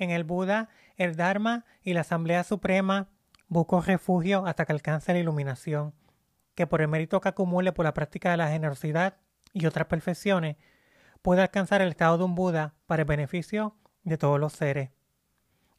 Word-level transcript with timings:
En 0.00 0.10
el 0.10 0.24
Buda, 0.24 0.70
el 0.96 1.14
Dharma 1.14 1.66
y 1.82 1.92
la 1.92 2.00
Asamblea 2.00 2.42
Suprema 2.42 3.08
busco 3.48 3.82
refugio 3.82 4.46
hasta 4.46 4.64
que 4.64 4.72
alcance 4.72 5.12
la 5.12 5.18
iluminación, 5.18 5.92
que 6.54 6.66
por 6.66 6.80
el 6.80 6.88
mérito 6.88 7.20
que 7.20 7.28
acumule 7.28 7.72
por 7.72 7.84
la 7.84 7.92
práctica 7.92 8.30
de 8.30 8.38
la 8.38 8.48
generosidad 8.48 9.18
y 9.52 9.66
otras 9.66 9.88
perfecciones, 9.88 10.56
pueda 11.20 11.42
alcanzar 11.42 11.82
el 11.82 11.90
estado 11.90 12.16
de 12.16 12.24
un 12.24 12.34
Buda 12.34 12.72
para 12.86 13.02
el 13.02 13.06
beneficio 13.06 13.76
de 14.02 14.16
todos 14.16 14.40
los 14.40 14.54
seres. 14.54 14.88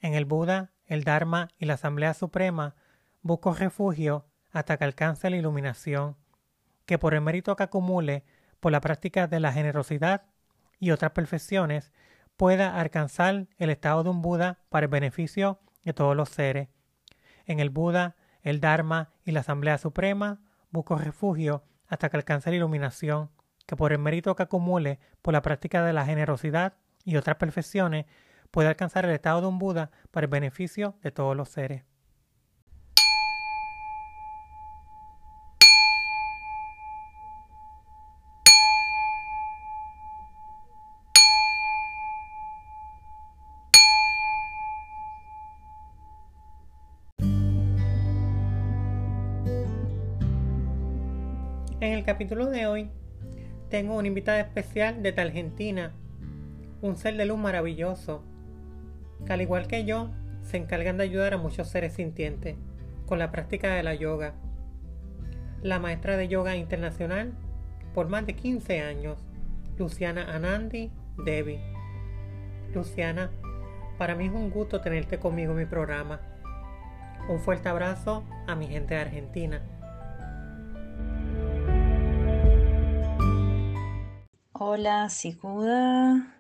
En 0.01 0.13
el 0.13 0.25
Buda, 0.25 0.69
el 0.85 1.03
Dharma 1.03 1.47
y 1.57 1.65
la 1.65 1.73
Asamblea 1.73 2.13
Suprema 2.13 2.75
busco 3.23 3.55
refugio 3.55 4.27
hasta 4.51 4.77
que 4.77 4.83
alcance 4.83 5.31
la 5.31 5.37
iluminación, 5.37 6.15
que 6.85 6.99
por 6.99 7.15
el 7.15 7.21
mérito 7.21 7.55
que 7.55 7.63
acumule 7.63 8.23
por 8.59 8.71
la 8.71 8.81
práctica 8.81 9.25
de 9.25 9.39
la 9.39 9.51
generosidad 9.51 10.25
y 10.79 10.91
otras 10.91 11.13
perfecciones, 11.13 11.91
pueda 12.41 12.79
alcanzar 12.79 13.45
el 13.59 13.69
estado 13.69 14.01
de 14.01 14.09
un 14.09 14.23
Buda 14.23 14.57
para 14.69 14.85
el 14.85 14.91
beneficio 14.91 15.59
de 15.83 15.93
todos 15.93 16.15
los 16.15 16.29
seres. 16.29 16.69
En 17.45 17.59
el 17.59 17.69
Buda, 17.69 18.15
el 18.41 18.59
Dharma 18.59 19.11
y 19.23 19.31
la 19.31 19.41
Asamblea 19.41 19.77
Suprema 19.77 20.39
busco 20.71 20.95
refugio 20.95 21.63
hasta 21.87 22.09
que 22.09 22.17
alcance 22.17 22.49
la 22.49 22.55
iluminación, 22.55 23.29
que 23.67 23.75
por 23.75 23.91
el 23.91 23.99
mérito 23.99 24.35
que 24.35 24.41
acumule 24.41 24.99
por 25.21 25.35
la 25.35 25.43
práctica 25.43 25.85
de 25.85 25.93
la 25.93 26.03
generosidad 26.03 26.73
y 27.05 27.15
otras 27.15 27.35
perfecciones, 27.35 28.07
pueda 28.49 28.69
alcanzar 28.69 29.05
el 29.05 29.11
estado 29.11 29.41
de 29.41 29.47
un 29.47 29.59
Buda 29.59 29.91
para 30.09 30.25
el 30.25 30.31
beneficio 30.31 30.95
de 31.03 31.11
todos 31.11 31.37
los 31.37 31.47
seres. 31.47 31.83
El 52.01 52.05
capítulo 52.05 52.47
de 52.47 52.65
hoy 52.65 52.89
tengo 53.69 53.95
una 53.95 54.07
invitada 54.07 54.39
especial 54.39 55.03
desde 55.03 55.21
Argentina, 55.21 55.93
un 56.81 56.95
ser 56.95 57.15
de 57.15 57.25
luz 57.25 57.37
maravilloso, 57.37 58.23
que 59.23 59.33
al 59.33 59.41
igual 59.41 59.67
que 59.67 59.85
yo, 59.85 60.09
se 60.41 60.57
encargan 60.57 60.97
de 60.97 61.03
ayudar 61.03 61.35
a 61.35 61.37
muchos 61.37 61.67
seres 61.67 61.93
sintientes 61.93 62.55
con 63.05 63.19
la 63.19 63.31
práctica 63.31 63.75
de 63.75 63.83
la 63.83 63.93
yoga. 63.93 64.33
La 65.61 65.77
maestra 65.77 66.17
de 66.17 66.27
yoga 66.27 66.55
internacional 66.55 67.33
por 67.93 68.09
más 68.09 68.25
de 68.25 68.33
15 68.33 68.81
años, 68.81 69.19
Luciana 69.77 70.33
Anandi 70.35 70.91
Devi. 71.23 71.59
Luciana, 72.73 73.29
para 73.99 74.15
mí 74.15 74.25
es 74.25 74.31
un 74.31 74.49
gusto 74.49 74.81
tenerte 74.81 75.19
conmigo 75.19 75.51
en 75.51 75.59
mi 75.59 75.65
programa. 75.65 76.19
Un 77.29 77.39
fuerte 77.39 77.69
abrazo 77.69 78.23
a 78.47 78.55
mi 78.55 78.65
gente 78.65 78.95
de 78.95 79.01
Argentina. 79.01 79.80
Hola, 84.63 85.09
Sikuda. 85.09 86.39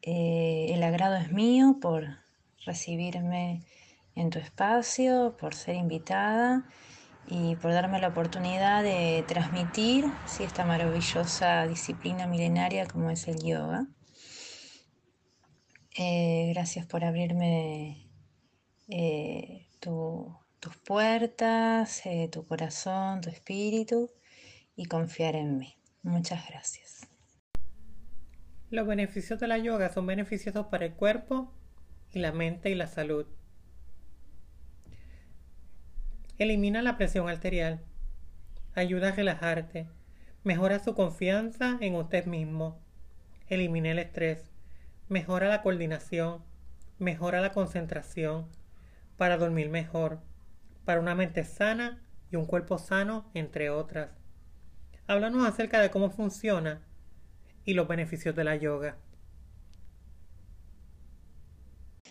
Eh, 0.00 0.68
el 0.70 0.82
agrado 0.82 1.16
es 1.16 1.32
mío 1.32 1.76
por 1.82 2.06
recibirme 2.64 3.62
en 4.14 4.30
tu 4.30 4.38
espacio, 4.38 5.36
por 5.38 5.54
ser 5.54 5.74
invitada 5.74 6.66
y 7.28 7.56
por 7.56 7.74
darme 7.74 8.00
la 8.00 8.08
oportunidad 8.08 8.82
de 8.82 9.22
transmitir 9.28 10.06
esta 10.40 10.64
maravillosa 10.64 11.66
disciplina 11.66 12.26
milenaria 12.26 12.86
como 12.86 13.10
es 13.10 13.28
el 13.28 13.42
yoga. 13.42 13.86
Eh, 15.98 16.52
gracias 16.54 16.86
por 16.86 17.04
abrirme 17.04 18.08
eh, 18.88 19.68
tus 19.78 20.76
puertas, 20.86 22.02
tu 22.30 22.46
corazón, 22.46 23.20
tu 23.20 23.28
espíritu 23.28 24.10
y 24.74 24.86
confiar 24.86 25.36
en 25.36 25.58
mí. 25.58 25.76
Muchas 26.02 26.48
gracias. 26.48 26.81
Los 28.72 28.86
beneficios 28.86 29.38
de 29.38 29.48
la 29.48 29.58
yoga 29.58 29.90
son 29.90 30.06
beneficiosos 30.06 30.68
para 30.68 30.86
el 30.86 30.94
cuerpo 30.94 31.52
y 32.10 32.20
la 32.20 32.32
mente 32.32 32.70
y 32.70 32.74
la 32.74 32.86
salud. 32.86 33.26
Elimina 36.38 36.80
la 36.80 36.96
presión 36.96 37.28
arterial, 37.28 37.82
ayuda 38.74 39.08
a 39.08 39.12
relajarte, 39.12 39.88
mejora 40.42 40.78
su 40.78 40.94
confianza 40.94 41.76
en 41.82 41.96
usted 41.96 42.24
mismo, 42.24 42.80
elimina 43.48 43.90
el 43.90 43.98
estrés, 43.98 44.50
mejora 45.10 45.48
la 45.48 45.60
coordinación, 45.60 46.42
mejora 46.98 47.42
la 47.42 47.52
concentración, 47.52 48.48
para 49.18 49.36
dormir 49.36 49.68
mejor, 49.68 50.20
para 50.86 50.98
una 50.98 51.14
mente 51.14 51.44
sana 51.44 52.02
y 52.30 52.36
un 52.36 52.46
cuerpo 52.46 52.78
sano, 52.78 53.30
entre 53.34 53.68
otras. 53.68 54.08
Háblanos 55.06 55.46
acerca 55.46 55.78
de 55.78 55.90
cómo 55.90 56.08
funciona 56.08 56.80
y 57.64 57.74
los 57.74 57.88
beneficios 57.88 58.34
de 58.34 58.44
la 58.44 58.56
yoga. 58.56 58.96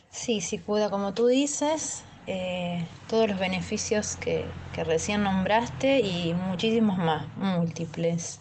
Sí, 0.09 0.41
pueda, 0.65 0.89
como 0.89 1.13
tú 1.13 1.27
dices, 1.27 2.03
eh, 2.27 2.85
todos 3.09 3.27
los 3.29 3.39
beneficios 3.39 4.17
que, 4.17 4.45
recién 4.85 5.23
nombraste 5.23 5.99
y 5.99 6.33
muchísimos 6.33 6.97
más, 6.97 7.25
múltiples. 7.37 8.39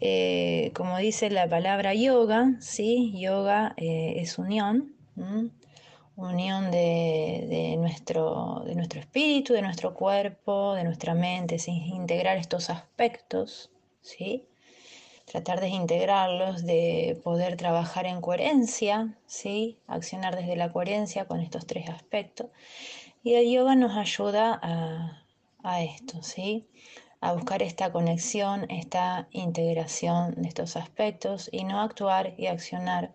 Eh, 0.00 0.70
como 0.74 0.98
dice 0.98 1.30
la 1.30 1.48
palabra 1.48 1.94
yoga, 1.94 2.56
¿sí? 2.60 3.12
yoga 3.18 3.74
eh, 3.76 4.14
es 4.18 4.38
unión, 4.38 4.94
unión 6.16 6.70
de, 6.70 7.46
de, 7.48 7.76
nuestro, 7.76 8.62
de 8.66 8.74
nuestro 8.74 9.00
espíritu, 9.00 9.52
de 9.52 9.62
nuestro 9.62 9.94
cuerpo, 9.94 10.74
de 10.74 10.84
nuestra 10.84 11.14
mente, 11.14 11.58
¿sí? 11.58 11.72
integrar 11.72 12.36
estos 12.36 12.70
aspectos, 12.70 13.70
¿sí? 14.00 14.46
Tratar 15.34 15.60
de 15.60 15.66
integrarlos, 15.66 16.64
de 16.64 17.20
poder 17.24 17.56
trabajar 17.56 18.06
en 18.06 18.20
coherencia, 18.20 19.18
¿sí? 19.26 19.80
accionar 19.88 20.36
desde 20.36 20.54
la 20.54 20.70
coherencia 20.70 21.24
con 21.24 21.40
estos 21.40 21.66
tres 21.66 21.88
aspectos. 21.90 22.50
Y 23.24 23.34
el 23.34 23.50
yoga 23.50 23.74
nos 23.74 23.96
ayuda 23.96 24.60
a, 24.62 25.82
esto, 25.82 26.22
¿sí? 26.22 26.68
a 27.20 27.32
buscar 27.32 27.64
esta 27.64 27.90
conexión, 27.90 28.70
esta 28.70 29.26
integración 29.32 30.40
de 30.40 30.46
estos 30.46 30.76
aspectos 30.76 31.48
y 31.50 31.64
no 31.64 31.80
actuar 31.80 32.34
y 32.38 32.46
accionar 32.46 33.12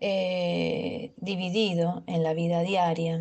eh, 0.00 1.12
dividido 1.18 2.02
en 2.08 2.24
la 2.24 2.34
vida 2.34 2.62
diaria, 2.62 3.20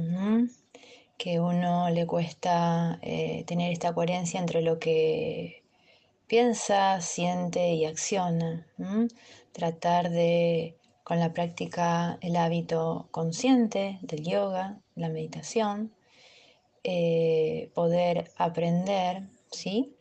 que 1.19 1.39
uno 1.39 1.87
le 1.91 2.07
cuesta 2.07 2.97
eh, 3.03 3.43
tener 3.45 3.71
esta 3.71 3.93
coherencia 3.93 4.39
entre 4.39 4.63
lo 4.63 4.79
que 4.79 5.64
piensa, 6.27 7.01
siente 7.01 7.73
y 7.73 7.85
acciona. 7.85 8.65
Tratar 9.51 10.09
de, 10.09 10.77
con 11.03 11.19
la 11.19 11.33
práctica, 11.33 12.17
el 12.21 12.35
hábito 12.35 13.07
consciente 13.11 13.99
del 14.01 14.23
yoga, 14.25 14.79
la 14.95 15.09
meditación, 15.09 15.93
eh, 16.83 17.69
poder 17.73 18.31
aprender, 18.37 19.23
¿sí? 19.51 19.95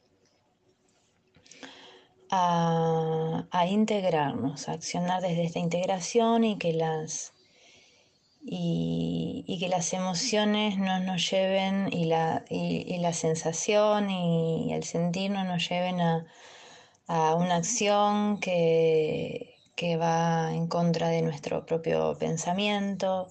A, 2.31 3.47
a, 3.51 3.67
integrarnos, 3.67 4.69
a 4.69 4.73
accionar 4.73 5.23
desde 5.23 5.45
esta 5.45 5.61
integración 5.61 6.43
y 6.45 6.59
que 6.59 6.73
las 6.73 7.34
y, 8.47 9.57
que 9.59 9.69
las 9.69 9.93
emociones 9.93 10.79
no 10.79 11.01
nos 11.01 11.31
lleven 11.31 11.93
y 11.93 12.05
la, 12.05 12.45
y, 12.51 12.99
la 12.99 13.13
sensación 13.13 14.11
y 14.11 14.73
el 14.73 14.85
sentir 14.85 15.31
no 15.31 15.45
nos 15.45 15.69
lleven 15.69 16.01
a, 16.01 16.27
una 17.07 17.57
acción 17.57 18.41
que, 18.41 19.57
que, 19.77 19.97
va 19.97 20.55
en 20.55 20.69
contra 20.69 21.09
de 21.09 21.23
nuestro 21.23 21.67
propio 21.67 22.17
pensamiento. 22.19 23.29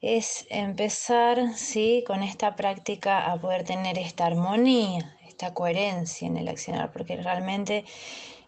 Es 0.00 0.46
empezar 0.50 1.54
¿sí? 1.56 2.04
con 2.06 2.22
esta 2.22 2.54
práctica 2.54 3.30
a 3.30 3.40
poder 3.40 3.64
tener 3.64 3.98
esta 3.98 4.26
armonía, 4.26 5.16
esta 5.26 5.54
coherencia 5.54 6.28
en 6.28 6.36
el 6.36 6.48
accionar, 6.48 6.92
porque 6.92 7.16
realmente 7.16 7.84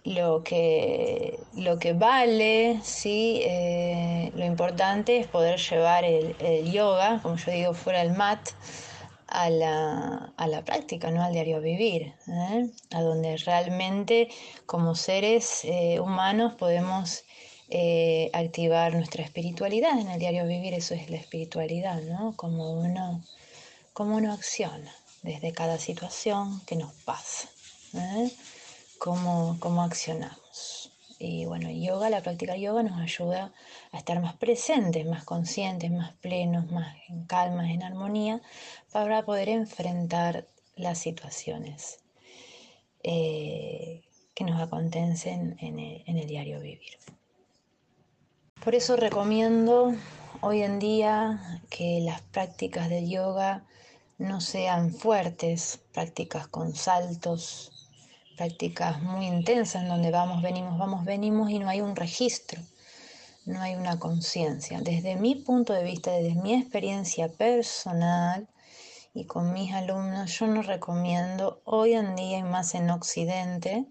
lo 0.08 0.42
que, 0.42 1.38
lo 1.54 1.78
que 1.78 1.92
vale, 1.92 2.80
¿sí? 2.82 3.40
Eh, 3.44 4.32
lo 4.34 4.44
importante 4.44 5.18
es 5.18 5.26
poder 5.26 5.60
llevar 5.60 6.04
el, 6.04 6.72
yoga, 6.72 7.20
como 7.22 7.36
yo 7.36 7.52
digo, 7.52 7.74
fuera 7.74 8.00
del 8.00 8.12
mat, 8.12 8.40
a 9.26 9.50
la, 9.50 10.32
a 10.38 10.46
la 10.46 10.64
práctica, 10.64 11.10
¿no? 11.10 11.22
al 11.22 11.34
diario 11.34 11.60
vivir, 11.60 12.14
¿eh? 12.26 12.70
a 12.92 13.02
donde 13.02 13.36
realmente 13.36 14.28
como 14.64 14.94
seres 14.94 15.64
eh, 15.64 16.00
humanos 16.00 16.54
podemos 16.54 17.24
activar 18.32 18.94
nuestra 18.94 19.22
espiritualidad 19.22 19.98
en 19.98 20.08
el 20.08 20.18
diario 20.18 20.46
vivir, 20.46 20.72
eso 20.72 20.94
es 20.94 21.10
la 21.10 21.18
espiritualidad, 21.18 22.00
¿no? 22.00 22.32
como, 22.34 22.72
uno, 22.72 23.22
como 23.92 24.16
uno 24.16 24.32
acciona 24.32 24.94
desde 25.22 25.52
cada 25.52 25.78
situación 25.78 26.62
que 26.64 26.76
nos 26.76 26.94
pasa 27.04 27.50
cómo, 28.98 29.82
accionamos. 29.82 30.92
Y 31.18 31.46
bueno, 31.46 31.70
yoga, 31.70 32.10
la 32.10 32.22
práctica 32.22 32.56
yoga 32.56 32.82
nos 32.82 33.00
ayuda 33.00 33.52
a 33.90 33.98
estar 33.98 34.20
más 34.20 34.36
presentes, 34.36 35.04
más 35.06 35.24
conscientes, 35.24 35.90
más 35.90 36.12
plenos, 36.14 36.70
más 36.70 36.96
en 37.08 37.24
calma, 37.24 37.72
en 37.72 37.82
armonía, 37.82 38.40
para 38.92 39.24
poder 39.24 39.48
enfrentar 39.48 40.46
las 40.76 40.98
situaciones 40.98 41.98
eh, 43.02 44.04
que 44.34 44.44
nos 44.44 44.60
acontecen 44.60 45.56
en 45.60 46.18
el 46.18 46.26
diario 46.28 46.60
vivir. 46.60 46.98
Por 48.62 48.74
eso 48.74 48.96
recomiendo 48.96 49.94
hoy 50.40 50.62
en 50.62 50.78
día 50.78 51.60
que 51.70 52.00
las 52.00 52.20
prácticas 52.22 52.88
de 52.88 53.08
yoga 53.08 53.64
no 54.18 54.40
sean 54.40 54.92
fuertes, 54.92 55.80
prácticas 55.92 56.48
con 56.48 56.74
saltos, 56.74 57.77
prácticas 58.38 59.02
muy 59.02 59.26
intensas 59.26 59.82
en 59.82 59.88
donde 59.88 60.12
vamos, 60.12 60.42
venimos, 60.42 60.78
vamos, 60.78 61.04
venimos 61.04 61.50
y 61.50 61.58
no 61.58 61.68
hay 61.68 61.80
un 61.80 61.96
registro, 61.96 62.62
no 63.46 63.60
hay 63.60 63.74
una 63.74 63.98
conciencia. 63.98 64.80
Desde 64.80 65.16
mi 65.16 65.34
punto 65.34 65.72
de 65.72 65.82
vista, 65.82 66.12
desde 66.12 66.40
mi 66.40 66.54
experiencia 66.54 67.28
personal 67.28 68.48
y 69.12 69.24
con 69.24 69.52
mis 69.52 69.74
alumnos, 69.74 70.38
yo 70.38 70.46
no 70.46 70.62
recomiendo 70.62 71.60
hoy 71.64 71.94
en 71.94 72.14
día 72.14 72.38
y 72.38 72.42
más 72.44 72.76
en 72.76 72.90
Occidente, 72.90 73.86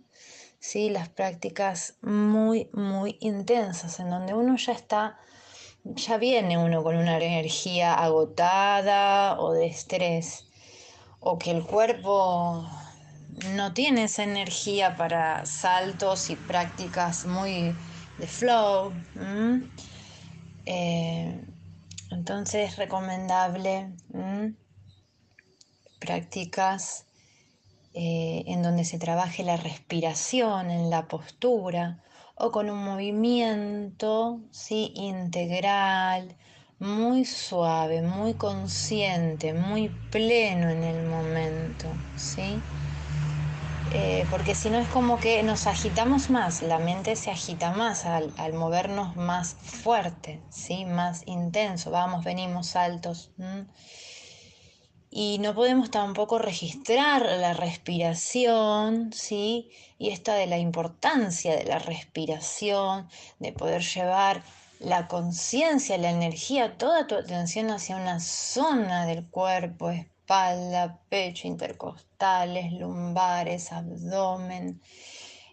¿sí? 0.60 0.90
las 0.90 1.10
prácticas 1.10 1.96
muy, 2.02 2.70
muy 2.72 3.18
intensas, 3.20 4.00
en 4.00 4.10
donde 4.10 4.34
uno 4.34 4.56
ya 4.56 4.72
está, 4.72 5.20
ya 5.84 6.18
viene 6.18 6.58
uno 6.58 6.84
con 6.84 6.96
una 6.96 7.18
energía 7.18 7.96
agotada 7.96 9.42
o 9.42 9.52
de 9.52 9.68
estrés, 9.68 10.48
o 11.20 11.38
que 11.38 11.52
el 11.52 11.66
cuerpo 11.66 12.66
no 13.54 13.74
tiene 13.74 14.06
esa 14.06 14.24
energía 14.24 14.95
para 14.95 15.45
saltos 15.45 16.30
y 16.30 16.36
prácticas 16.36 17.25
muy 17.25 17.74
de 18.18 18.28
flow. 18.28 18.94
Eh, 20.66 21.42
entonces 22.12 22.72
es 22.72 22.78
recomendable 22.78 23.92
prácticas 26.00 27.06
eh, 27.94 28.44
en 28.48 28.62
donde 28.63 28.86
se 28.86 29.00
trabaje 29.00 29.44
la 29.44 29.57
respiración, 29.57 30.69
en 30.69 30.90
la 30.90 31.07
postura 31.07 32.04
o 32.36 32.51
con 32.51 32.69
un 32.69 32.83
movimiento 32.83 34.40
¿sí? 34.51 34.92
integral, 34.95 36.36
muy 36.80 37.25
suave, 37.25 38.04
muy 38.04 38.36
consciente, 38.36 39.54
muy 39.54 39.90
pleno 40.12 40.69
en 40.69 40.83
el 40.83 41.07
momento, 41.07 41.88
¿sí? 42.16 42.62
Eh, 43.94 44.25
porque 44.30 44.54
si 44.54 44.69
no 44.69 44.78
es 44.80 44.88
como 44.89 45.18
que 45.18 45.42
nos 45.44 45.66
agitamos 45.66 46.30
más, 46.30 46.62
la 46.62 46.78
mente 46.78 47.16
se 47.16 47.31
agita 47.31 47.72
más 47.72 48.06
al, 48.06 48.34
movernos 48.54 49.16
más 49.16 49.56
fuerte, 49.56 50.42
¿sí? 50.50 50.86
más 50.86 51.24
intenso, 51.25 51.89
vamos, 51.89 52.24
venimos, 52.24 52.68
saltos 52.68 53.31
y 55.10 55.39
no 55.39 55.56
podemos 55.56 55.89
tampoco 55.89 56.38
registrar 56.38 57.24
la 57.24 57.54
respiración, 57.54 59.12
¿sí? 59.13 59.72
Y 59.98 60.10
esta 60.10 60.36
de 60.36 60.48
la 60.48 60.57
importancia 60.57 61.56
de 61.56 61.63
la 61.63 61.80
respiración, 61.80 63.10
de 63.40 63.51
poder 63.51 63.81
llevar 63.81 64.44
la 64.80 65.07
conciencia, 65.07 65.98
la 65.98 66.12
energía, 66.12 66.78
toda 66.78 67.07
tu 67.07 67.16
atención 67.16 67.72
hacia 67.72 67.95
una 67.95 68.19
zona 68.19 69.06
del 69.06 69.25
cuerpo, 69.25 69.92
espalda, 70.28 71.00
pecho, 71.08 71.48
intercostales, 71.48 72.74
lumbares, 72.74 73.72
abdomen, 73.72 74.82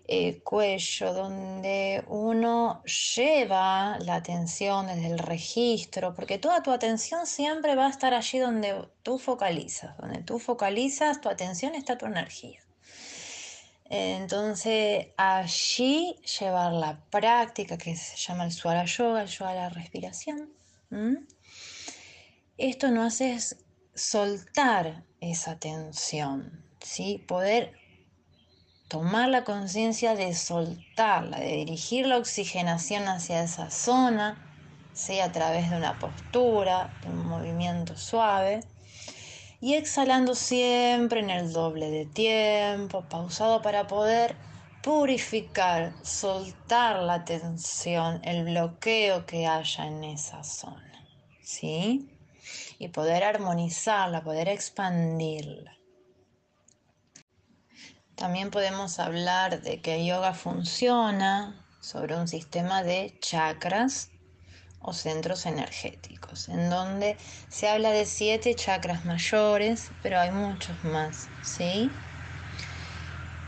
eh, 0.09 0.41
cuello, 0.43 1.15
donde 1.15 2.05
uno 2.09 2.83
lleva 3.15 3.97
la 4.01 4.17
atención 4.17 4.89
desde 4.89 5.07
el 5.07 5.21
registro, 5.21 6.13
porque 6.13 6.39
toda 6.39 6.61
tu 6.61 6.73
atención 6.73 7.25
siempre 7.25 7.77
va 7.77 7.87
a 7.87 7.91
estar 7.91 8.15
allí 8.15 8.41
donde 8.41 8.89
tú 9.05 9.19
focalizas, 9.19 9.97
donde 9.97 10.23
tú 10.25 10.41
focalizas 10.41 11.21
tu 11.21 11.29
atención 11.29 11.77
está 11.77 11.97
tu 11.97 12.07
energía. 12.07 12.61
Entonces 13.85 15.07
allí 15.17 16.17
llevar 16.41 16.73
la 16.73 16.99
práctica 17.11 17.79
que 17.79 17.95
se 17.95 18.17
llama 18.17 18.45
el 18.45 18.51
Swara 18.51 18.87
Yoga, 18.87 19.23
el 19.23 19.29
yoga 19.29 19.55
la 19.55 19.69
respiración. 19.69 20.51
Esto 22.57 22.91
no 22.91 23.03
hace 23.05 23.39
soltar 23.95 25.05
esa 25.21 25.59
tensión, 25.59 26.65
¿sí? 26.81 27.25
poder 27.27 27.73
tomar 28.89 29.29
la 29.29 29.45
conciencia 29.45 30.15
de 30.15 30.35
soltarla, 30.35 31.41
de 31.41 31.53
dirigir 31.53 32.07
la 32.07 32.19
oxigenación 32.19 33.09
hacia 33.09 33.43
esa 33.43 33.71
zona, 33.71 34.41
sea 34.93 35.27
a 35.27 35.33
través 35.33 35.71
de 35.71 35.77
una 35.77 35.99
postura, 35.99 36.97
de 37.03 37.09
un 37.09 37.27
movimiento 37.27 37.97
suave, 37.97 38.61
y 39.61 39.75
exhalando 39.75 40.35
siempre 40.35 41.21
en 41.21 41.31
el 41.31 41.53
doble 41.53 41.91
de 41.91 42.07
tiempo, 42.07 43.09
pausado 43.09 43.63
para 43.63 43.87
poder 43.87 44.37
purificar, 44.83 45.95
soltar 46.05 47.03
la 47.03 47.25
tensión, 47.25 48.21
el 48.23 48.45
bloqueo 48.45 49.25
que 49.25 49.47
haya 49.47 49.87
en 49.87 50.05
esa 50.05 50.45
zona, 50.45 51.09
¿sí? 51.41 52.14
Y 52.79 52.89
poder 52.89 53.25
armonizarla, 53.25 54.23
poder 54.23 54.49
expandirla. 54.49 55.77
También 58.15 58.51
podemos 58.51 59.01
hablar 59.01 59.63
de 59.63 59.81
que 59.81 60.05
yoga 60.07 60.35
funciona 60.35 61.65
sobre 61.81 62.17
un 62.17 62.29
sistema 62.29 62.83
de 62.83 63.17
chakras 63.21 64.11
o 64.81 64.93
centros 64.93 65.47
energéticos, 65.47 66.49
en 66.49 66.71
donde 66.71 67.17
se 67.49 67.69
habla 67.69 67.91
de 67.91 68.07
siete 68.07 68.55
chakras 68.55 69.05
mayores, 69.05 69.91
pero 70.03 70.21
hay 70.21 70.31
muchos 70.31 70.85
más, 70.85 71.29
¿sí? 71.43 71.91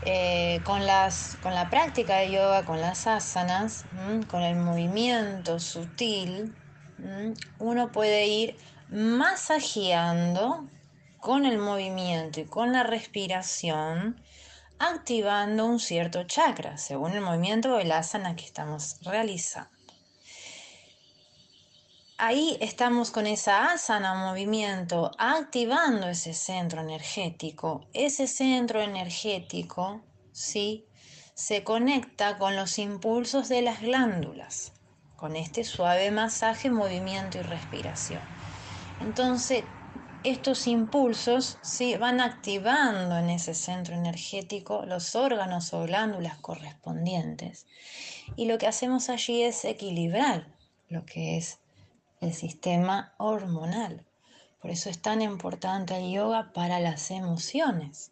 Eh, 0.03 0.61
con, 0.63 0.85
las, 0.85 1.37
con 1.41 1.53
la 1.53 1.69
práctica 1.69 2.17
de 2.17 2.31
yoga, 2.31 2.65
con 2.65 2.81
las 2.81 3.07
asanas, 3.07 3.85
con 4.27 4.41
el 4.41 4.55
movimiento 4.55 5.59
sutil, 5.59 6.55
uno 7.59 7.91
puede 7.91 8.25
ir 8.25 8.57
masajeando 8.89 10.67
con 11.19 11.45
el 11.45 11.57
movimiento 11.57 12.39
y 12.39 12.45
con 12.45 12.71
la 12.71 12.83
respiración 12.83 14.21
activando 14.79 15.65
un 15.65 15.79
cierto 15.79 16.23
chakra, 16.23 16.77
según 16.77 17.13
el 17.13 17.21
movimiento 17.21 17.75
o 17.75 17.79
el 17.79 17.91
asana 17.91 18.35
que 18.35 18.45
estamos 18.45 18.97
realizando. 19.01 19.69
Ahí 22.19 22.57
estamos 22.61 23.11
con 23.11 23.27
esa 23.27 23.71
asana 23.71 24.15
movimiento 24.15 25.11
activando 25.19 26.07
ese 26.07 26.33
centro 26.33 26.81
energético. 26.81 27.85
Ese 27.93 28.25
centro 28.25 28.81
energético, 28.81 30.01
¿sí? 30.31 30.87
Se 31.35 31.63
conecta 31.63 32.39
con 32.39 32.55
los 32.55 32.79
impulsos 32.79 33.49
de 33.49 33.61
las 33.61 33.81
glándulas, 33.81 34.71
con 35.15 35.35
este 35.35 35.63
suave 35.63 36.09
masaje, 36.09 36.71
movimiento 36.71 37.37
y 37.37 37.41
respiración. 37.41 38.36
Entonces, 39.01 39.63
estos 40.23 40.67
impulsos 40.67 41.57
¿sí? 41.61 41.95
van 41.95 42.19
activando 42.19 43.17
en 43.17 43.29
ese 43.29 43.53
centro 43.53 43.95
energético 43.95 44.85
los 44.85 45.15
órganos 45.15 45.73
o 45.73 45.83
glándulas 45.83 46.37
correspondientes. 46.39 47.65
Y 48.35 48.45
lo 48.45 48.57
que 48.57 48.67
hacemos 48.67 49.09
allí 49.09 49.43
es 49.43 49.63
equilibrar 49.63 50.47
lo 50.89 51.05
que 51.05 51.37
es 51.37 51.59
el 52.19 52.33
sistema 52.33 53.13
hormonal. 53.17 54.05
Por 54.59 54.71
eso 54.71 54.89
es 54.89 55.01
tan 55.01 55.21
importante 55.21 55.95
el 55.95 56.11
yoga 56.11 56.51
para 56.51 56.79
las 56.79 57.11
emociones, 57.11 58.11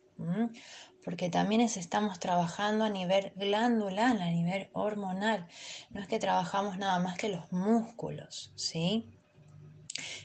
porque 1.04 1.30
también 1.30 1.62
estamos 1.62 2.20
trabajando 2.20 2.86
a 2.86 2.90
nivel 2.90 3.34
glandular, 3.36 4.22
a 4.22 4.30
nivel 4.30 4.70
hormonal. 4.74 5.48
No 5.90 6.02
es 6.02 6.08
que 6.08 6.20
trabajamos 6.20 6.78
nada 6.78 7.00
más 7.00 7.18
que 7.18 7.30
los 7.30 7.52
músculos, 7.52 8.52
¿sí? 8.56 9.15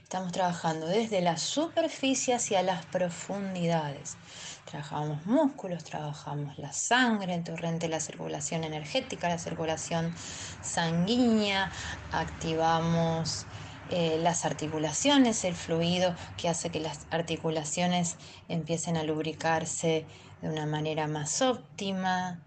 Estamos 0.03 0.33
trabajando 0.33 0.87
desde 0.87 1.21
la 1.21 1.37
superficie 1.37 2.35
hacia 2.35 2.63
las 2.63 2.85
profundidades. 2.87 4.17
Trabajamos 4.65 5.27
músculos, 5.27 5.85
trabajamos 5.85 6.59
la 6.59 6.73
sangre, 6.73 7.35
el 7.35 7.45
torrente, 7.45 7.89
la 7.89 8.01
circulación 8.01 8.65
energética, 8.65 9.29
la 9.29 9.39
circulación 9.39 10.15
sanguínea, 10.63 11.73
activamos 12.13 13.47
eh, 13.91 14.19
las 14.23 14.45
articulaciones, 14.45 15.45
el 15.45 15.57
fluido 15.57 16.15
que 16.37 16.49
hace 16.49 16.71
que 16.71 16.79
las 16.79 17.07
articulaciones 17.11 18.17
empiecen 18.49 18.97
a 18.97 19.03
lubricarse 19.03 20.07
de 20.41 20.49
una 20.49 20.67
manera 20.67 21.09
más 21.09 21.43
óptima. 21.43 22.41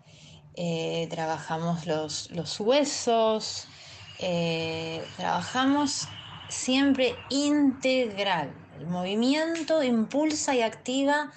Eh, 0.55 1.07
trabajamos 1.09 1.85
los, 1.85 2.59
huesos, 2.61 3.67
eh, 4.19 5.03
trabajamos 5.17 6.07
siempre 6.49 7.15
integral. 7.29 8.53
El 8.77 8.87
movimiento 8.87 9.83
impulsa 9.83 10.55
y 10.55 10.61
activa 10.61 11.31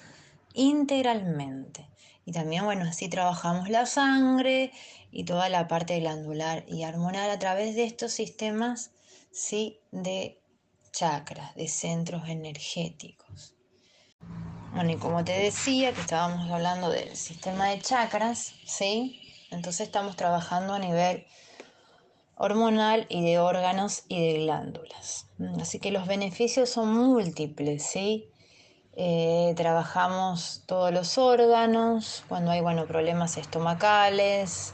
integralmente. 0.53 1.87
Y 2.25 2.31
también, 2.31 2.65
bueno, 2.65 2.85
así 2.89 3.07
trabajamos 3.07 3.69
la 3.69 3.85
sangre 3.85 4.71
y 5.11 5.23
toda 5.23 5.49
la 5.49 5.67
parte 5.67 5.99
glandular 5.99 6.65
y 6.67 6.83
hormonal 6.83 7.29
a 7.29 7.39
través 7.39 7.75
de 7.75 7.85
estos 7.85 8.11
sistemas, 8.11 8.91
¿sí? 9.31 9.79
De 9.91 10.41
chakras, 10.91 11.55
de 11.55 11.67
centros 11.67 12.27
energéticos. 12.27 13.53
Bueno, 14.73 14.91
y 14.91 14.97
como 14.97 15.23
te 15.23 15.39
decía, 15.39 15.93
que 15.93 16.01
estábamos 16.01 16.51
hablando 16.51 16.89
del 16.89 17.15
sistema 17.15 17.67
de 17.69 17.79
chakras, 17.79 18.53
¿sí? 18.65 19.21
Entonces 19.49 19.87
estamos 19.87 20.15
trabajando 20.15 20.73
a 20.73 20.79
nivel 20.79 21.25
hormonal 22.37 23.05
y 23.09 23.23
de 23.23 23.39
órganos 23.39 24.03
y 24.07 24.33
de 24.33 24.39
glándulas. 24.39 25.27
Así 25.59 25.79
que 25.79 25.91
los 25.91 26.07
beneficios 26.07 26.69
son 26.69 26.93
múltiples, 26.93 27.83
¿sí? 27.83 28.29
Eh, 28.99 29.53
trabajamos 29.55 30.63
todos 30.65 30.91
los 30.91 31.17
órganos, 31.17 32.23
cuando 32.27 32.51
hay 32.51 32.61
bueno, 32.61 32.85
problemas 32.87 33.37
estomacales. 33.37 34.73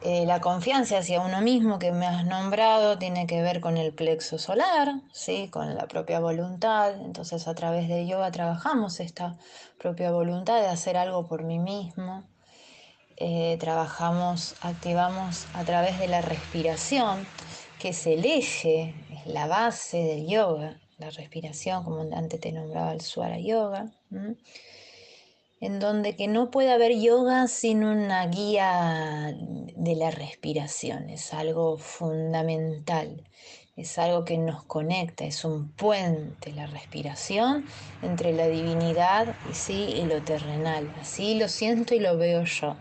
Eh, 0.00 0.26
la 0.26 0.40
confianza 0.40 0.98
hacia 0.98 1.20
uno 1.20 1.40
mismo 1.40 1.80
que 1.80 1.90
me 1.90 2.06
has 2.06 2.24
nombrado 2.24 2.98
tiene 2.98 3.26
que 3.26 3.42
ver 3.42 3.60
con 3.60 3.76
el 3.76 3.92
plexo 3.92 4.38
solar, 4.38 5.00
¿sí? 5.12 5.48
con 5.50 5.74
la 5.74 5.86
propia 5.88 6.20
voluntad. 6.20 6.94
Entonces 7.00 7.48
a 7.48 7.54
través 7.54 7.88
de 7.88 8.06
yoga 8.06 8.30
trabajamos 8.30 9.00
esta 9.00 9.36
propia 9.78 10.12
voluntad 10.12 10.60
de 10.60 10.68
hacer 10.68 10.96
algo 10.96 11.26
por 11.26 11.42
mí 11.42 11.58
mismo. 11.58 12.24
Eh, 13.20 13.56
trabajamos, 13.58 14.54
activamos 14.60 15.46
a 15.54 15.64
través 15.64 15.98
de 15.98 16.08
la 16.08 16.20
respiración, 16.20 17.26
que 17.80 17.90
es 17.90 18.06
el 18.06 18.24
eje, 18.24 18.94
es 19.12 19.26
la 19.26 19.46
base 19.46 19.98
del 19.98 20.26
yoga 20.28 20.78
la 20.98 21.10
respiración, 21.10 21.84
como 21.84 22.00
antes 22.14 22.40
te 22.40 22.52
nombraba 22.52 22.92
el 22.92 23.00
Swara 23.00 23.38
Yoga, 23.38 23.92
en 25.60 25.80
donde 25.80 26.16
que 26.16 26.26
no 26.26 26.50
puede 26.50 26.72
haber 26.72 26.98
yoga 26.98 27.46
sin 27.46 27.84
una 27.84 28.26
guía 28.26 29.34
de 29.76 29.94
la 29.94 30.10
respiración, 30.10 31.08
es 31.08 31.32
algo 31.32 31.78
fundamental, 31.78 33.24
es 33.78 33.96
algo 33.96 34.24
que 34.24 34.36
nos 34.36 34.64
conecta, 34.64 35.24
es 35.24 35.44
un 35.44 35.68
puente 35.68 36.52
la 36.52 36.66
respiración 36.66 37.64
entre 38.02 38.32
la 38.32 38.48
divinidad 38.48 39.36
y, 39.48 39.54
sí, 39.54 39.94
y 39.96 40.04
lo 40.04 40.20
terrenal, 40.22 40.92
así 41.00 41.38
lo 41.38 41.48
siento 41.48 41.94
y 41.94 42.00
lo 42.00 42.18
veo 42.18 42.42
yo. 42.44 42.76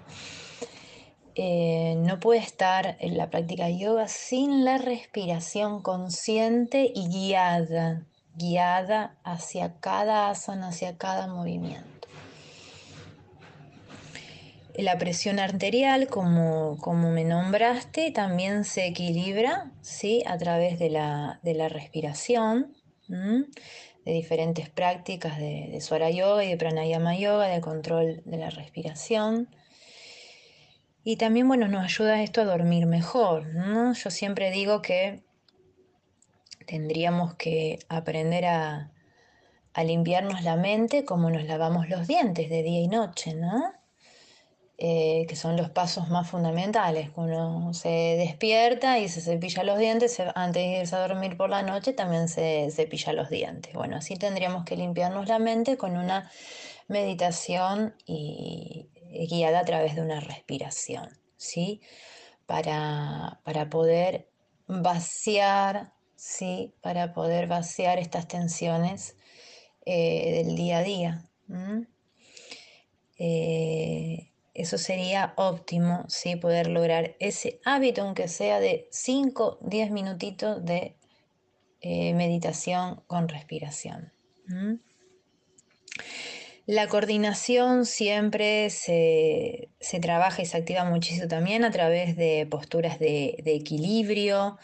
Eh, 1.36 1.94
no 2.00 2.20
puede 2.20 2.40
estar 2.40 2.98
en 3.00 3.16
la 3.16 3.30
práctica 3.30 3.68
de 3.68 3.78
yoga 3.78 4.08
sin 4.08 4.66
la 4.66 4.80
respiración 4.80 5.84
consciente 5.84 6.92
y 6.96 7.10
guiada, 7.10 8.08
guiada 8.34 9.16
hacia 9.24 9.80
cada 9.80 10.32
asana, 10.32 10.70
hacia 10.70 10.98
cada 10.98 11.28
movimiento. 11.28 11.97
La 14.78 14.98
presión 15.00 15.40
arterial, 15.40 16.08
como, 16.08 16.78
como 16.78 17.10
me 17.10 17.24
nombraste, 17.24 18.12
también 18.12 18.64
se 18.64 18.86
equilibra 18.86 19.72
¿sí? 19.82 20.24
a 20.28 20.38
través 20.38 20.78
de 20.78 20.92
la, 20.92 21.40
respiración, 21.70 22.76
de 23.08 24.12
diferentes 24.14 24.70
prácticas 24.70 25.40
de, 25.40 25.70
de 25.72 26.14
Yoga 26.16 26.44
y 26.44 26.50
de 26.50 26.58
Pranayama 26.58 27.18
Yoga, 27.18 27.48
de 27.48 27.60
control 27.60 28.22
de 28.26 28.38
la 28.38 28.52
respiración. 28.52 29.50
Y 31.04 31.16
también, 31.16 31.48
bueno, 31.48 31.68
nos 31.68 31.84
ayuda 31.84 32.22
esto 32.22 32.42
a 32.42 32.46
dormir 32.46 32.86
mejor, 32.86 33.48
¿no? 33.48 33.94
Yo 33.94 34.12
siempre 34.12 34.52
digo 34.52 34.82
que 34.82 35.24
tendríamos 36.68 37.34
que 37.36 37.80
aprender 37.90 38.46
a, 38.46 38.92
limpiarnos 39.84 40.44
la 40.44 40.56
mente 40.56 41.06
como 41.06 41.30
nos 41.30 41.44
lavamos 41.44 41.88
los 41.88 42.08
dientes 42.08 42.50
de 42.50 42.64
día 42.64 42.82
y 42.82 42.88
noche, 42.88 43.36
¿no? 43.36 43.74
Eh, 44.80 45.26
que 45.28 45.36
son 45.36 45.58
los 45.58 45.72
pasos 45.72 46.10
más 46.10 46.30
fundamentales. 46.30 47.10
Uno 47.16 47.74
se 47.74 47.90
despierta 47.90 49.00
y 49.00 49.10
se 49.10 49.22
cepilla 49.22 49.64
los 49.64 49.80
dientes, 49.80 50.20
antes 50.36 50.62
de 50.62 50.82
irse 50.82 50.96
a 50.96 51.08
dormir 51.08 51.36
por 51.36 51.50
la 51.50 51.64
noche 51.64 51.94
también 51.94 52.30
se 52.30 52.70
cepilla 52.70 53.12
los 53.14 53.32
dientes. 53.32 53.74
Bueno, 53.74 53.98
así 53.98 54.18
tendríamos 54.18 54.66
que 54.66 54.76
limpiarnos 54.76 55.28
la 55.28 55.40
mente 55.40 55.78
con 55.78 55.98
una 55.98 56.30
meditación 56.88 57.96
y, 58.06 58.90
guiada 59.28 59.62
a 59.62 59.66
través 59.66 59.96
de 59.96 60.02
una 60.02 60.20
respiración, 60.20 61.10
¿sí? 61.38 61.82
Para, 62.46 63.40
poder 63.72 64.30
vaciar, 64.68 65.94
¿sí? 66.16 66.76
Para 66.82 67.14
poder 67.16 67.48
vaciar 67.48 67.98
estas 67.98 68.28
tensiones 68.28 69.16
eh, 69.88 70.44
del 70.44 70.56
día 70.56 70.78
a 70.78 70.84
día. 70.84 71.24
Eso 74.58 74.78
sería 74.78 75.34
óptimo, 75.38 76.06
¿sí? 76.08 76.36
Poder 76.36 76.68
lograr 76.68 77.16
ese 77.20 77.60
hábito, 77.64 78.02
aunque 78.02 78.28
sea 78.28 78.60
de 78.60 78.88
5, 78.92 79.60
10 79.62 79.92
minutitos 79.92 80.66
de 80.66 80.96
eh, 81.82 82.14
meditación 82.14 83.02
con 83.08 83.28
respiración. 83.28 84.12
La 86.66 86.88
coordinación 86.88 87.86
siempre 87.86 88.70
se, 88.70 89.70
trabaja 90.02 90.42
y 90.42 90.46
se 90.46 90.58
activa 90.58 90.84
muchísimo 90.84 91.30
también 91.30 91.64
a 91.64 91.72
través 91.72 92.18
de 92.18 92.46
posturas 92.50 93.00
de, 93.00 93.42
equilibrio, 93.46 94.58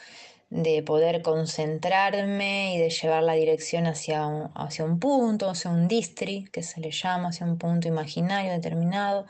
de 0.50 0.84
poder 0.84 1.22
concentrarme 1.22 2.76
y 2.76 2.78
de 2.80 2.90
llevar 2.90 3.24
la 3.24 3.36
dirección 3.36 3.88
hacia 3.88 4.28
un, 4.28 4.52
hacia 4.54 4.84
un 4.84 5.00
punto, 5.00 5.50
hacia 5.50 5.72
un 5.72 5.88
distri, 5.88 6.44
que 6.52 6.62
se 6.62 6.82
le 6.82 6.92
llama, 6.92 7.30
hacia 7.30 7.46
un 7.46 7.58
punto 7.58 7.88
imaginario 7.88 8.52
determinado. 8.52 9.26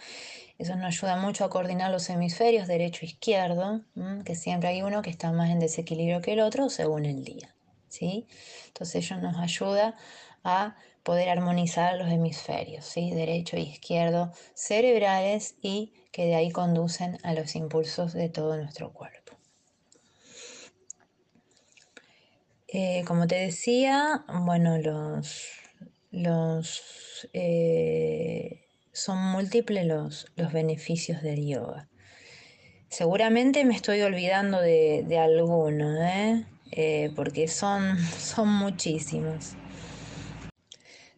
Eso 0.64 0.78
nos 0.78 0.86
ayuda 0.86 1.18
mucho 1.18 1.44
a 1.44 1.50
coordinar 1.50 1.92
los 1.92 2.10
hemisferios 2.10 2.70
derecho 2.70 3.02
e 3.02 3.08
izquierdo, 3.08 3.82
que 4.24 4.34
siempre 4.34 4.70
hay 4.70 4.82
uno 4.82 5.02
que 5.02 5.10
está 5.10 5.34
más 5.34 5.50
en 5.50 5.60
desequilibrio 5.60 6.22
que 6.22 6.32
el 6.32 6.40
otro 6.40 6.70
según 6.70 7.04
el 7.04 7.26
día. 7.26 7.54
¿sí? 7.90 8.28
Entonces 8.68 9.04
ello 9.04 9.18
nos 9.18 9.36
ayuda 9.40 9.98
a 10.46 10.78
poder 11.04 11.28
armonizar 11.28 11.98
los 11.98 12.10
hemisferios, 12.10 12.86
¿sí? 12.86 13.12
derecho 13.12 13.58
e 13.58 13.60
izquierdo, 13.60 14.32
cerebrales 14.54 15.56
y 15.62 15.92
que 16.14 16.28
de 16.28 16.36
ahí 16.36 16.50
conducen 16.50 17.18
a 17.24 17.34
los 17.34 17.58
impulsos 17.58 18.14
de 18.14 18.30
todo 18.30 18.56
nuestro 18.56 18.94
cuerpo. 18.94 19.34
Eh, 22.70 23.04
como 23.06 23.28
te 23.28 23.36
decía, 23.36 24.24
bueno, 24.30 24.78
los, 24.78 25.60
los 26.12 27.28
eh, 27.34 28.63
son 28.94 29.18
múltiples 29.18 29.86
los, 29.86 30.28
los, 30.36 30.54
beneficios 30.54 31.22
del 31.22 31.46
yoga. 31.46 31.90
Seguramente 32.90 33.66
me 33.66 33.76
estoy 33.76 34.02
olvidando 34.02 34.62
de, 34.62 35.04
de 35.06 35.18
alguno, 35.18 36.02
¿eh? 36.02 36.46
porque 37.16 37.48
son, 37.48 37.98
son 38.20 38.48
muchísimos. 38.48 39.56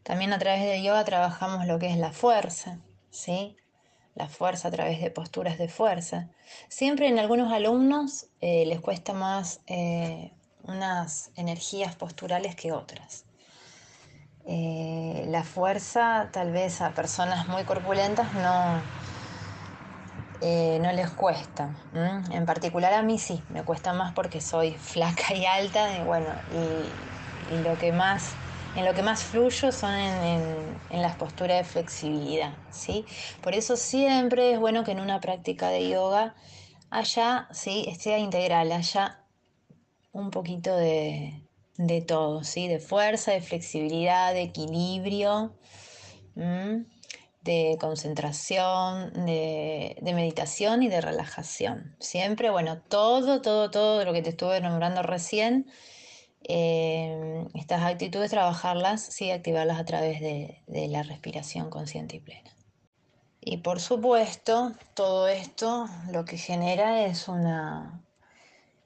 También 0.05 0.33
a 0.33 0.39
través 0.39 0.63
del 0.63 0.83
yoga 0.83 1.03
trabajamos 1.03 1.65
lo 1.65 1.79
que 1.79 1.87
es 1.87 1.97
la 1.97 2.11
fuerza, 2.11 2.79
¿sí? 3.09 3.57
La 4.13 4.29
fuerza 4.29 4.67
a 4.67 4.71
través 4.71 5.01
de 5.01 5.09
posturas 5.09 5.57
de 5.57 5.67
fuerza. 5.67 6.29
Siempre 6.69 7.07
en 7.07 7.17
algunos 7.17 7.51
alumnos 7.51 8.27
eh, 8.39 8.65
les 8.67 8.79
cuesta 8.81 9.13
más 9.13 9.61
eh, 9.65 10.31
unas 10.61 11.31
energías 11.35 11.95
posturales 11.95 12.55
que 12.55 12.71
otras. 12.71 13.24
Eh, 14.47 15.25
la 15.29 15.43
fuerza 15.43 16.29
tal 16.31 16.51
vez 16.51 16.81
a 16.81 16.91
personas 16.91 17.47
muy 17.47 17.63
corpulentas 17.63 18.31
no, 18.35 18.75
no 20.41 20.91
les 20.91 21.09
cuesta. 21.11 21.75
En 22.31 22.45
particular 22.45 22.93
a 22.93 23.01
mí 23.01 23.17
sí, 23.17 23.41
me 23.49 23.63
cuesta 23.63 23.93
más 23.93 24.13
porque 24.13 24.41
soy 24.41 24.71
flaca 24.79 25.33
y 25.33 25.45
alta 25.45 25.97
y 25.97 26.03
bueno, 26.03 26.27
y 27.51 27.57
lo 27.63 27.77
que 27.77 27.91
más 27.91 28.35
en 28.75 28.85
lo 28.85 28.93
que 28.93 29.01
más 29.01 29.23
fluyo 29.23 29.71
son 29.71 29.93
en, 29.93 30.75
las 30.91 31.15
posturas 31.15 31.57
de 31.57 31.63
flexibilidad, 31.63 32.53
¿sí? 32.71 33.05
Por 33.41 33.53
eso 33.53 33.77
siempre 33.77 34.53
es 34.53 34.59
bueno 34.59 34.83
que 34.83 34.91
en 34.91 34.99
una 34.99 35.19
práctica 35.19 35.69
de 35.69 35.89
yoga 35.89 36.35
haya, 36.89 37.47
¿sí? 37.51 37.85
Esté 37.87 38.17
integral, 38.19 38.71
haya 38.71 39.19
un 40.11 40.29
poquito 40.31 40.75
de, 40.75 41.44
todo, 42.05 42.43
¿sí? 42.43 42.67
De 42.67 42.79
fuerza, 42.79 43.31
de 43.31 43.41
flexibilidad, 43.41 44.33
de 44.33 44.43
equilibrio, 44.43 45.53
de 46.35 47.77
concentración, 47.79 49.25
de, 49.25 49.97
de, 50.01 50.13
meditación 50.13 50.83
y 50.83 50.89
de 50.89 51.01
relajación. 51.01 51.95
Siempre, 51.99 52.49
bueno, 52.49 52.79
todo, 52.79 53.41
todo, 53.41 53.69
todo 53.71 54.03
lo 54.03 54.13
que 54.13 54.21
te 54.21 54.29
estuve 54.29 54.61
nombrando 54.61 55.03
recién 55.03 55.67
Em, 56.47 57.47
estas 57.55 57.81
actitudes, 57.81 58.29
trabajarlas, 58.29 59.01
sí, 59.01 59.31
activarlas 59.31 59.79
a 59.79 59.85
través 59.85 60.19
de, 60.21 60.61
la 60.67 61.01
respiración 61.01 61.71
consciente 61.71 62.17
y 62.17 62.19
plena. 62.19 62.51
Y 63.41 63.57
por 63.57 63.79
supuesto, 63.79 64.73
todo 64.93 65.27
esto 65.27 65.87
lo 66.11 66.23
que 66.25 66.37
genera 66.37 67.05
es 67.05 67.27
una, 67.27 68.03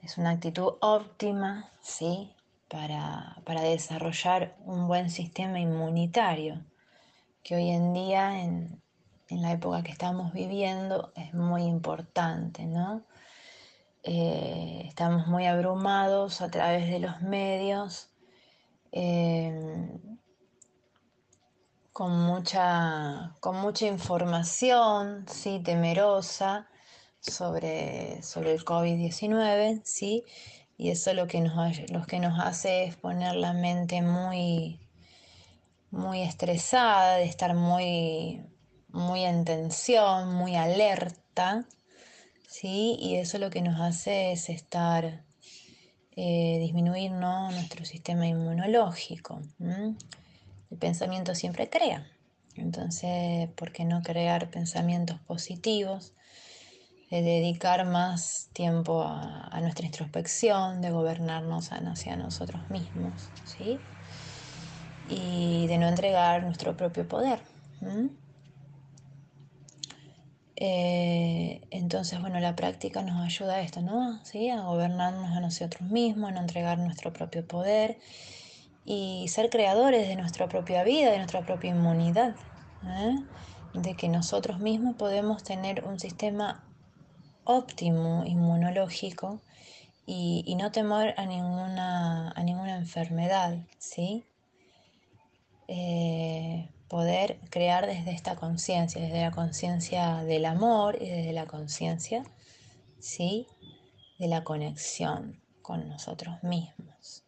es 0.02 0.18
una 0.18 0.32
actitud 0.32 0.76
óptima, 0.80 1.70
¿sí? 1.82 2.34
Para, 2.70 3.42
para, 3.46 3.62
desarrollar 3.62 4.56
un 4.64 4.88
buen 4.88 5.10
sistema 5.10 5.60
inmunitario, 5.60 6.64
que 7.44 7.56
hoy 7.56 7.70
en 7.70 7.94
día 7.94 8.44
en, 8.44 8.82
en 9.28 9.42
la 9.42 9.52
época 9.52 9.82
que 9.82 9.92
estamos 9.92 10.34
viviendo 10.34 11.12
es 11.16 11.34
muy 11.34 11.64
importante, 11.64 12.66
¿no? 12.66 13.06
Eh, 14.04 14.84
estamos 14.88 15.28
muy 15.28 15.46
abrumados 15.46 16.42
a 16.42 16.50
través 16.50 16.90
de 16.90 17.00
los 17.00 17.22
medios, 17.22 18.10
eh, 18.92 20.00
con, 21.92 22.18
mucha, 22.22 23.36
con 23.42 23.58
mucha 23.58 23.88
información, 23.88 25.26
sí, 25.28 25.60
temerosa 25.64 26.70
sobre, 27.20 28.24
sobre 28.24 28.54
el 28.54 28.64
COVID-19, 28.64 29.82
sí, 29.84 30.24
y 30.80 30.92
eso 30.92 31.14
lo 31.14 31.28
que, 31.28 31.42
nos, 31.42 31.92
lo 31.92 32.06
que 32.06 32.20
nos 32.20 32.40
hace 32.40 32.86
es 32.86 32.96
poner 32.96 33.36
la 33.36 33.52
mente 33.52 34.02
muy, 34.02 34.80
muy 35.92 36.22
estresada, 36.22 37.18
de 37.18 37.26
estar 37.26 37.54
muy, 37.54 38.42
muy 38.88 39.26
en 39.26 39.44
tensión, 39.44 40.34
muy 40.34 40.56
alerta, 40.56 41.66
¿sí? 42.48 42.96
Y 42.98 43.18
eso 43.18 43.40
lo 43.40 43.50
que 43.50 43.62
nos 43.62 43.82
hace 43.82 44.32
es 44.32 44.48
estar, 44.50 45.26
eh, 46.16 46.58
disminuir 46.62 47.12
nuestro 47.12 47.84
sistema 47.84 48.26
inmunológico. 48.26 49.42
El 49.60 50.78
pensamiento 50.78 51.36
siempre 51.36 51.70
crea. 51.70 52.08
Entonces, 52.56 53.50
¿por 53.50 53.74
qué 53.74 53.84
no 53.84 54.02
crear 54.02 54.50
pensamientos 54.50 55.20
positivos? 55.28 56.14
De 57.10 57.22
dedicar 57.24 57.86
más 57.86 58.50
tiempo 58.54 59.04
a, 59.04 59.60
nuestra 59.62 59.86
introspección, 59.86 60.82
de 60.82 60.92
gobernarnos 60.92 61.72
hacia 61.72 62.16
nosotros 62.16 62.70
mismos, 62.70 63.30
¿sí? 63.46 63.80
Y 65.10 65.66
de 65.68 65.78
no 65.80 65.88
entregar 65.88 66.44
nuestro 66.44 66.78
propio 66.78 67.08
poder. 67.08 67.40
Eh, 70.56 71.62
entonces, 71.72 72.20
bueno, 72.20 72.40
la 72.42 72.56
práctica 72.56 73.02
nos 73.02 73.26
ayuda 73.26 73.56
a 73.56 73.62
esto, 73.62 73.82
¿no? 73.82 74.20
¿Sí? 74.24 74.50
A 74.50 74.62
gobernarnos 74.62 75.32
a 75.32 75.40
nosotros 75.40 75.90
mismos, 75.90 76.30
a 76.30 76.34
no 76.34 76.42
entregar 76.42 76.78
nuestro 76.78 77.14
propio 77.14 77.48
poder 77.48 77.98
y 78.84 79.28
ser 79.30 79.50
creadores 79.50 80.08
de 80.08 80.16
nuestra 80.16 80.50
propia 80.50 80.84
vida, 80.84 81.12
de 81.12 81.18
nuestra 81.18 81.46
propia 81.46 81.70
inmunidad, 81.70 82.36
¿eh? 82.84 83.16
de 83.74 83.96
que 83.96 84.10
nosotros 84.10 84.60
mismos 84.60 84.96
podemos 84.96 85.44
tener 85.44 85.86
un 85.86 86.00
sistema 86.00 86.64
óptimo 87.50 88.24
inmunológico 88.28 89.42
y, 90.06 90.56
no 90.56 90.72
temor 90.72 91.16
a 91.18 91.26
ninguna, 91.26 92.32
a 92.32 92.44
ninguna 92.44 92.78
enfermedad, 92.78 93.58
¿sí? 93.80 94.24
Eh, 95.68 96.70
poder 96.88 97.40
crear 97.50 97.88
desde 97.88 98.12
esta 98.12 98.36
conciencia, 98.36 99.02
desde 99.02 99.22
la 99.22 99.32
conciencia 99.32 100.24
del 100.24 100.46
amor 100.46 100.98
y 101.02 101.10
desde 101.10 101.34
la 101.34 101.48
conciencia, 101.48 102.24
¿sí? 103.00 103.48
De 104.20 104.28
la 104.28 104.44
conexión 104.44 105.42
con 105.64 105.90
nosotros 105.90 106.44
mismos. 106.44 107.24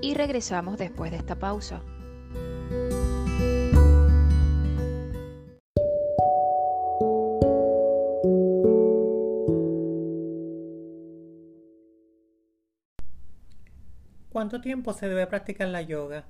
Y 0.00 0.14
regresamos 0.14 0.78
después 0.78 1.10
de 1.10 1.18
esta 1.18 1.38
pausa. 1.38 1.82
¿Cuánto 14.38 14.60
tiempo 14.60 14.92
se 14.92 15.08
debe 15.08 15.26
practicar 15.26 15.66
la 15.66 15.82
yoga? 15.82 16.24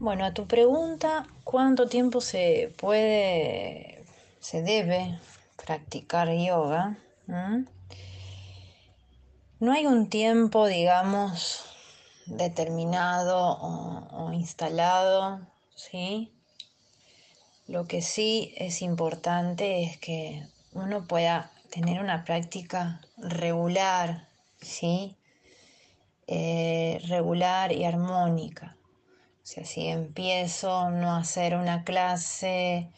Bueno, 0.00 0.24
a 0.24 0.34
tu 0.34 0.48
pregunta, 0.48 1.28
¿cuánto 1.44 1.86
tiempo 1.86 2.20
se 2.20 2.74
puede, 2.76 4.04
se 4.40 4.62
debe 4.62 5.20
practicar 5.64 6.32
yoga? 6.32 6.98
¿Mm? 7.28 7.64
No 9.60 9.72
hay 9.72 9.86
un 9.86 10.10
tiempo, 10.10 10.66
digamos, 10.66 11.64
determinado 12.26 13.38
o, 13.38 14.08
o 14.10 14.32
instalado, 14.32 15.46
¿sí? 15.76 16.32
Lo 17.68 17.86
que 17.86 18.02
sí 18.02 18.52
es 18.56 18.82
importante 18.82 19.84
es 19.84 19.96
que 19.96 20.44
uno 20.72 21.06
pueda 21.06 21.52
tener 21.70 22.00
una 22.00 22.24
práctica 22.24 23.00
regular, 23.16 24.33
¿sí? 24.64 25.16
Eh, 26.26 27.00
regular 27.08 27.72
y 27.72 27.84
armónica. 27.84 28.76
O 29.42 29.46
sea, 29.46 29.64
si 29.64 29.86
empiezo 29.88 30.90
no 30.90 31.12
a 31.12 31.18
hacer 31.18 31.54
una 31.54 31.84
clase 31.84 32.88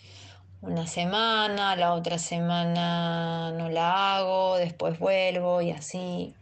una 0.61 0.87
semana, 0.87 1.77
la 1.77 1.93
otra 1.93 2.19
semana 2.19 3.53
no 3.53 3.69
la 3.69 4.17
hago, 4.17 4.57
después 4.57 4.99
vuelvo 4.99 5.61
y 5.61 5.71
así. 5.71 6.35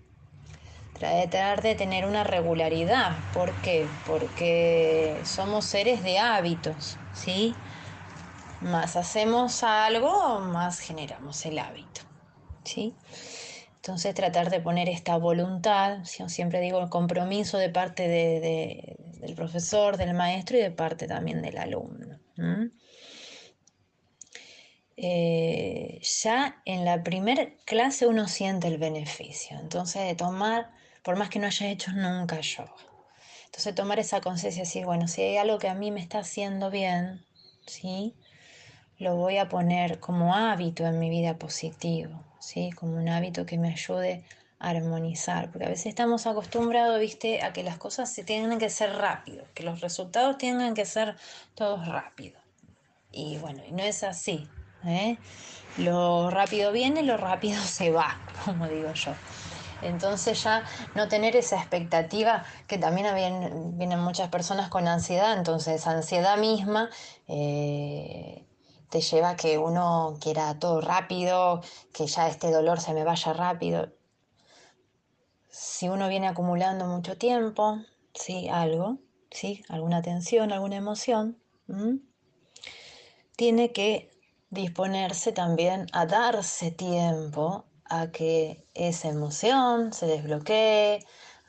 Tratar 0.99 1.63
de 1.63 1.75
tener 1.75 2.07
una 2.07 2.25
regularidad. 2.25 3.17
¿Por 3.33 3.53
qué? 3.63 3.87
Porque 4.07 5.21
somos 5.25 5.65
seres 5.65 6.03
de 6.03 6.19
hábitos, 6.19 6.97
¿sí? 7.13 7.55
Más 8.61 8.97
hacemos 8.97 9.63
algo, 9.63 10.41
más 10.41 10.79
generamos 10.79 11.45
el 11.45 11.59
hábito, 11.59 12.01
¿sí? 12.65 12.95
Entonces 13.85 14.15
tratar 14.15 14.49
de 14.49 14.61
poner 14.61 14.89
esta 14.89 15.19
voluntad, 15.19 16.05
siempre 16.05 16.63
digo 16.63 16.81
el 16.81 16.89
compromiso 16.89 17.59
de 17.59 17.69
parte 17.69 18.09
del 18.09 19.35
profesor, 19.35 19.99
del 19.99 20.15
maestro 20.15 20.57
y 20.57 20.63
de 20.63 20.71
parte 20.71 21.07
también 21.07 21.43
del 21.43 21.59
alumno. 21.59 22.19
Eh, 24.97 26.01
ya 26.01 26.63
en 26.65 26.87
la 26.87 27.03
primera 27.03 27.47
clase 27.67 28.07
uno 28.07 28.27
siente 28.27 28.69
el 28.69 28.79
beneficio, 28.79 29.59
entonces 29.61 30.07
de 30.07 30.15
tomar, 30.15 30.71
por 31.03 31.17
más 31.17 31.29
que 31.29 31.39
no 31.39 31.47
haya 31.47 31.69
hecho 31.69 31.93
nunca 31.93 32.41
yoga, 32.41 32.73
entonces 33.45 33.75
tomar 33.75 33.99
esa 33.99 34.23
conciencia 34.23 34.63
y 34.63 34.65
decir, 34.65 34.87
bueno, 34.87 35.09
si 35.09 35.21
hay 35.21 35.37
algo 35.37 35.59
que 35.59 35.69
a 35.69 35.75
mí 35.75 35.91
me 35.91 36.01
está 36.01 36.21
haciendo 36.21 36.71
bien, 36.71 37.27
¿sí? 37.67 38.15
Lo 38.97 39.17
voy 39.17 39.37
a 39.37 39.51
poner 39.51 40.01
como 40.01 40.35
hábito 40.35 40.87
en 40.87 40.99
mi 40.99 41.11
vida 41.11 41.37
positivo. 41.37 42.25
Como 42.77 42.97
un 42.97 43.09
hábito 43.09 43.47
que 43.47 43.59
me 43.59 43.73
ayude 43.73 44.25
a 44.59 44.71
armonizar, 44.71 45.51
porque 45.51 45.67
a 45.67 45.69
veces 45.69 45.87
estamos 45.87 46.27
acostumbrados, 46.27 47.01
¿viste?, 47.01 47.43
a 47.43 47.53
que 47.53 47.63
las 47.63 47.79
cosas 47.79 48.13
se 48.13 48.25
tienen 48.25 48.59
que 48.59 48.71
ser 48.71 48.95
rápido, 48.97 49.45
que 49.55 49.63
los 49.63 49.81
resultados 49.81 50.39
tengan 50.39 50.75
que 50.75 50.85
ser 50.85 51.17
todos 51.55 51.87
rápidos. 51.87 52.41
Y 53.11 53.39
bueno, 53.39 53.63
y 53.67 53.73
no 53.73 53.83
es 53.83 54.03
así, 54.03 54.49
¿eh? 54.85 55.19
Lo 55.79 56.31
rápido 56.31 56.73
viene, 56.73 57.03
lo 57.03 57.17
rápido 57.17 57.61
se 57.65 57.91
va, 57.91 58.21
como 58.45 58.69
digo 58.69 58.93
yo. 58.93 59.13
Entonces 59.83 60.43
ya 60.43 60.65
no 60.95 61.09
tener 61.09 61.37
esa 61.37 61.57
expectativa, 61.57 62.45
que 62.67 62.79
también 62.79 63.15
vienen, 63.77 64.01
muchas 64.01 64.29
personas 64.31 64.69
con 64.69 64.89
ansiedad, 64.89 65.37
entonces 65.37 65.87
ansiedad 65.87 66.39
misma 66.39 66.89
eh, 67.29 68.44
te 68.95 69.01
lleva 69.01 69.31
a 69.31 69.37
que 69.37 69.59
uno 69.59 70.17
quiera 70.21 70.57
todo 70.61 70.81
rápido, 70.81 71.63
que 71.93 72.07
ya 72.07 72.29
este 72.29 72.53
dolor 72.53 72.81
se 72.81 72.95
me 72.95 73.03
vaya 73.03 73.33
rápido. 73.33 73.93
Si 75.51 75.89
uno 75.89 76.09
viene 76.09 76.29
acumulando 76.29 76.85
mucho 76.87 77.19
tiempo, 77.19 77.81
¿sí? 78.15 78.49
Algo, 78.49 78.99
¿sí? 79.33 79.65
Alguna 79.69 80.01
tensión, 80.01 80.53
alguna 80.53 80.77
emoción, 80.77 81.43
tiene 83.35 83.73
que 83.73 84.13
disponerse 84.51 85.33
también 85.33 85.87
a 85.93 86.07
darse 86.07 86.71
tiempo 86.71 87.65
a 87.87 88.13
que 88.13 88.65
esa 88.75 89.09
emoción 89.09 89.93
se 89.93 90.07
desbloquee, 90.07 91.05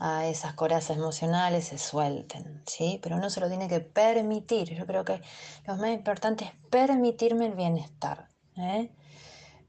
a 0.08 0.28
esas 0.28 0.54
corazas 0.54 0.98
emocionales 0.98 1.66
se 1.66 1.80
suelten, 1.80 2.62
¿sí? 2.68 3.00
Pero 3.02 3.16
uno 3.16 3.32
se 3.32 3.40
lo 3.40 3.50
tiene 3.50 3.68
que 3.68 3.80
permitir. 3.80 4.76
Yo 4.76 4.86
creo 4.86 5.04
que 5.04 5.20
lo 5.66 5.76
más 5.78 5.90
importante 5.90 6.46
es 6.46 6.52
permitirme 6.70 7.48
el 7.48 7.56
bienestar, 7.56 8.30
¿eh? 8.56 8.92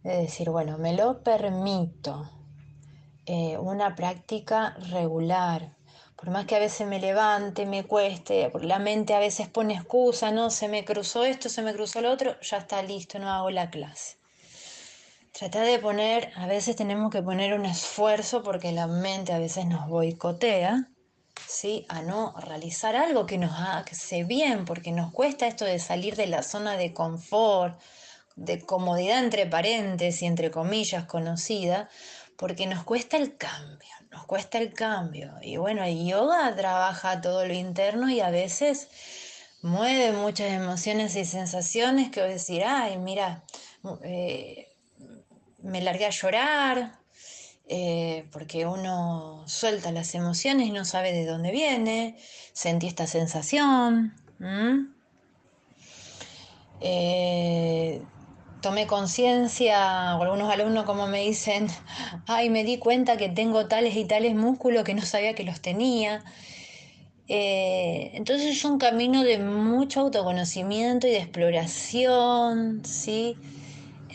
De 0.03 0.17
decir, 0.19 0.51
bueno, 0.51 0.77
me 0.77 0.93
lo 0.93 1.23
permito. 1.23 2.31
Eh, 3.25 3.57
una 3.57 3.95
práctica 3.95 4.77
regular. 4.91 5.75
Por 6.17 6.29
más 6.31 6.45
que 6.45 6.57
a 6.57 6.61
veces 6.61 6.87
me 6.87 7.01
levante, 7.01 7.65
me 7.65 7.85
cueste, 7.85 8.53
la 8.61 8.79
mente 8.79 9.15
a 9.15 9.19
veces 9.19 9.49
pone 9.49 9.75
excusa, 9.75 10.33
no, 10.33 10.51
se 10.51 10.69
me 10.69 10.85
cruzó 10.85 11.25
esto, 11.25 11.49
se 11.49 11.63
me 11.63 11.73
cruzó 11.73 12.03
lo 12.03 12.11
otro, 12.11 12.39
ya 12.43 12.59
está 12.59 12.83
listo, 12.83 13.19
no 13.19 13.31
hago 13.31 13.51
la 13.51 13.71
clase. 13.71 14.16
Tratar 15.39 15.67
de 15.67 15.79
poner, 15.79 16.33
a 16.37 16.47
veces 16.47 16.77
tenemos 16.77 17.13
que 17.13 17.23
poner 17.23 17.53
un 17.53 17.67
esfuerzo 17.67 18.43
porque 18.43 18.73
la 18.73 18.87
mente 18.87 19.35
a 19.35 19.39
veces 19.39 19.67
nos 19.67 19.87
boicotea, 19.87 20.89
¿sí? 21.47 21.85
A 21.91 22.01
no 22.01 22.35
realizar 22.41 22.97
algo 22.97 23.27
que 23.27 23.37
nos 23.37 23.53
hace 23.53 24.25
bien, 24.25 24.65
porque 24.65 24.93
nos 24.93 25.13
cuesta 25.13 25.47
esto 25.47 25.67
de 25.67 25.79
salir 25.79 26.17
de 26.17 26.27
la 26.27 26.43
zona 26.43 26.79
de 26.79 26.95
confort, 26.95 27.79
de 28.35 28.65
comodidad 28.65 29.23
entre 29.23 29.45
paréntesis, 29.45 30.23
entre 30.23 30.51
comillas, 30.51 31.05
conocida, 31.05 31.91
porque 32.39 32.67
nos 32.67 32.83
cuesta 32.85 33.19
el 33.19 33.37
cambio, 33.37 33.93
nos 34.11 34.25
cuesta 34.25 34.57
el 34.57 34.73
cambio. 34.73 35.35
Y 35.43 35.59
bueno, 35.59 35.85
el 35.85 36.07
yoga 36.07 36.57
trabaja 36.57 37.21
todo 37.21 37.47
lo 37.47 37.53
interno 37.53 38.09
y 38.09 38.21
a 38.21 38.31
veces 38.31 38.89
mueve 39.61 40.13
muchas 40.13 40.51
emociones 40.51 41.15
y 41.15 41.27
sensaciones 41.27 42.11
que 42.11 42.23
decir, 42.23 42.65
ay, 42.65 42.97
mira, 42.97 43.45
eh, 44.03 44.66
me 45.67 45.81
largué 45.83 46.07
a 46.07 46.11
llorar, 46.11 46.99
eh, 47.69 48.25
porque 48.31 48.67
uno 48.67 49.43
suelta 49.47 49.91
las 49.91 50.15
emociones 50.15 50.69
y 50.69 50.71
no 50.71 50.85
sabe 50.85 51.13
de 51.13 51.27
dónde 51.27 51.51
viene, 51.51 52.17
sentí 52.53 52.87
esta 52.87 53.07
sensación. 53.07 54.15
Eh, 56.81 58.03
tomé 58.61 58.87
conciencia, 58.87 60.13
algunos 60.13 60.53
alumnos 60.53 60.85
como 60.85 61.09
me 61.09 61.23
dicen, 61.23 61.67
ay, 62.27 62.51
me 62.51 62.63
di 62.63 62.79
cuenta 62.79 63.17
que 63.17 63.29
tengo 63.29 63.67
tales 63.67 63.97
y 63.97 64.05
tales 64.05 64.35
músculos 64.35 64.85
que 64.85 64.95
no 64.95 65.03
sabía 65.03 65.35
que 65.35 65.45
los 65.45 65.61
tenía. 65.61 66.25
Eh, 67.29 68.13
entonces 68.15 68.57
es 68.57 68.65
un 68.65 68.79
camino 68.79 69.25
de 69.25 69.39
mucho 69.39 70.01
autoconocimiento 70.01 71.09
y 71.09 71.11
de 71.11 71.19
exploración, 71.19 72.85
¿sí? 72.85 73.37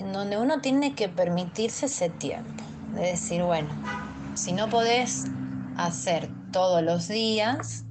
En 0.02 0.14
donde 0.14 0.36
uno 0.36 0.62
tiene 0.62 0.96
que 0.96 1.10
permitirse 1.10 1.86
ese 1.86 2.10
tiempo, 2.10 2.64
de 2.96 3.02
decir, 3.02 3.44
bueno, 3.44 3.70
si 4.34 4.52
no 4.52 4.68
podés 4.68 5.26
hacer 5.78 6.28
todos 6.52 6.82
los 6.82 7.08
días, 7.08 7.86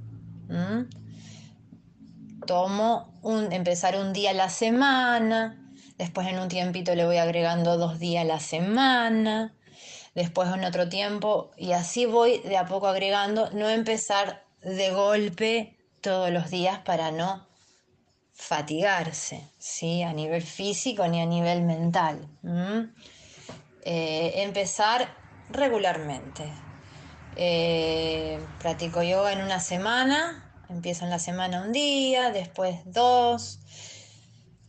tomo 2.45 3.17
un, 3.21 3.53
empezar 3.53 3.95
un 3.95 4.11
día 4.11 4.31
a 4.31 4.33
la 4.33 4.49
semana, 4.49 5.57
después 5.97 6.27
en 6.27 6.39
un 6.39 6.49
tiempito 6.49 6.95
le 6.95 7.05
voy 7.05 7.15
agregando 7.15 7.77
dos 7.77 7.97
días 7.97 8.25
a 8.25 8.27
la 8.27 8.41
semana, 8.41 9.55
después 10.13 10.53
en 10.53 10.65
otro 10.65 10.89
tiempo, 10.89 11.51
y 11.55 11.71
así 11.71 12.05
voy 12.05 12.39
de 12.39 12.57
a 12.57 12.65
poco 12.65 12.87
agregando, 12.87 13.49
no 13.51 13.69
empezar 13.69 14.43
de 14.61 14.91
golpe 14.91 15.77
todos 16.01 16.29
los 16.29 16.49
días 16.49 16.79
para 16.79 17.11
no 17.11 17.50
fatigarse, 18.41 19.47
¿sí? 19.59 20.01
A 20.01 20.13
nivel 20.13 20.41
físico 20.41 21.07
ni 21.07 21.21
a 21.21 21.25
nivel 21.25 21.61
mental. 21.61 22.27
Eh, 23.83 24.33
empezar 24.37 25.15
regularmente. 25.49 26.43
Eh, 27.35 28.39
practico 28.59 29.03
yoga 29.03 29.31
en 29.31 29.41
una 29.43 29.59
semana, 29.59 30.51
empiezo 30.69 31.05
en 31.05 31.11
la 31.11 31.19
semana 31.19 31.61
un 31.61 31.71
día, 31.71 32.31
después 32.31 32.79
dos. 32.85 33.59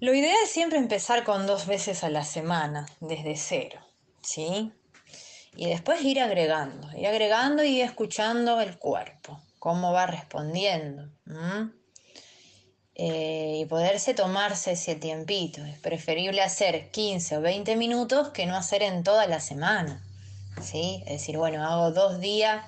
Lo 0.01 0.15
ideal 0.15 0.37
es 0.45 0.51
siempre 0.51 0.79
empezar 0.79 1.25
con 1.25 1.47
dos 1.47 1.67
veces 1.67 2.05
a 2.05 2.11
la 2.11 2.25
semana, 2.25 2.87
desde 3.01 3.37
cero, 3.37 3.81
¿sí? 4.21 4.73
Y 5.57 5.67
después 5.69 6.03
ir 6.05 6.21
agregando, 6.21 6.89
ir 6.97 7.07
agregando 7.07 7.65
y 7.65 7.81
escuchando 7.81 8.61
el 8.61 8.79
cuerpo 8.79 9.41
cómo 9.63 9.93
va 9.93 10.07
respondiendo. 10.07 11.09
Eh, 12.95 13.61
y 13.61 13.65
poderse 13.67 14.13
tomarse 14.15 14.73
ese 14.73 14.95
tiempito. 14.95 15.65
Es 15.65 15.79
preferible 15.79 16.43
hacer 16.43 16.91
15 16.91 17.39
o 17.39 17.41
20 17.41 17.77
minutos 17.77 18.29
que 18.29 18.47
no 18.47 18.55
hacer 18.57 18.83
en 18.83 19.03
toda 19.03 19.27
la 19.27 19.41
semana. 19.41 20.03
¿sí? 20.61 21.03
Es 21.07 21.21
decir, 21.21 21.39
bueno, 21.39 21.65
hago 21.67 21.91
dos 21.91 22.21
días, 22.21 22.65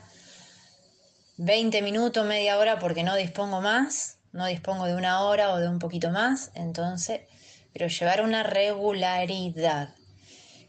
20 1.37 1.83
minutos, 1.83 2.27
media 2.27 2.59
hora 2.59 2.79
porque 2.79 3.03
no 3.03 3.17
dispongo 3.17 3.61
más, 3.61 4.17
no 4.33 4.47
dispongo 4.47 4.87
de 4.87 4.95
una 4.95 5.23
hora 5.23 5.53
o 5.53 5.59
de 5.59 5.69
un 5.69 5.79
poquito 5.79 6.11
más, 6.11 6.51
entonces, 6.55 7.23
pero 7.73 7.89
llevar 7.89 8.23
una 8.23 8.43
regularidad 8.43 9.91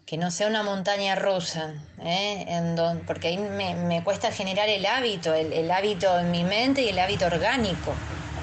que 0.06 0.18
no 0.18 0.30
sea 0.30 0.48
una 0.48 0.62
montaña 0.62 1.15
rusa, 1.15 1.74
¿eh? 2.04 2.46
en 2.48 2.76
porque 3.08 3.30
ahí 3.30 3.38
me, 3.38 4.04
cuesta 4.04 4.32
generar 4.32 4.70
el 4.70 4.86
hábito, 4.86 5.34
el, 5.34 5.72
hábito 5.72 6.20
en 6.20 6.30
mi 6.30 6.44
mente 6.44 6.84
y 6.84 6.89
el 6.89 7.00
hábito 7.00 7.26
orgánico, 7.26 7.94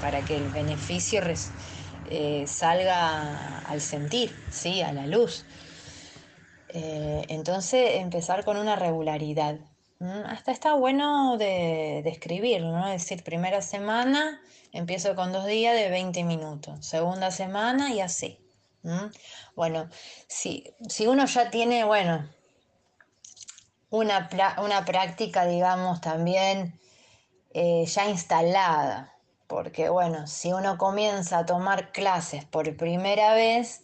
para 0.03 0.19
que 0.25 0.35
el 0.35 0.49
beneficio 0.49 1.21
eh, 2.09 2.43
salga 2.45 3.59
al 3.59 3.79
sentir, 3.79 4.35
¿sí? 4.51 4.81
a 4.81 4.91
la 4.91 5.07
luz. 5.07 5.45
Eh, 6.67 7.23
entonces, 7.29 8.01
empezar 8.01 8.43
con 8.43 8.57
una 8.57 8.75
regularidad. 8.75 9.59
Hasta 10.25 10.51
está 10.51 10.73
bueno 10.73 11.37
de, 11.37 12.01
de 12.03 12.59
¿no? 12.59 12.85
Es 12.91 13.03
decir, 13.03 13.23
primera 13.23 13.61
semana 13.61 14.41
empiezo 14.73 15.15
con 15.15 15.31
dos 15.31 15.45
días 15.45 15.73
de 15.73 15.89
20 15.89 16.25
minutos, 16.25 16.85
segunda 16.85 17.31
semana 17.31 17.93
y 17.93 18.01
así. 18.01 18.37
Bueno, 19.55 19.89
si, 20.27 20.75
si, 20.89 21.07
uno 21.07 21.25
ya 21.27 21.49
tiene, 21.49 21.85
bueno, 21.85 22.27
una, 23.89 24.29
una 24.61 24.83
práctica, 24.83 25.45
digamos, 25.45 26.01
también 26.01 26.77
eh, 27.53 27.85
ya 27.85 28.09
instalada, 28.09 29.12
porque 29.47 29.89
bueno, 29.89 30.27
si 30.27 30.53
uno 30.53 30.77
comienza 30.77 31.39
a 31.39 31.45
tomar 31.45 31.91
clases 31.91 32.45
por 32.45 32.75
primera 32.75 33.33
vez, 33.33 33.81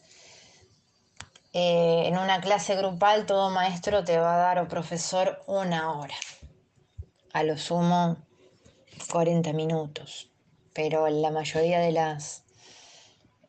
eh, 1.53 2.03
en 2.05 2.17
una 2.17 2.41
clase 2.41 2.75
grupal 2.75 3.25
todo 3.25 3.49
maestro 3.49 4.03
te 4.03 4.17
va 4.17 4.35
a 4.35 4.37
dar 4.37 4.59
o 4.59 4.67
profesor 4.67 5.41
una 5.47 5.91
hora, 5.93 6.15
a 7.33 7.43
lo 7.43 7.57
sumo 7.57 8.17
40 9.11 9.53
minutos, 9.53 10.29
pero 10.73 11.07
la 11.09 11.31
mayoría 11.31 11.79
de 11.79 11.91
las 11.91 12.43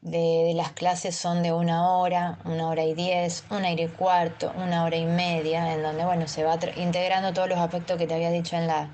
de, 0.01 0.53
las 0.55 0.73
clases 0.73 1.15
son 1.15 1.43
de 1.43 1.53
una 1.53 1.91
hora, 1.91 2.39
una 2.45 2.69
hora 2.69 2.85
y 2.85 2.95
diez, 2.95 3.45
una 3.51 3.71
hora 3.71 3.83
y 3.83 3.89
cuarto, 3.89 4.53
una 4.57 4.85
hora 4.85 4.97
y 4.97 5.05
media, 5.05 5.73
en 5.75 5.83
donde 5.83 6.05
bueno, 6.05 6.27
se 6.27 6.45
va 6.45 6.59
integrando 6.77 7.33
todos 7.33 7.49
los 7.49 7.59
aspectos 7.59 7.99
que 7.99 8.07
te 8.07 8.15
había 8.15 8.31
dicho 8.31 8.57
en 8.57 8.67
la 8.67 8.91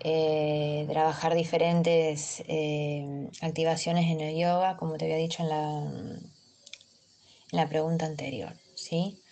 eh, 0.00 0.86
trabajar 0.88 1.34
diferentes 1.34 2.42
eh, 2.46 3.28
activaciones 3.40 4.10
en 4.10 4.20
el 4.20 4.36
yoga, 4.36 4.76
como 4.76 4.96
te 4.96 5.06
había 5.06 5.16
dicho 5.16 5.42
en 5.42 5.48
la, 7.52 7.68
pregunta 7.68 8.06
anterior, 8.06 8.54
¿sí? 8.74 9.22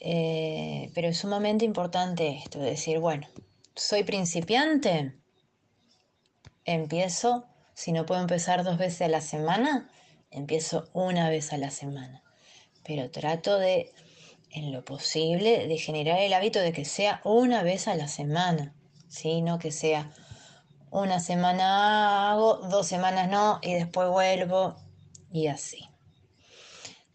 Eh, 0.00 0.90
pero 0.94 1.08
es 1.08 1.18
sumamente 1.18 1.64
importante 1.64 2.38
esto, 2.42 2.58
decir, 2.60 2.98
bueno, 2.98 3.26
soy 3.74 4.04
principiante, 4.04 5.14
empiezo 6.64 7.46
si 7.74 7.92
no 7.92 8.06
puedo 8.06 8.20
empezar 8.20 8.64
dos 8.64 8.78
veces 8.78 9.02
a 9.02 9.08
la 9.08 9.20
semana, 9.20 9.90
empiezo 10.30 10.88
una 10.92 11.30
vez 11.30 11.52
a 11.52 11.58
la 11.58 11.70
semana. 11.70 12.22
Pero 12.84 13.10
trato 13.10 13.58
de, 13.58 13.92
en 14.50 14.72
lo 14.72 14.84
posible, 14.84 15.68
de 15.68 15.78
generar 15.78 16.18
el 16.20 16.32
hábito 16.32 16.58
de 16.60 16.72
que 16.72 16.84
sea 16.84 17.20
una 17.24 17.62
vez 17.62 17.86
a 17.86 17.94
la 17.94 18.08
semana, 18.08 18.74
¿sí? 19.08 19.42
No 19.42 19.58
que 19.58 19.72
sea 19.72 20.10
una 20.90 21.20
semana 21.20 22.30
hago, 22.30 22.56
dos 22.68 22.86
semanas 22.86 23.28
no, 23.28 23.58
y 23.62 23.74
después 23.74 24.08
vuelvo, 24.08 24.76
y 25.32 25.48
así. 25.48 25.88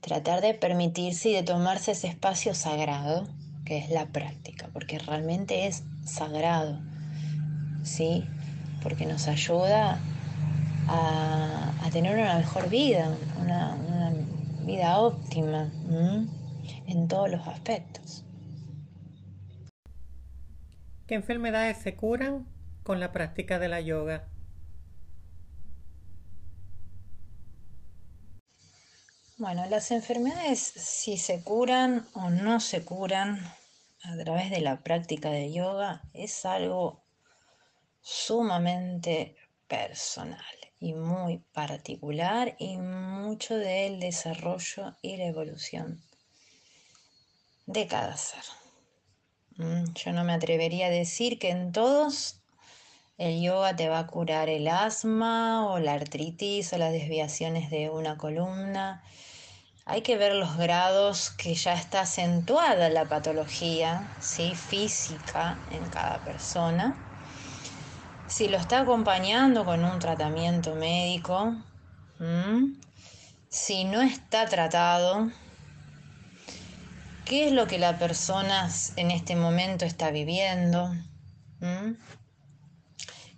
Tratar 0.02 0.42
de 0.42 0.54
permitirse 0.54 1.30
y 1.30 1.34
de 1.34 1.44
tomarse 1.44 1.92
ese 1.92 2.08
espacio 2.08 2.54
sagrado, 2.54 3.28
que 3.66 3.78
es 3.78 3.90
la 3.90 4.08
práctica, 4.08 4.70
porque 4.74 5.00
realmente 5.00 5.68
es 5.68 5.84
sagrado, 6.06 6.80
¿sí? 7.84 8.26
Porque 8.82 9.06
nos 9.06 9.28
ayuda 9.28 10.00
a, 10.88 11.72
tener 11.92 12.18
una 12.18 12.38
mejor 12.38 12.70
vida, 12.70 13.16
una, 13.40 13.78
vida 14.66 14.98
óptima 14.98 15.70
en 16.88 17.08
todos 17.08 17.30
los 17.30 17.48
aspectos. 17.48 18.23
¿Qué 21.14 21.18
enfermedades 21.18 21.78
se 21.78 21.96
curan 21.96 22.48
con 22.82 23.00
la 23.00 23.12
práctica 23.12 23.60
de 23.60 23.68
la 23.68 23.80
yoga? 23.80 24.28
Bueno, 29.38 29.64
las 29.70 29.92
enfermedades 29.92 30.60
si 30.60 31.20
se 31.20 31.44
curan 31.44 32.08
o 32.16 32.32
no 32.32 32.60
se 32.60 32.84
curan 32.84 33.40
a 34.02 34.18
través 34.24 34.50
de 34.50 34.62
la 34.62 34.82
práctica 34.82 35.30
de 35.30 35.54
yoga 35.54 36.02
es 36.16 36.46
algo 36.46 37.04
sumamente 38.02 39.36
personal 39.68 40.58
y 40.80 40.96
muy 40.96 41.38
particular 41.54 42.56
y 42.58 42.78
mucho 42.78 43.56
del 43.56 44.00
desarrollo 44.00 44.98
y 45.04 45.18
la 45.18 45.26
evolución 45.26 46.02
de 47.68 47.86
cada 47.86 48.18
ser. 48.18 48.63
Mm, 49.58 49.94
yo 49.94 50.12
no 50.14 50.24
me 50.24 50.34
atrevería 50.34 50.88
a 50.88 50.90
decir 50.90 51.40
que 51.40 51.50
en 51.50 51.72
todos 51.72 52.42
el 53.18 53.42
yoga 53.42 53.76
te 53.76 53.90
va 53.90 54.00
a 54.00 54.08
curar 54.08 54.50
el 54.50 54.68
asma 54.68 55.68
o 55.68 55.80
la 55.80 55.94
artritis 55.94 56.74
o 56.74 56.78
las 56.78 56.92
desviaciones 56.92 57.70
de 57.70 57.90
una 57.90 58.18
columna. 58.18 59.04
Hay 59.86 60.02
que 60.02 60.18
ver 60.18 60.34
los 60.34 60.58
grados 60.58 61.30
que 61.32 61.56
ya 61.56 61.74
está 61.74 62.02
acentuada 62.02 62.90
la 62.90 63.06
patología 63.06 64.08
¿sí? 64.22 64.54
física 64.56 65.58
en 65.72 65.90
cada 65.90 66.24
persona 66.24 66.96
si 68.34 68.48
lo 68.48 68.58
está 68.58 68.80
acompañando 68.80 69.64
con 69.64 69.84
un 69.84 70.00
tratamiento 70.00 70.74
médico, 70.74 71.56
si 73.48 73.84
no 73.84 74.02
está 74.02 74.48
tratado, 74.48 75.30
qué 77.26 77.48
es 77.48 77.52
lo 77.52 77.68
que 77.68 77.78
la 77.80 77.98
persona 77.98 78.70
en 78.96 79.12
este 79.12 79.36
momento 79.36 79.86
está 79.86 80.12
viviendo, 80.12 80.94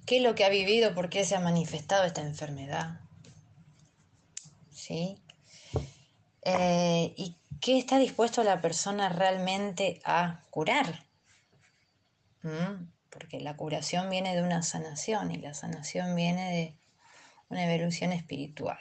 qué 0.06 0.17
es 0.17 0.24
lo 0.24 0.36
que 0.36 0.45
ha 0.45 0.50
vivido, 0.50 0.93
por 0.93 1.10
qué 1.10 1.26
se 1.26 1.36
ha 1.36 1.39
manifestado 1.39 2.04
esta 2.04 2.21
enfermedad, 2.21 3.00
¿sí? 4.71 5.17
Eh, 6.43 7.13
y 7.17 7.36
qué 7.60 7.78
está 7.78 7.98
dispuesto 7.98 8.43
la 8.43 8.62
persona 8.62 9.10
realmente 9.10 10.00
a 10.06 10.43
curar. 10.50 11.04
Porque 13.10 13.39
la 13.39 13.56
curación 13.56 14.10
viene 14.10 14.36
de 14.36 14.43
una 14.43 14.62
sanación 14.62 15.32
y 15.32 15.38
la 15.38 15.56
sanación 15.56 16.15
viene 16.15 16.52
de 16.52 16.74
una 17.50 17.65
evolución 17.65 18.12
espiritual. 18.12 18.78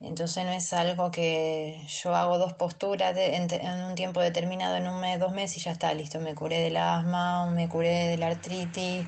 Entonces 0.00 0.44
no 0.46 0.52
es 0.52 0.72
algo 0.72 1.10
que 1.10 1.86
yo 1.86 2.14
hago 2.14 2.38
dos 2.38 2.54
posturas 2.54 3.14
en, 3.16 3.50
un 3.84 3.94
tiempo 3.94 4.20
determinado, 4.20 4.76
en 4.76 4.88
un 4.88 4.98
mes, 4.98 5.20
dos 5.20 5.32
meses 5.32 5.58
y 5.58 5.60
ya 5.60 5.72
está, 5.72 5.92
listo, 5.92 6.20
me 6.20 6.34
curé 6.34 6.60
del 6.60 6.78
asma, 6.78 7.46
me 7.50 7.68
curé 7.68 8.08
de 8.08 8.16
la 8.16 8.28
artritis, 8.28 9.04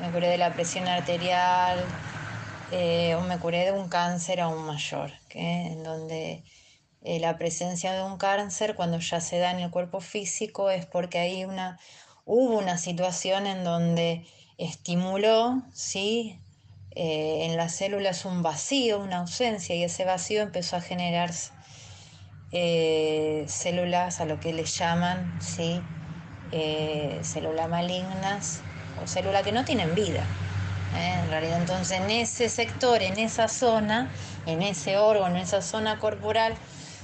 me 0.00 0.10
curé 0.12 0.28
de 0.28 0.38
la 0.38 0.54
presión 0.54 0.86
arterial, 0.86 1.84
eh, 2.70 3.16
o 3.16 3.22
me 3.22 3.38
curé 3.38 3.64
de 3.64 3.72
un 3.72 3.88
cáncer 3.88 4.40
aún 4.40 4.64
mayor, 4.64 5.10
en 5.30 5.82
donde 5.82 6.44
eh, 7.02 7.18
la 7.18 7.38
presencia 7.38 7.92
de 7.92 8.04
un 8.04 8.16
cáncer 8.16 8.76
cuando 8.76 9.00
ya 9.00 9.20
se 9.20 9.38
da 9.38 9.50
en 9.50 9.58
el 9.58 9.70
cuerpo 9.70 10.00
físico 10.00 10.70
es 10.70 10.86
porque 10.86 11.18
hay 11.18 11.44
una, 11.44 11.78
hubo 12.24 12.56
una 12.56 12.78
situación 12.78 13.48
en 13.48 13.64
donde 13.64 14.24
estimuló, 14.58 15.62
¿sí? 15.72 16.40
Eh, 16.96 17.44
en 17.44 17.56
las 17.56 17.74
células 17.74 18.24
un 18.24 18.42
vacío, 18.42 18.98
una 18.98 19.18
ausencia, 19.18 19.76
y 19.76 19.84
ese 19.84 20.04
vacío 20.04 20.42
empezó 20.42 20.76
a 20.76 20.80
generar 20.80 21.30
células 23.46 24.20
a 24.20 24.24
lo 24.24 24.40
que 24.40 24.54
le 24.54 24.64
llaman 24.64 25.38
¿sí? 25.42 25.82
células 27.20 27.68
malignas 27.68 28.62
o 29.02 29.06
células 29.06 29.42
que 29.42 29.52
no 29.52 29.64
tienen 29.64 29.94
vida. 29.94 30.24
¿eh? 30.96 31.20
en 31.22 31.30
realidad. 31.30 31.60
Entonces, 31.60 32.00
en 32.00 32.10
ese 32.10 32.48
sector, 32.48 33.02
en 33.02 33.18
esa 33.18 33.48
zona, 33.48 34.10
en 34.46 34.62
ese 34.62 34.98
órgano, 34.98 35.36
en 35.36 35.42
esa 35.42 35.62
zona 35.62 35.98
corporal, 35.98 36.54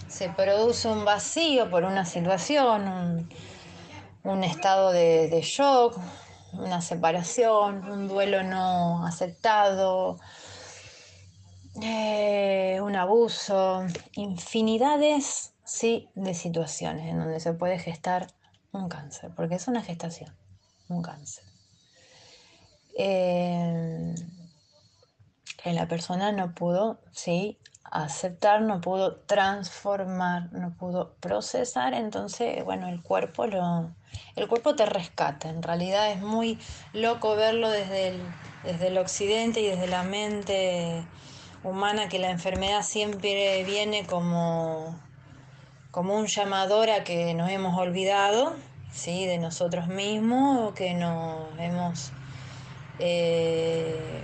se 0.08 0.28
produce 0.28 0.88
un 0.88 1.04
vacío 1.04 1.70
por 1.70 1.84
una 1.84 2.04
situación, 2.04 3.28
un, 4.24 4.44
estado 4.44 4.92
de, 4.92 5.40
shock, 5.42 5.98
una 6.52 6.80
separación, 6.80 7.90
un 7.90 8.08
duelo 8.08 8.42
no 8.42 9.06
aceptado, 9.06 10.18
eh, 11.82 12.78
un 12.82 12.96
abuso, 12.96 13.86
infinidades 14.14 15.52
sí, 15.64 16.08
de 16.14 16.34
situaciones 16.34 17.08
en 17.08 17.18
donde 17.18 17.40
se 17.40 17.54
puede 17.54 17.78
gestar 17.78 18.26
un 18.72 18.88
cáncer, 18.88 19.30
porque 19.34 19.54
es 19.54 19.68
una 19.68 19.82
gestación, 19.82 20.34
un 20.88 21.02
cáncer. 21.02 21.44
Eh, 22.98 24.14
la 25.64 25.88
persona 25.88 26.32
no 26.32 26.54
pudo, 26.54 27.00
sí, 27.12 27.58
aceptar, 27.84 28.62
no 28.62 28.80
pudo 28.80 29.16
transformar, 29.16 30.52
no 30.52 30.72
pudo 30.74 31.12
procesar, 31.20 31.94
entonces, 31.94 32.64
bueno, 32.64 32.88
el 32.88 33.02
cuerpo 33.02 33.46
lo, 33.46 33.90
el 34.36 34.48
cuerpo 34.48 34.74
te 34.74 34.86
rescata. 34.86 35.48
En 35.48 35.62
realidad 35.62 36.10
es 36.10 36.20
muy 36.20 36.58
loco 36.92 37.36
verlo 37.36 37.70
desde 37.70 38.08
el, 38.08 38.22
desde 38.64 38.88
el 38.88 38.98
occidente 38.98 39.60
y 39.60 39.66
desde 39.66 39.86
la 39.86 40.02
mente 40.02 41.04
humana 41.64 42.08
que 42.08 42.18
la 42.18 42.30
enfermedad 42.30 42.82
siempre 42.82 43.62
viene 43.64 44.06
como, 44.06 44.98
como 45.90 46.16
un 46.16 46.26
llamador 46.26 46.90
a 46.90 47.04
que 47.04 47.34
nos 47.34 47.50
hemos 47.50 47.78
olvidado, 47.78 48.54
¿sí? 48.92 49.26
de 49.26 49.38
nosotros 49.38 49.88
mismos 49.88 50.70
o 50.70 50.74
que 50.74 50.94
nos 50.94 51.58
hemos 51.58 52.12
eh, 52.98 54.22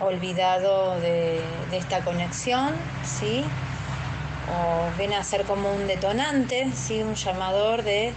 olvidado 0.00 0.98
de, 1.00 1.40
esta 1.72 2.04
conexión, 2.04 2.74
¿sí? 3.04 3.44
O 4.48 4.98
viene 4.98 5.16
a 5.16 5.22
ser 5.22 5.44
como 5.44 5.72
un 5.72 5.86
detonante, 5.86 6.72
¿sí? 6.72 7.02
Un 7.02 7.14
llamador 7.14 7.82
de 7.82 8.12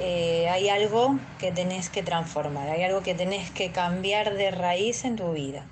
eh, 0.00 0.48
hay 0.48 0.68
algo 0.68 1.18
que 1.38 1.50
tenés 1.50 1.88
que 1.88 2.02
transformar, 2.02 2.68
hay 2.68 2.82
algo 2.82 3.02
que 3.02 3.14
tenés 3.14 3.50
que 3.50 3.72
cambiar 3.72 4.34
de 4.34 4.50
raíz 4.50 5.04
en 5.04 5.16
tu 5.16 5.32
vida. 5.32 5.66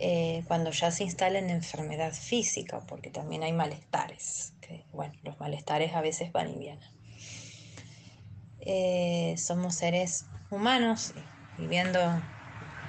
Eh, 0.00 0.42
cuando 0.48 0.70
ya 0.72 0.90
se 0.90 1.04
instala 1.04 1.38
en 1.38 1.50
enfermedad 1.50 2.12
física, 2.12 2.80
porque 2.80 3.10
también 3.10 3.44
hay 3.44 3.52
malestares, 3.52 4.52
bueno, 4.92 5.14
los 5.22 5.38
malestares 5.38 5.94
a 5.94 6.00
veces 6.00 6.32
van 6.32 6.50
y 6.50 6.58
vienen. 6.58 6.88
somos 9.38 9.76
seres 9.76 10.26
humanos, 10.50 11.14
viviendo 11.56 12.00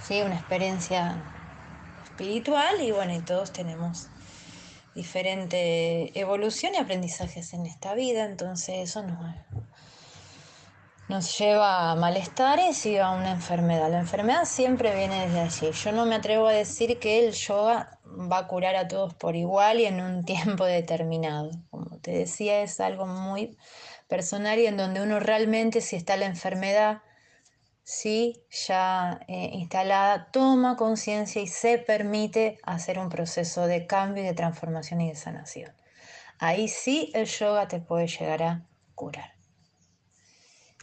¿sí? 0.02 0.22
una 0.22 0.36
experiencia 0.36 1.22
espiritual 2.04 2.82
y 2.82 2.92
bueno, 2.92 3.14
y 3.16 3.20
todos 3.20 3.52
tenemos 3.52 4.08
diferente 4.96 6.20
evolución 6.20 6.74
y 6.76 6.78
aprendizajes 6.78 7.54
en 7.54 7.66
esta 7.66 7.94
vida, 7.94 8.26
entonces 8.26 8.90
eso 8.90 9.04
nos, 9.04 9.36
nos 11.08 11.38
lleva 11.38 11.92
a 11.92 11.96
malestares 11.96 12.86
y 12.86 12.98
a 12.98 13.12
una 13.12 13.32
enfermedad. 13.32 13.90
La 13.90 14.00
enfermedad 14.00 14.46
siempre 14.46 14.96
viene 14.96 15.28
desde 15.28 15.40
allí. 15.40 15.72
Yo 15.72 15.92
no 15.92 16.06
me 16.06 16.16
atrevo 16.16 16.48
a 16.48 16.52
decir 16.52 17.00
que 17.00 17.26
el 17.26 17.34
yoga 17.34 17.98
va 18.06 18.40
a 18.40 18.48
curar 18.48 18.76
a 18.76 18.88
todos 18.88 19.14
por 19.14 19.36
igual 19.36 19.80
y 19.80 19.86
en 19.86 20.02
un 20.02 20.26
tiempo 20.26 20.66
determinado. 20.66 21.52
Como 21.72 21.98
te 21.98 22.12
decía, 22.12 22.62
es 22.62 22.80
algo 22.80 23.06
muy 23.06 23.58
personal 24.08 24.60
y 24.60 24.68
en 24.68 24.78
donde 24.78 25.02
uno 25.02 25.20
realmente, 25.20 25.82
si 25.82 25.96
está 25.96 26.18
la 26.18 26.26
enfermedad, 26.26 27.02
¿sí? 27.84 28.44
ya 28.68 29.20
eh, 29.28 29.52
instalada, 29.54 30.30
toma 30.32 30.76
conciencia 30.78 31.42
y 31.42 31.48
se 31.48 31.78
permite 31.78 32.60
hacer 32.64 33.00
un 33.00 33.10
proceso 33.10 33.68
de 33.68 33.88
cambio 33.88 34.24
de 34.24 34.34
transformación 34.34 35.02
y 35.02 35.10
de 35.10 35.16
sanación. 35.16 35.74
Ahí 36.40 36.68
sí 36.68 37.12
el 37.14 37.26
yoga 37.26 37.68
te 37.68 37.80
puede 37.80 38.08
llegar 38.08 38.44
a 38.44 38.66
curar. 38.96 39.34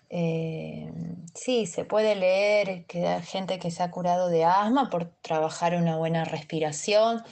Eh, 0.08 0.92
sí, 1.34 1.66
se 1.66 1.84
puede 1.84 2.14
leer 2.14 2.86
que 2.86 3.06
hay 3.06 3.22
gente 3.22 3.58
que 3.58 3.70
se 3.70 3.82
ha 3.82 3.90
curado 3.90 4.28
de 4.28 4.44
asma 4.44 4.88
por 4.90 5.06
trabajar 5.22 5.74
una 5.74 5.96
buena 5.96 6.24
respiración 6.24 7.22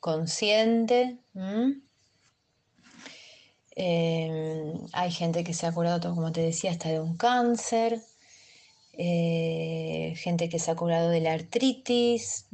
consciente. 0.00 1.18
Eh, 3.76 4.74
hay 4.92 5.10
gente 5.10 5.44
que 5.44 5.54
se 5.54 5.66
ha 5.66 5.72
curado, 5.72 6.14
como 6.14 6.32
te 6.32 6.42
decía, 6.42 6.70
hasta 6.70 6.88
de 6.88 7.00
un 7.00 7.16
cáncer. 7.16 8.00
Eh, 8.94 10.12
gente 10.16 10.50
que 10.50 10.58
se 10.58 10.70
ha 10.70 10.76
curado 10.76 11.08
de 11.08 11.20
la 11.20 11.32
artritis, 11.32 12.46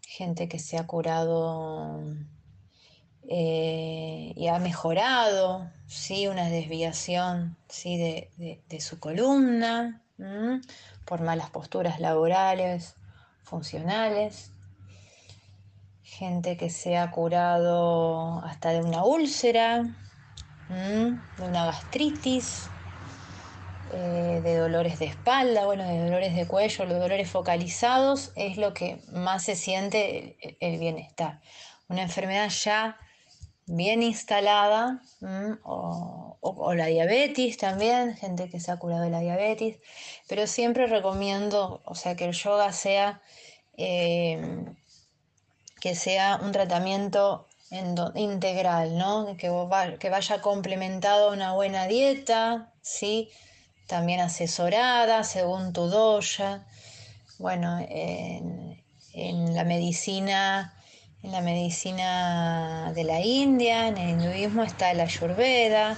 gente 0.00 0.48
que 0.48 0.60
se 0.60 0.78
ha 0.78 0.86
curado 0.86 2.04
eh, 3.28 4.32
y 4.36 4.46
ha 4.46 4.58
mejorado, 4.60 5.70
¿sí? 5.86 6.28
una 6.28 6.48
desviación 6.48 7.56
¿sí? 7.68 7.96
de, 7.96 8.80
su 8.80 9.00
columna 9.00 10.02
por 11.04 11.20
malas 11.20 11.50
posturas 11.50 11.98
laborales, 11.98 12.94
funcionales, 13.42 14.52
gente 16.02 16.56
que 16.56 16.70
se 16.70 16.96
ha 16.96 17.10
curado 17.10 18.38
hasta 18.44 18.70
de 18.70 18.82
una 18.82 19.04
úlcera, 19.04 19.82
de 20.68 21.42
una 21.42 21.66
gastritis, 21.66 22.68
eh, 23.96 24.40
de 24.42 24.56
dolores 24.56 24.98
de 24.98 25.04
espalda, 25.04 25.66
bueno, 25.66 25.86
de 25.86 26.04
dolores 26.04 26.34
de 26.34 26.48
cuello, 26.48 26.84
los 26.84 26.98
dolores 26.98 27.30
focalizados, 27.30 28.32
es 28.34 28.56
lo 28.56 28.74
que 28.74 28.98
más 29.12 29.44
se 29.44 29.54
siente 29.54 30.36
el, 30.60 30.78
bienestar. 30.78 31.40
Una 31.88 32.02
enfermedad 32.02 32.48
ya 32.48 32.98
bien 33.66 34.02
instalada, 34.02 35.00
o, 35.62 36.74
la 36.74 36.86
diabetes 36.86 37.56
también, 37.56 38.16
gente 38.16 38.50
que 38.50 38.58
se 38.58 38.72
ha 38.72 38.78
curado 38.78 39.04
de 39.04 39.10
la 39.10 39.20
diabetes, 39.20 39.78
pero 40.28 40.48
siempre 40.48 40.86
recomiendo, 40.88 41.80
o 41.84 41.94
sea, 41.94 42.16
que 42.16 42.24
el 42.24 42.32
yoga 42.32 42.72
sea, 42.72 43.22
eh, 43.76 44.64
que 45.80 45.94
sea 45.94 46.40
un 46.42 46.50
tratamiento 46.50 47.46
integral, 48.14 48.98
¿no? 48.98 49.36
Que, 49.36 49.50
que 49.98 50.10
vaya 50.10 50.40
complementado 50.40 51.30
a 51.30 51.32
una 51.32 51.52
buena 51.52 51.86
dieta, 51.86 52.72
¿sí? 52.82 53.30
También 53.86 54.20
asesorada 54.20 55.24
según 55.24 55.72
tu 55.72 55.86
doya. 55.88 56.66
Bueno, 57.38 57.78
en, 57.88 59.54
la 59.54 59.64
medicina, 59.64 60.74
en 61.22 61.32
la 61.32 61.40
medicina 61.40 62.92
de 62.94 63.04
la 63.04 63.20
India, 63.20 63.88
en 63.88 63.98
el 63.98 64.10
hinduismo 64.10 64.62
está 64.62 64.92
la 64.94 65.04
Ayurveda, 65.04 65.96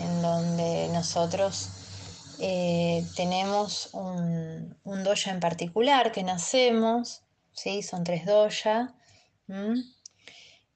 en 0.00 0.22
donde 0.22 0.88
nosotros 0.92 1.70
eh, 2.38 3.04
tenemos 3.16 3.90
un, 3.92 4.76
doya 4.84 5.32
en 5.32 5.40
particular 5.40 6.12
que 6.12 6.22
nacemos, 6.22 7.22
¿sí? 7.52 7.82
son 7.82 8.04
tres 8.04 8.26
doyas. 8.26 8.90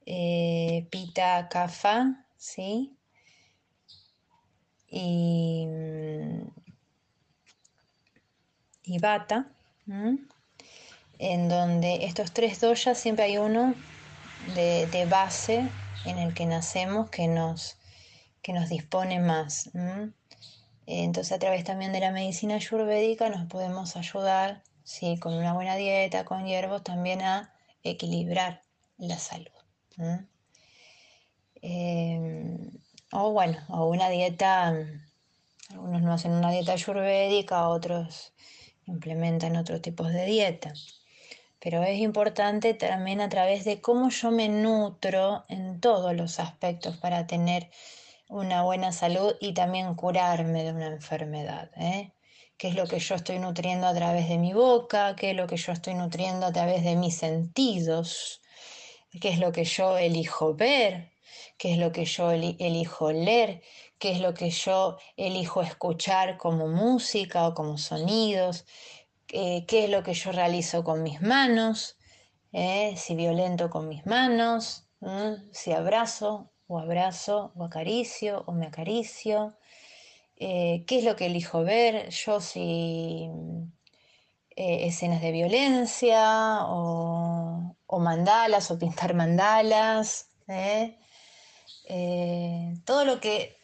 eh, 0.07 0.88
pita 0.90 1.49
kafa, 1.49 2.27
¿sí? 2.37 2.96
Y, 4.90 5.49
y 8.90 8.98
bata, 8.98 9.46
en 11.18 11.48
donde 11.48 12.05
estos 12.07 12.33
tres 12.33 12.61
doyas 12.61 12.98
siempre 12.98 13.24
hay 13.24 13.38
uno 13.38 13.74
de, 14.57 15.07
base 15.09 15.68
en 16.05 16.18
el 16.18 16.35
que 16.35 16.44
nacemos 16.44 17.09
que 17.09 17.29
nos, 17.29 17.76
que 18.42 18.53
nos 18.53 18.68
dispone 18.68 19.20
más. 19.20 19.70
Entonces 20.87 21.33
a 21.33 21.38
través 21.38 21.62
también 21.62 21.92
de 21.92 22.00
la 22.00 22.11
medicina 22.11 22.57
ayurvédica 22.57 23.29
nos 23.29 23.46
podemos 23.46 23.96
ayudar, 23.96 24.64
¿sí? 24.83 25.18
con 25.18 25.35
una 25.35 25.53
buena 25.53 25.76
dieta, 25.76 26.24
con 26.24 26.46
hierbos, 26.46 26.83
también 26.83 27.22
a 27.22 27.55
equilibrar 27.85 28.62
la 28.98 29.18
salud. 29.18 29.53
Em, 31.62 32.72
o 33.12 33.31
bueno, 33.31 33.57
o 33.68 33.87
una 33.87 34.09
dieta, 34.09 34.74
algunos 35.70 36.03
no 36.03 36.12
hacen 36.12 36.33
una 36.33 36.50
dieta 36.50 36.72
ayurvédica, 36.72 37.68
otros 37.68 38.33
implementan 38.90 39.57
otros 39.57 39.81
tipos 39.83 40.12
de 40.12 40.26
dieta. 40.26 40.72
Pero 41.61 41.83
es 41.83 41.98
importante 41.98 42.74
también 42.74 43.20
a 43.20 43.29
través 43.29 43.64
de 43.64 43.81
cómo 43.81 44.09
yo 44.11 44.31
me 44.31 44.48
nutro 44.48 45.44
en 45.48 45.81
todos 45.81 46.14
los 46.14 46.40
aspectos 46.40 46.96
para 46.96 47.26
tener 47.26 47.70
una 48.29 48.62
buena 48.62 48.92
salud 48.92 49.35
y 49.40 49.53
también 49.53 49.94
curarme 49.94 50.64
de 50.64 50.72
una 50.72 50.87
enfermedad. 50.87 51.70
¿eh? 51.76 52.12
¿Qué 52.57 52.68
es 52.68 52.74
lo 52.74 52.87
que 52.87 52.98
yo 52.98 53.14
estoy 53.14 53.38
nutriendo 53.38 53.87
a 53.87 53.94
través 53.94 54.29
de 54.29 54.38
mi 54.38 54.53
boca? 54.53 55.16
¿Qué 55.16 55.31
es 55.31 55.37
lo 55.37 55.46
que 55.46 55.57
yo 55.57 55.72
estoy 55.72 55.94
nutriendo 55.94 56.46
a 56.46 56.53
través 56.53 56.85
de 56.85 56.96
mis 56.96 57.16
sentidos? 57.16 58.40
¿Qué 59.20 59.31
es 59.31 59.38
lo 59.38 59.50
que 59.50 59.64
yo 59.64 59.98
elijo 59.98 60.55
ver? 60.55 61.11
¿Qué 61.59 61.72
es 61.72 61.79
lo 61.79 61.90
que 61.90 62.05
yo 62.05 62.31
elijo 62.31 63.12
leer? 63.12 63.62
¿Qué 64.00 64.12
es 64.12 64.20
lo 64.20 64.32
que 64.32 64.48
yo 64.48 64.96
elijo 65.18 65.60
escuchar 65.60 66.38
como 66.38 66.68
música 66.68 67.46
o 67.46 67.54
como 67.54 67.76
sonidos? 67.76 68.64
Eh, 69.28 69.66
¿Qué 69.66 69.84
es 69.84 69.90
lo 69.90 70.02
que 70.02 70.14
yo 70.14 70.32
realizo 70.32 70.82
con 70.84 71.02
mis 71.02 71.20
manos? 71.20 71.98
¿Eh? 72.50 72.94
Si 72.96 73.14
violento 73.14 73.68
con 73.68 73.88
mis 73.88 74.06
manos, 74.06 74.88
si 75.52 75.72
abrazo 75.72 76.50
o 76.66 76.78
abrazo 76.78 77.52
o 77.54 77.64
acaricio 77.64 78.42
o 78.46 78.52
me 78.52 78.66
acaricio. 78.66 79.58
Eh, 80.36 80.84
qué 80.86 80.98
es 81.00 81.04
lo 81.04 81.14
que 81.14 81.26
elijo 81.26 81.62
ver, 81.62 82.08
yo 82.08 82.40
si 82.40 83.28
escenas 84.56 85.20
de 85.20 85.32
violencia 85.32 86.64
o, 86.68 87.76
mandalas 87.98 88.70
o 88.70 88.78
pintar 88.78 89.12
mandalas, 89.12 90.30
todo 92.86 93.04
lo 93.04 93.20
que 93.20 93.60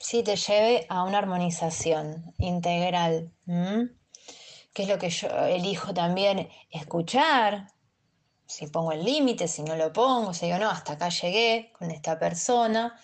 sí 0.00 0.22
te 0.22 0.34
lleve 0.34 0.86
a 0.88 1.04
una 1.04 1.18
armonización 1.18 2.34
integral. 2.38 3.32
¿Qué 4.72 4.82
es 4.82 4.88
lo 4.88 4.98
que 4.98 5.10
yo 5.10 5.28
elijo 5.46 5.92
también 5.94 6.48
escuchar? 6.70 7.68
Si 8.46 8.66
pongo 8.66 8.92
el 8.92 9.04
límite, 9.04 9.46
si 9.46 9.62
no 9.62 9.76
lo 9.76 9.92
pongo, 9.92 10.32
si 10.32 10.46
digo, 10.46 10.58
no, 10.58 10.70
hasta 10.70 10.94
acá 10.94 11.10
llegué 11.10 11.72
con 11.78 11.90
esta 11.90 12.18
persona 12.18 12.98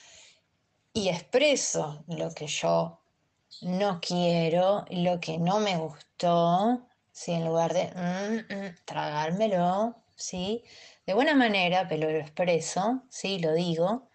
y 0.92 1.08
expreso 1.10 2.02
lo 2.08 2.32
que 2.32 2.46
yo 2.46 3.00
no 3.60 4.00
quiero, 4.00 4.86
lo 4.90 5.20
que 5.20 5.38
no 5.38 5.60
me 5.60 5.76
gustó, 5.76 6.88
¿sí? 7.12 7.32
en 7.32 7.44
lugar 7.44 7.74
de 7.74 7.92
mm, 7.94 8.54
mm, 8.54 8.74
tragármelo, 8.84 10.02
¿sí? 10.16 10.64
de 11.06 11.14
buena 11.14 11.34
manera, 11.34 11.86
pero 11.88 12.10
lo 12.10 12.18
expreso, 12.18 13.02
¿sí? 13.10 13.38
lo 13.38 13.52
digo. 13.52 14.08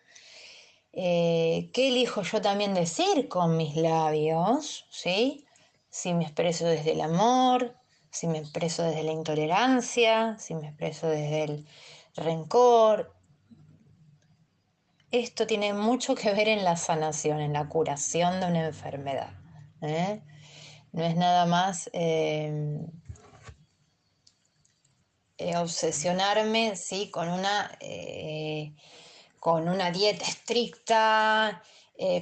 Eh, 0.94 1.70
¿Qué 1.74 1.88
elijo 1.88 2.22
yo 2.24 2.42
también 2.42 2.74
decir 2.74 3.28
con 3.30 3.56
mis 3.58 3.76
labios? 3.76 4.86
¿sí? 4.90 5.46
Si 5.90 6.14
me 6.14 6.24
expreso 6.24 6.66
desde 6.66 6.92
el 6.92 7.02
amor, 7.02 7.76
si 8.12 8.28
me 8.28 8.40
expreso 8.40 8.84
desde 8.84 9.04
la 9.04 9.14
intolerancia, 9.14 10.38
si 10.38 10.54
me 10.56 10.68
expreso 10.68 11.08
desde 11.08 11.44
el 11.44 11.68
rencor, 12.16 13.16
esto 15.12 15.48
tiene 15.48 15.74
mucho 15.74 16.16
que 16.16 16.34
ver 16.34 16.48
en 16.48 16.64
la 16.64 16.76
sanación, 16.78 17.40
en 17.42 17.54
la 17.54 17.68
curación 17.68 18.40
de 18.40 18.48
una 18.48 18.66
enfermedad. 18.66 19.34
¿eh? 19.82 20.22
No 20.92 21.04
es 21.04 21.16
nada 21.16 21.46
más 21.46 21.90
eh, 21.94 22.80
eh, 25.38 25.58
obsesionarme 25.58 26.76
¿sí? 26.76 27.10
con, 27.10 27.30
una, 27.30 27.78
con 29.42 29.68
una 29.68 29.90
dieta 29.90 30.24
estricta, 30.24 31.64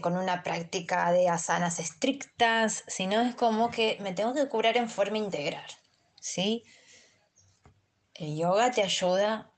con 0.01 0.15
una 0.15 0.41
práctica 0.41 1.12
de 1.12 1.27
asanas 1.27 1.79
estrictas, 1.79 2.86
sino 2.88 3.19
es 3.19 3.36
como 3.36 3.69
que 3.69 3.97
me 3.99 4.13
tengo 4.13 4.34
que 4.34 4.47
curar 4.47 4.77
en 4.77 4.89
forma 4.89 5.17
integral. 5.17 5.65
¿sí? 6.21 6.63
El 8.13 8.38
yoga 8.38 8.71
te 8.71 8.84
ayuda 8.84 9.51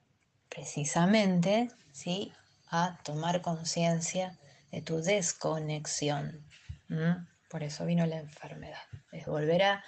precisamente 0.50 1.70
¿sí? 1.92 2.34
a 2.68 2.98
tomar 3.04 3.44
conciencia 3.44 4.40
de 4.72 4.82
tu 4.82 4.98
desconexión. 5.04 6.44
Por 7.48 7.62
eso 7.62 7.86
vino 7.86 8.08
la 8.08 8.18
enfermedad. 8.18 8.82
Es 9.12 9.28
volver 9.28 9.62
a, 9.64 9.84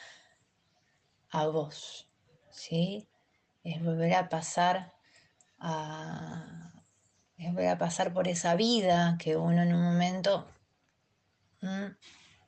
a 1.32 1.48
vos, 1.48 2.08
¿sí? 2.52 3.10
Es 3.64 3.84
volver 3.84 4.14
a 4.14 4.30
pasar 4.30 4.94
a, 5.60 6.73
volver 7.38 7.68
a 7.68 7.78
pasar 7.78 8.14
por 8.14 8.28
esa 8.28 8.56
vida 8.56 9.18
que 9.20 9.36
uno 9.38 9.62
en 9.64 9.74
un 9.74 9.84
momento 9.84 10.48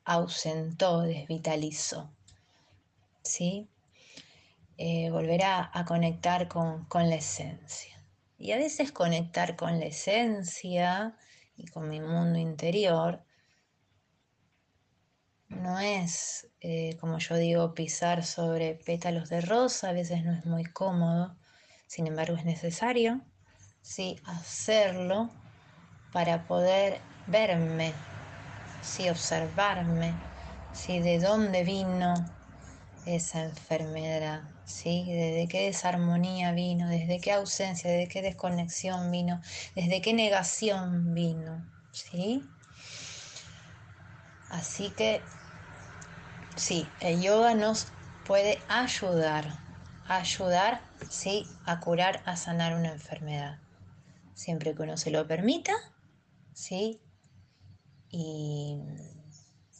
ausentó, 0.04 1.02
desvitalizó, 1.02 2.10
¿sí? 3.22 3.68
Eh, 4.78 5.10
volver 5.10 5.42
a, 5.44 5.84
conectar 5.86 6.48
con, 6.48 6.84
con 6.84 7.08
la 7.08 7.16
esencia. 7.16 7.96
Y 8.38 8.52
a 8.52 8.58
veces 8.58 8.92
conectar 8.92 9.56
con 9.56 9.80
la 9.80 9.86
esencia 9.86 11.16
y 11.56 11.66
con 11.66 11.88
mi 11.88 12.00
mundo 12.00 12.38
interior 12.38 13.24
no 15.48 15.78
es, 15.78 16.48
eh, 16.60 16.96
como 17.00 17.18
yo 17.18 17.36
digo, 17.36 17.74
pisar 17.74 18.24
sobre 18.24 18.74
pétalos 18.74 19.28
de 19.28 19.40
rosa, 19.40 19.90
a 19.90 19.92
veces 19.92 20.24
no 20.24 20.32
es 20.32 20.44
muy 20.44 20.64
cómodo, 20.64 21.36
sin 21.86 22.06
embargo 22.06 22.36
es 22.36 22.44
necesario, 22.44 23.22
sí, 23.86 24.20
hacerlo 24.26 25.30
para 26.10 26.44
poder 26.46 27.00
verme, 27.26 27.94
sí, 28.82 29.08
observarme, 29.08 30.12
sí, 30.72 30.98
de 31.00 31.20
dónde 31.20 31.62
vino 31.62 32.14
esa 33.06 33.44
enfermedad, 33.44 34.42
¿sí? 34.64 35.06
Desde 35.08 35.46
qué 35.46 35.66
desarmonía 35.66 36.50
vino, 36.50 36.88
desde 36.88 37.20
qué 37.20 37.32
ausencia, 37.32 37.88
desde 37.88 38.08
qué 38.08 38.22
desconexión 38.22 39.12
vino, 39.12 39.40
desde 39.76 40.02
qué 40.02 40.12
negación 40.12 41.14
vino, 41.14 41.64
¿sí? 41.92 42.50
Así 44.50 44.90
que 44.90 45.24
sí, 46.56 46.92
el 47.00 47.22
yoga 47.22 47.54
nos 47.54 47.92
puede 48.24 48.64
ayudar, 48.68 49.60
ayudar, 50.08 50.82
sí, 51.08 51.46
a 51.64 51.78
curar, 51.78 52.22
a 52.26 52.36
sanar 52.36 52.74
una 52.74 52.90
enfermedad, 52.90 53.60
siempre 54.36 54.76
que 54.76 54.82
uno 54.82 54.96
se 54.96 55.10
lo 55.10 55.26
permita, 55.26 55.72
¿sí? 56.52 57.00
Y 58.08 58.78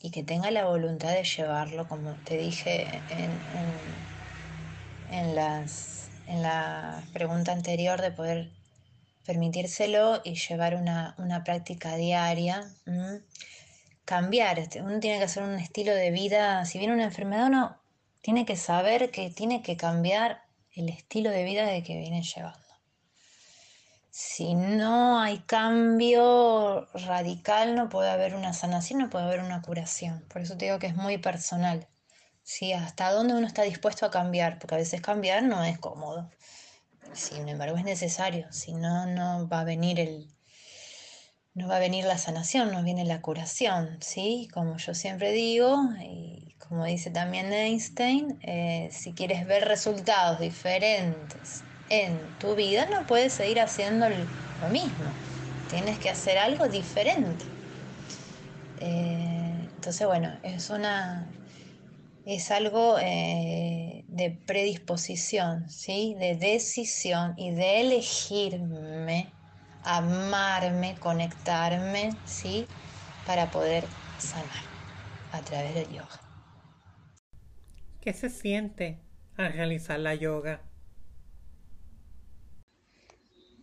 y 0.07 0.11
que 0.11 0.23
tenga 0.23 0.53
la 0.53 0.65
voluntad 0.67 1.13
de 1.13 1.25
llevarlo, 1.25 1.89
como 1.89 2.13
te 2.25 2.37
dije 2.37 2.87
en, 3.11 3.31
en, 5.11 5.35
las, 5.35 6.09
en 6.29 6.43
la 6.43 7.03
pregunta 7.13 7.51
anterior, 7.51 8.01
de 8.01 8.13
poder 8.13 8.51
permitírselo 9.25 10.21
y 10.23 10.35
llevar 10.35 10.77
una, 10.77 11.43
práctica 11.45 11.97
diaria. 11.97 12.65
Cambiar, 14.05 14.61
este, 14.61 14.81
uno 14.81 15.01
tiene 15.01 15.19
que 15.19 15.25
hacer 15.25 15.43
un 15.43 15.57
estilo 15.57 15.93
de 15.93 16.13
vida, 16.13 16.65
si 16.67 16.79
viene 16.79 16.95
una 16.95 17.05
enfermedad, 17.05 17.47
uno 17.49 17.77
tiene 18.21 18.47
que 18.47 18.55
saber 18.55 19.11
que 19.11 19.31
tiene 19.31 19.63
que 19.63 19.77
cambiar 19.77 20.43
el 20.77 20.89
estilo 20.89 21.31
de 21.31 21.43
vida 21.43 21.67
de 21.67 21.83
que 21.83 21.99
viene 21.99 22.23
llevando 22.23 22.66
si 24.19 24.55
no 24.55 25.21
hay 25.21 25.41
cambio 25.41 26.89
radical, 26.95 27.75
no 27.75 27.91
puede 27.91 28.09
haber 28.09 28.35
una 28.35 28.55
sanación, 28.55 29.01
no 29.01 29.11
puede 29.11 29.27
haber 29.27 29.41
una 29.41 29.61
curación. 29.61 30.25
Por 30.31 30.41
eso 30.41 30.57
te 30.57 30.65
digo 30.65 30.79
que 30.79 30.87
es 30.87 30.97
muy 30.97 31.19
personal. 31.19 31.87
¿sí? 32.43 32.73
Hasta 32.73 33.13
dónde 33.13 33.35
uno 33.35 33.47
está 33.47 33.61
dispuesto 33.61 34.07
a 34.07 34.11
cambiar, 34.11 34.59
porque 34.59 34.75
a 34.75 34.79
veces 34.79 35.03
cambiar 35.03 35.43
no 35.43 35.63
es 35.65 35.79
cómodo. 35.79 36.31
Sin 37.13 37.47
embargo, 37.47 37.77
es 37.77 37.85
necesario. 37.85 38.51
Si 38.53 38.73
no, 38.73 39.05
no 39.05 39.49
va 39.51 39.61
a 39.61 39.65
venir 39.65 40.01
el. 40.01 40.35
No 41.53 41.69
va 41.69 41.77
a 41.77 41.81
venir 41.81 42.07
la 42.07 42.17
sanación, 42.17 42.73
no 42.73 42.83
viene 42.83 43.05
la 43.05 43.21
curación, 43.21 43.99
¿sí? 44.01 44.49
Como 44.55 44.79
yo 44.79 44.95
siempre 44.95 45.33
digo, 45.33 45.79
y 46.01 46.55
como 46.59 46.87
dice 46.87 47.11
también 47.11 47.53
Einstein, 47.53 48.39
eh, 48.41 48.89
si 48.93 49.13
quieres 49.13 49.47
ver 49.47 49.69
resultados 49.69 50.41
diferentes 50.41 51.65
en 51.89 52.19
tu 52.39 52.55
vida, 52.55 52.87
no 52.87 53.07
puedes 53.07 53.33
seguir 53.33 53.61
haciendo 53.61 54.09
lo 54.09 54.69
mismo. 54.71 54.91
Tienes 55.71 55.99
que 55.99 56.11
hacer 56.11 56.39
algo 56.39 56.69
diferente. 56.69 57.45
Eh, 58.81 59.69
entonces, 59.77 60.07
bueno, 60.07 60.33
es 60.43 60.71
una 60.71 61.27
es 62.27 62.51
algo 62.51 62.99
eh, 63.01 64.05
de 64.09 64.31
predisposición, 64.47 65.71
¿sí? 65.71 66.17
de 66.19 66.37
decisión 66.37 67.35
y 67.37 67.53
de 67.53 67.83
elegirme, 67.83 69.33
amarme, 69.85 70.97
conectarme, 70.99 72.11
¿sí? 72.25 72.67
para 73.27 73.53
poder 73.53 73.85
sanar 74.19 74.65
a 75.31 75.41
través 75.43 75.75
del 75.75 75.89
yoga. 75.89 76.21
¿Qué 78.01 78.13
se 78.13 78.29
siente 78.29 78.99
al 79.37 79.53
realizar 79.53 80.01
la 80.01 80.17
yoga? 80.17 80.66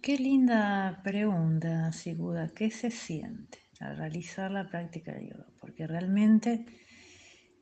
Qué 0.04 0.18
linda 0.18 1.00
pregunta, 1.02 1.94
Siguda. 1.94 2.50
¿Qué 2.50 2.70
se 2.72 2.92
siente 2.92 3.60
al 3.80 3.96
realizar 3.96 4.52
la 4.52 4.68
práctica 4.68 5.14
de 5.14 5.30
yoga? 5.30 5.48
Porque 5.62 5.88
realmente 5.88 6.66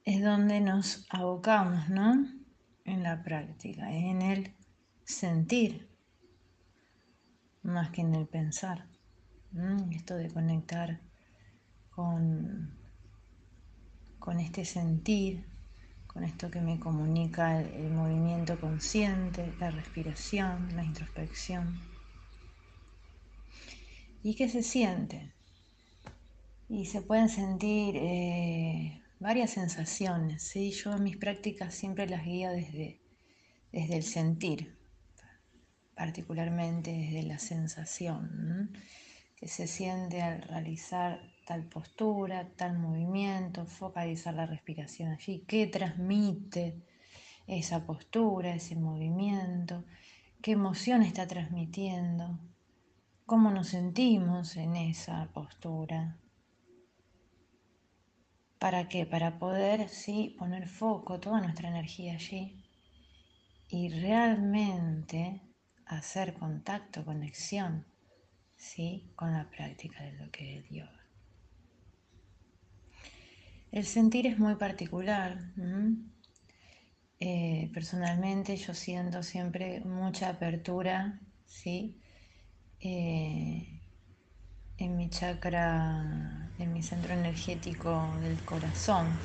es 0.04 0.24
donde 0.24 0.60
nos 0.60 1.06
abocamos, 1.12 1.88
¿no? 1.90 2.26
En 2.84 3.04
la 3.04 3.22
práctica, 3.22 3.92
en 3.92 4.24
el 4.24 4.56
sentir, 5.04 5.88
más 7.62 7.92
que 7.92 8.02
en 8.02 8.16
el 8.16 8.28
pensar. 8.28 8.88
Esto 9.92 10.16
de 10.16 10.32
conectar 10.32 11.00
con, 11.92 12.76
con 14.18 14.40
este 14.40 14.66
sentir, 14.66 15.46
con 16.08 16.24
esto 16.24 16.50
que 16.50 16.62
me 16.62 16.80
comunica 16.80 17.62
el 17.62 17.92
movimiento 17.92 18.60
consciente, 18.60 19.54
la 19.60 19.70
respiración, 19.70 20.76
la 20.76 20.84
introspección. 20.84 21.91
¿Y 24.24 24.36
qué 24.36 24.50
se 24.50 24.62
siente? 24.62 25.34
Y 26.70 26.86
se 26.86 27.02
pueden 27.02 27.28
sentir 27.28 27.96
eh, 27.98 29.02
varias 29.20 29.52
sensaciones. 29.52 30.44
¿sí? 30.44 30.72
Yo 30.72 30.98
mis 31.00 31.18
prácticas 31.18 31.74
siempre 31.74 32.08
las 32.08 32.24
guío 32.24 32.52
desde, 32.52 33.02
desde 33.72 33.98
el 33.98 34.04
sentir, 34.04 34.78
particularmente 35.96 36.92
desde 36.92 37.24
la 37.24 37.40
sensación 37.40 38.72
que 39.36 39.48
se 39.48 39.66
siente 39.66 40.22
al 40.22 40.44
realizar 40.44 41.20
tal 41.48 41.64
postura, 41.64 42.48
tal 42.56 42.78
movimiento, 42.78 43.66
focalizar 43.66 44.36
la 44.36 44.46
respiración 44.46 45.10
allí, 45.10 45.44
qué 45.48 45.66
transmite 45.66 46.76
esa 47.48 47.84
postura, 47.88 48.54
ese 48.54 48.76
movimiento, 48.76 49.84
qué 50.44 50.52
emoción 50.52 51.02
está 51.02 51.28
transmitiendo, 51.28 52.40
cómo 53.32 53.50
nos 53.50 53.70
sentimos 53.70 54.58
en 54.58 54.76
esa 54.76 55.30
postura, 55.32 56.18
¿Para 58.60 58.90
qué? 58.90 59.06
Para 59.06 59.40
poder, 59.40 59.88
sí, 59.88 60.36
poner 60.38 60.68
foco, 60.68 61.22
toda 61.22 61.40
nuestra 61.40 61.70
energía 61.70 62.16
allí 62.16 62.62
y 63.70 63.88
realmente 63.88 65.42
hacer 65.86 66.34
contacto, 66.34 67.06
conexión, 67.06 67.86
¿sí? 68.58 69.10
Con 69.16 69.32
la 69.32 69.50
práctica 69.50 70.04
de 70.04 70.12
lo 70.12 70.30
que 70.30 70.58
es 70.58 70.70
yoga. 70.70 71.06
El 73.72 73.86
sentir 73.86 74.28
es 74.28 74.38
muy 74.38 74.56
particular. 74.56 75.40
Eh, 77.22 77.72
personalmente 77.74 78.58
yo 78.58 78.74
siento 78.74 79.24
siempre 79.24 79.80
mucha 79.86 80.28
apertura, 80.28 81.22
¿sí? 81.46 82.01
Eh, 82.84 83.82
en 84.78 84.98
mi 84.98 85.08
chakra, 85.12 86.52
en 86.58 86.74
mi 86.74 86.82
centro 86.82 87.14
energético 87.14 88.18
del 88.22 88.44
corazón. 88.44 89.20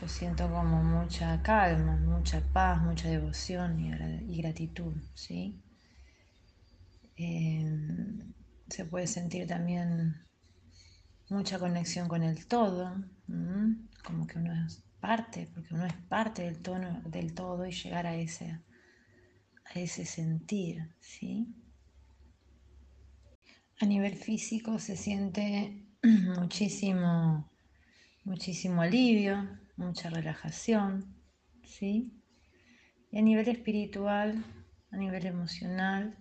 Yo 0.00 0.08
siento 0.08 0.48
como 0.48 0.82
mucha 0.84 1.42
calma, 1.42 1.96
mucha 1.96 2.40
paz, 2.52 2.80
mucha 2.80 3.08
devoción 3.08 3.80
y, 3.80 4.40
gratitud, 4.40 4.94
¿sí? 5.14 5.60
Em, 7.16 8.32
se 8.68 8.84
puede 8.84 9.08
sentir 9.08 9.48
también 9.48 10.14
mucha 11.28 11.58
conexión 11.58 12.06
con 12.06 12.22
el 12.22 12.46
todo, 12.46 12.94
como 14.04 14.26
que 14.28 14.38
uno 14.38 14.52
es 14.64 14.84
parte, 15.00 15.48
porque 15.52 15.74
uno 15.74 15.86
es 15.86 15.94
parte 16.08 16.42
del, 16.42 16.62
del 17.10 17.34
todo 17.34 17.66
y 17.66 17.72
llegar 17.72 18.06
a 18.06 18.14
ese, 18.14 18.60
a 19.64 19.78
ese 19.78 20.06
sentir, 20.06 20.94
¿sí? 21.00 21.52
A 23.82 23.84
nivel 23.84 24.14
físico 24.14 24.78
se 24.78 24.96
siente 24.96 25.88
muchísimo, 26.38 27.50
muchísimo 28.22 28.80
alivio, 28.80 29.58
mucha 29.76 30.08
relajación, 30.08 31.16
¿sí? 31.64 32.12
Y 33.10 33.18
a 33.18 33.22
nivel 33.22 33.48
espiritual, 33.48 34.44
a 34.92 34.96
nivel 34.96 35.26
emocional, 35.26 36.16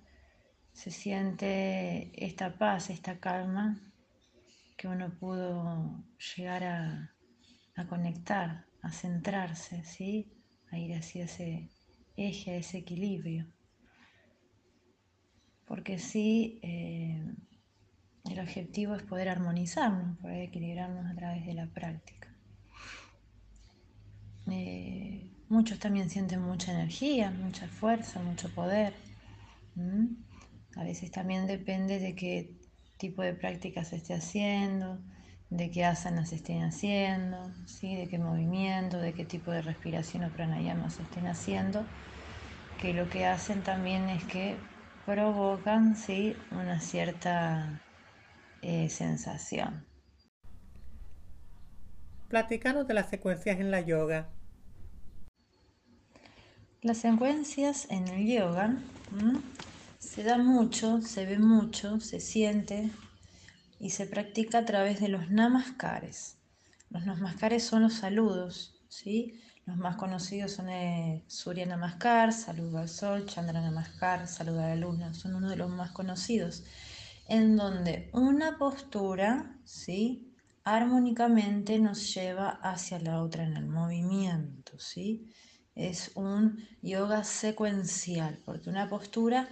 se 0.74 0.90
siente 0.90 2.12
esta 2.26 2.58
paz, 2.58 2.90
esta 2.90 3.20
calma 3.20 3.80
que 4.76 4.88
uno 4.88 5.14
pudo 5.20 6.04
llegar 6.36 6.64
a, 6.64 7.16
conectar, 7.88 8.66
a 8.82 8.92
centrarse, 8.92 9.84
¿sí? 9.84 10.34
A 10.72 10.80
ir 10.80 10.96
hacia 10.96 11.26
ese 11.26 11.70
eje, 12.18 12.58
ese 12.58 12.80
equilibrio. 12.80 13.46
Porque 15.68 16.00
sí, 16.00 16.60
eh, 16.64 17.24
el 18.30 18.40
objetivo 18.40 18.96
es 18.96 19.04
poder 19.04 19.30
armonizarnos, 19.30 20.18
poder 20.20 20.42
equilibrarnos 20.42 21.10
a 21.10 21.16
través 21.16 21.46
de 21.46 21.54
la 21.54 21.68
práctica. 21.68 22.30
Eh, 24.50 25.32
muchos 25.50 25.80
también 25.80 26.10
sienten 26.10 26.42
mucha 26.42 26.72
energía, 26.72 27.32
mucha 27.32 27.68
fuerza, 27.68 28.22
mucho 28.22 28.50
poder. 28.54 28.94
A 30.76 30.84
veces 30.84 31.12
también 31.12 31.48
depende 31.48 32.00
de 32.00 32.16
qué 32.16 32.54
tipo 32.98 33.22
de 33.22 33.34
práctica 33.34 33.84
se 33.84 33.96
esté 33.98 34.14
haciendo, 34.14 35.00
de 35.50 35.70
qué 35.70 35.84
asanas 35.86 36.30
se 36.30 36.36
estén 36.36 36.64
haciendo, 36.64 37.52
¿sí? 37.66 37.96
de 37.96 38.08
qué 38.08 38.18
movimiento, 38.18 38.98
de 38.98 39.14
qué 39.14 39.26
tipo 39.26 39.52
de 39.52 39.62
respiración 39.62 40.24
o 40.24 40.30
pranayama 40.30 40.90
se 40.90 41.04
estén 41.04 41.28
haciendo, 41.28 41.86
que 42.80 42.94
lo 42.94 43.10
que 43.10 43.26
hacen 43.26 43.62
también 43.62 44.10
es 44.10 44.24
que 44.26 44.56
provocan 45.06 45.96
¿sí? 45.96 46.36
una 46.52 46.80
cierta 46.80 47.82
eh, 48.62 48.90
sensación. 48.90 49.86
Platicanos 52.28 52.88
de 52.88 52.94
las 52.94 53.10
secuencias 53.10 53.60
en 53.60 53.72
la 53.72 53.82
yoga. 53.82 54.30
Las 56.82 57.00
secuencias 57.00 57.88
en 57.90 58.08
el 58.08 58.28
yoga 58.28 58.78
se 60.00 60.24
da 60.24 60.38
mucho, 60.38 61.02
se 61.02 61.26
ve 61.26 61.38
mucho, 61.38 62.00
se 62.00 62.20
siente 62.20 62.90
y 63.80 63.90
se 63.92 64.06
practica 64.06 64.60
a 64.60 64.66
través 64.66 65.00
de 65.00 65.10
los 65.10 65.30
namaskares. 65.30 66.38
Los 66.90 67.06
namaskares 67.06 67.64
son 67.64 67.84
los 67.84 67.96
saludos, 67.96 68.76
¿sí? 68.88 69.40
Los 69.66 69.78
más 69.78 69.96
conocidos 69.96 70.54
son 70.54 70.70
eh, 70.70 71.24
Surya 71.28 71.66
Namaskar, 71.66 72.34
Saludo 72.34 72.80
al 72.80 72.90
Sol, 72.90 73.26
Chandra 73.26 73.62
Namaskar, 73.62 74.28
Saludo 74.28 74.62
a 74.62 74.70
la 74.70 74.76
Luna, 74.76 75.14
son 75.14 75.36
uno 75.36 75.50
de 75.50 75.56
los 75.56 75.70
más 75.70 75.92
conocidos 75.92 76.64
en 77.32 77.56
donde 77.56 78.10
una 78.12 78.58
postura, 78.58 79.58
¿sí? 79.64 80.36
armónicamente 80.66 81.80
nos 81.80 82.14
lleva 82.14 82.60
hacia 82.62 83.00
la 83.00 83.22
otra 83.22 83.46
en 83.46 83.56
el 83.56 83.68
movimiento, 83.68 84.78
¿sí? 84.78 85.32
Es 85.74 86.12
un 86.16 86.68
yoga 86.82 87.24
secuencial, 87.24 88.42
porque 88.44 88.70
una 88.70 88.90
postura 88.90 89.48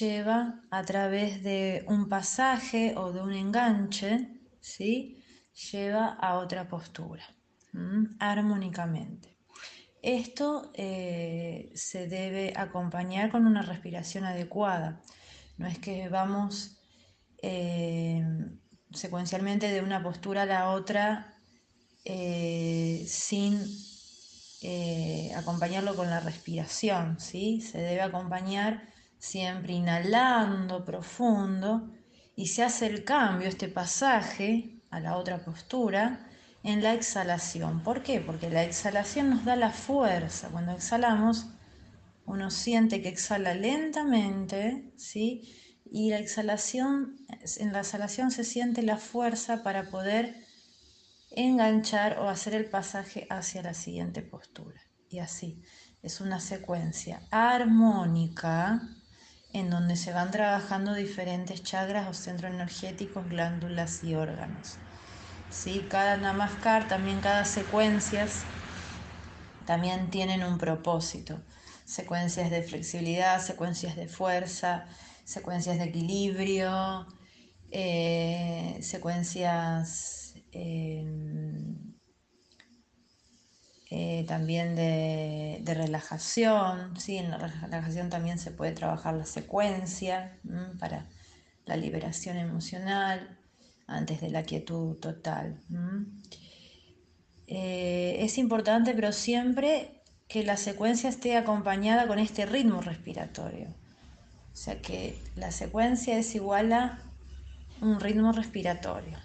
lleva 0.00 0.60
a 0.72 0.82
través 0.82 1.44
de 1.44 1.84
un 1.86 2.08
pasaje 2.08 2.94
o 2.96 3.12
de 3.12 3.22
un 3.22 3.32
enganche, 3.32 4.40
¿sí? 4.60 5.22
Lleva 5.70 6.08
a 6.08 6.38
otra 6.38 6.68
postura, 6.68 7.24
armónicamente. 8.18 9.36
Esto 10.02 10.72
eh, 10.74 11.70
se 11.76 12.08
debe 12.08 12.54
acompañar 12.56 13.30
con 13.30 13.46
una 13.46 13.62
respiración 13.62 14.24
adecuada. 14.24 15.00
No 15.58 15.68
es 15.68 15.78
que 15.78 16.08
vamos 16.08 16.77
eh, 17.42 18.24
secuencialmente 18.92 19.68
de 19.68 19.82
una 19.82 20.02
postura 20.02 20.42
a 20.42 20.46
la 20.46 20.70
otra 20.70 21.34
eh, 22.04 23.04
sin 23.06 23.60
eh, 24.62 25.30
acompañarlo 25.36 25.94
con 25.94 26.10
la 26.10 26.20
respiración, 26.20 27.20
¿sí? 27.20 27.60
Se 27.60 27.78
debe 27.78 28.00
acompañar 28.00 28.88
siempre 29.18 29.74
inhalando 29.74 30.84
profundo 30.84 31.90
y 32.34 32.46
se 32.46 32.64
hace 32.64 32.86
el 32.86 33.04
cambio, 33.04 33.48
este 33.48 33.68
pasaje 33.68 34.80
a 34.90 35.00
la 35.00 35.16
otra 35.16 35.38
postura 35.44 36.26
en 36.62 36.82
la 36.82 36.94
exhalación. 36.94 37.82
¿Por 37.82 38.02
qué? 38.02 38.20
Porque 38.20 38.50
la 38.50 38.64
exhalación 38.64 39.30
nos 39.30 39.44
da 39.44 39.56
la 39.56 39.70
fuerza. 39.70 40.48
Cuando 40.48 40.72
exhalamos, 40.72 41.46
uno 42.26 42.50
siente 42.50 43.00
que 43.02 43.08
exhala 43.08 43.54
lentamente, 43.54 44.92
¿sí? 44.96 45.54
Y 45.90 46.10
la 46.10 46.18
exhalación, 46.18 47.16
en 47.58 47.72
la 47.72 47.80
exhalación 47.80 48.30
se 48.30 48.44
siente 48.44 48.82
la 48.82 48.96
fuerza 48.96 49.62
para 49.62 49.90
poder 49.90 50.46
enganchar 51.30 52.18
o 52.18 52.28
hacer 52.28 52.54
el 52.54 52.66
pasaje 52.66 53.26
hacia 53.30 53.62
la 53.62 53.74
siguiente 53.74 54.22
postura. 54.22 54.80
Y 55.08 55.20
así, 55.20 55.62
es 56.02 56.20
una 56.20 56.40
secuencia 56.40 57.22
armónica 57.30 58.80
en 59.52 59.70
donde 59.70 59.96
se 59.96 60.12
van 60.12 60.30
trabajando 60.30 60.94
diferentes 60.94 61.62
chakras 61.62 62.08
o 62.08 62.14
centros 62.14 62.52
energéticos, 62.52 63.28
glándulas 63.28 64.04
y 64.04 64.14
órganos. 64.14 64.76
¿Sí? 65.50 65.86
Cada 65.88 66.18
namaskar, 66.18 66.86
también 66.88 67.20
cada 67.20 67.44
secuencias, 67.44 68.42
también 69.66 70.10
tienen 70.10 70.44
un 70.44 70.58
propósito. 70.58 71.40
Secuencias 71.86 72.50
de 72.50 72.62
flexibilidad, 72.62 73.40
secuencias 73.40 73.96
de 73.96 74.08
fuerza, 74.08 74.86
secuencias 75.28 75.76
de 75.76 75.84
equilibrio, 75.84 77.06
eh, 77.70 78.78
secuencias 78.80 80.34
em, 80.52 81.76
eh, 83.90 84.24
también 84.26 84.74
de, 84.74 85.62
relajación. 85.66 86.98
¿sí? 86.98 87.18
En 87.18 87.30
la 87.30 87.36
relajación 87.36 88.08
también 88.08 88.38
se 88.38 88.52
puede 88.52 88.72
trabajar 88.72 89.14
la 89.14 89.26
secuencia 89.26 90.40
para 90.78 91.10
la 91.66 91.76
liberación 91.76 92.38
emocional 92.38 93.38
antes 93.86 94.22
de 94.22 94.30
la 94.30 94.44
quietud 94.44 94.96
total. 94.96 95.62
Eh, 97.46 98.16
es 98.20 98.38
importante, 98.38 98.94
pero 98.94 99.12
siempre 99.12 100.02
que 100.26 100.42
la 100.42 100.56
secuencia 100.56 101.10
esté 101.10 101.36
acompañada 101.36 102.08
con 102.08 102.18
este 102.18 102.46
ritmo 102.46 102.80
respiratorio. 102.80 103.76
O 104.58 104.60
sea 104.60 104.82
que 104.82 105.16
la 105.36 105.52
secuencia 105.52 106.18
es 106.18 106.34
igual 106.34 106.72
a 106.72 106.98
un 107.80 108.00
ritmo 108.00 108.32
respiratorio. 108.32 109.16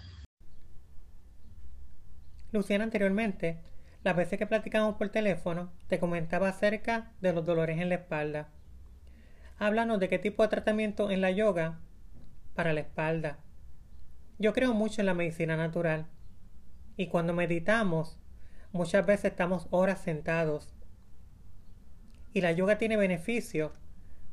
Luciana, 2.52 2.84
anteriormente, 2.84 3.58
las 4.04 4.14
veces 4.14 4.38
que 4.38 4.46
platicamos 4.46 4.94
por 4.94 5.08
teléfono, 5.08 5.72
te 5.88 5.98
comentaba 5.98 6.50
acerca 6.50 7.10
de 7.20 7.32
los 7.32 7.44
dolores 7.44 7.80
en 7.80 7.88
la 7.88 7.96
espalda. 7.96 8.48
Háblanos 9.58 9.98
de 9.98 10.08
qué 10.08 10.20
tipo 10.20 10.44
de 10.44 10.50
tratamiento 10.50 11.10
en 11.10 11.20
la 11.20 11.32
yoga 11.32 11.80
para 12.54 12.72
la 12.72 12.82
espalda. 12.82 13.40
Yo 14.38 14.52
creo 14.52 14.72
mucho 14.72 15.02
en 15.02 15.06
la 15.06 15.14
medicina 15.14 15.56
natural 15.56 16.06
y 16.96 17.08
cuando 17.08 17.32
meditamos 17.32 18.20
muchas 18.70 19.04
veces 19.04 19.32
estamos 19.32 19.66
horas 19.70 20.00
sentados 20.00 20.72
y 22.32 22.40
la 22.40 22.52
yoga 22.52 22.78
tiene 22.78 22.96
beneficios 22.96 23.72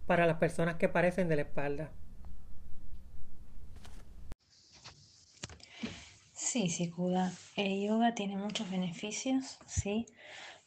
para 0.06 0.26
las 0.26 0.38
personas 0.38 0.76
que 0.76 0.90
parecen 0.90 1.28
de 1.30 1.36
la 1.36 1.42
espalda. 1.44 1.92
Sí, 6.34 6.70
Sikuda. 6.70 7.32
El 7.56 7.88
yoga 7.88 8.14
tiene 8.14 8.36
muchos 8.36 8.70
beneficios, 8.70 9.58
¿sí? 9.68 10.06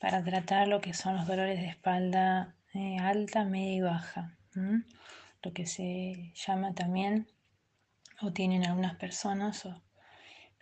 Para 0.01 0.25
tratar 0.25 0.67
lo 0.67 0.81
que 0.81 0.95
son 0.95 1.17
los 1.17 1.27
dolores 1.27 1.61
de 1.61 1.67
espalda 1.67 2.55
eh, 2.73 2.97
alta, 2.99 3.45
media 3.45 3.75
y 3.75 3.81
baja. 3.81 4.39
Lo 5.43 5.53
que 5.53 5.67
se 5.67 6.33
llama 6.35 6.75
también, 6.75 7.27
o 8.23 8.33
tienen 8.33 8.65
algunas 8.65 8.97
personas, 8.97 9.67
o 9.67 9.83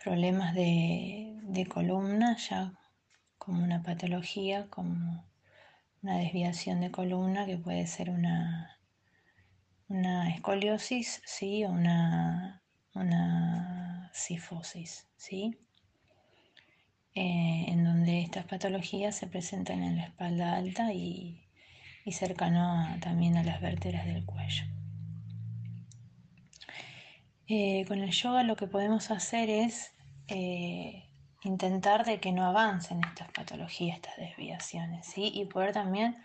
problemas 0.03 0.55
de, 0.55 1.39
de 1.43 1.65
columna, 1.67 2.35
ya 2.35 2.73
como 3.37 3.63
una 3.63 3.81
patología, 3.81 4.67
como 4.69 5.25
una 6.03 6.17
desviación 6.17 6.81
de 6.81 6.91
columna 6.91 7.45
que 7.45 7.57
puede 7.57 7.87
ser 7.87 8.09
una, 8.09 8.77
una 9.87 10.29
escoliosis, 10.29 11.21
¿sí? 11.25 11.63
O 11.63 11.69
una, 11.69 12.61
una 12.93 14.11
cifosis, 14.13 15.07
¿sí? 15.15 15.57
Eh, 17.15 17.65
en 17.67 17.83
donde 17.83 18.21
estas 18.21 18.45
patologías 18.45 19.15
se 19.15 19.27
presentan 19.27 19.83
en 19.83 19.97
la 19.97 20.05
espalda 20.05 20.55
alta 20.55 20.93
y, 20.93 21.39
cercano 22.11 22.97
también 22.99 23.37
a 23.37 23.43
las 23.43 23.61
vértebras 23.61 24.05
del 24.05 24.25
cuello. 24.25 24.65
Eh, 27.47 27.85
con 27.87 27.99
el 27.99 28.11
yoga 28.11 28.43
lo 28.43 28.55
que 28.55 28.67
podemos 28.67 29.09
hacer 29.09 29.49
es 29.49 29.93
eh, 30.27 31.05
intentar 31.45 32.05
de 32.05 32.19
que 32.19 32.31
no 32.31 32.45
avancen 32.45 33.01
estas 33.03 33.31
patologías, 33.31 33.97
estas 33.97 34.17
desviaciones, 34.17 35.05
¿sí? 35.05 35.31
Y 35.33 35.45
poder 35.45 35.73
también 35.73 36.17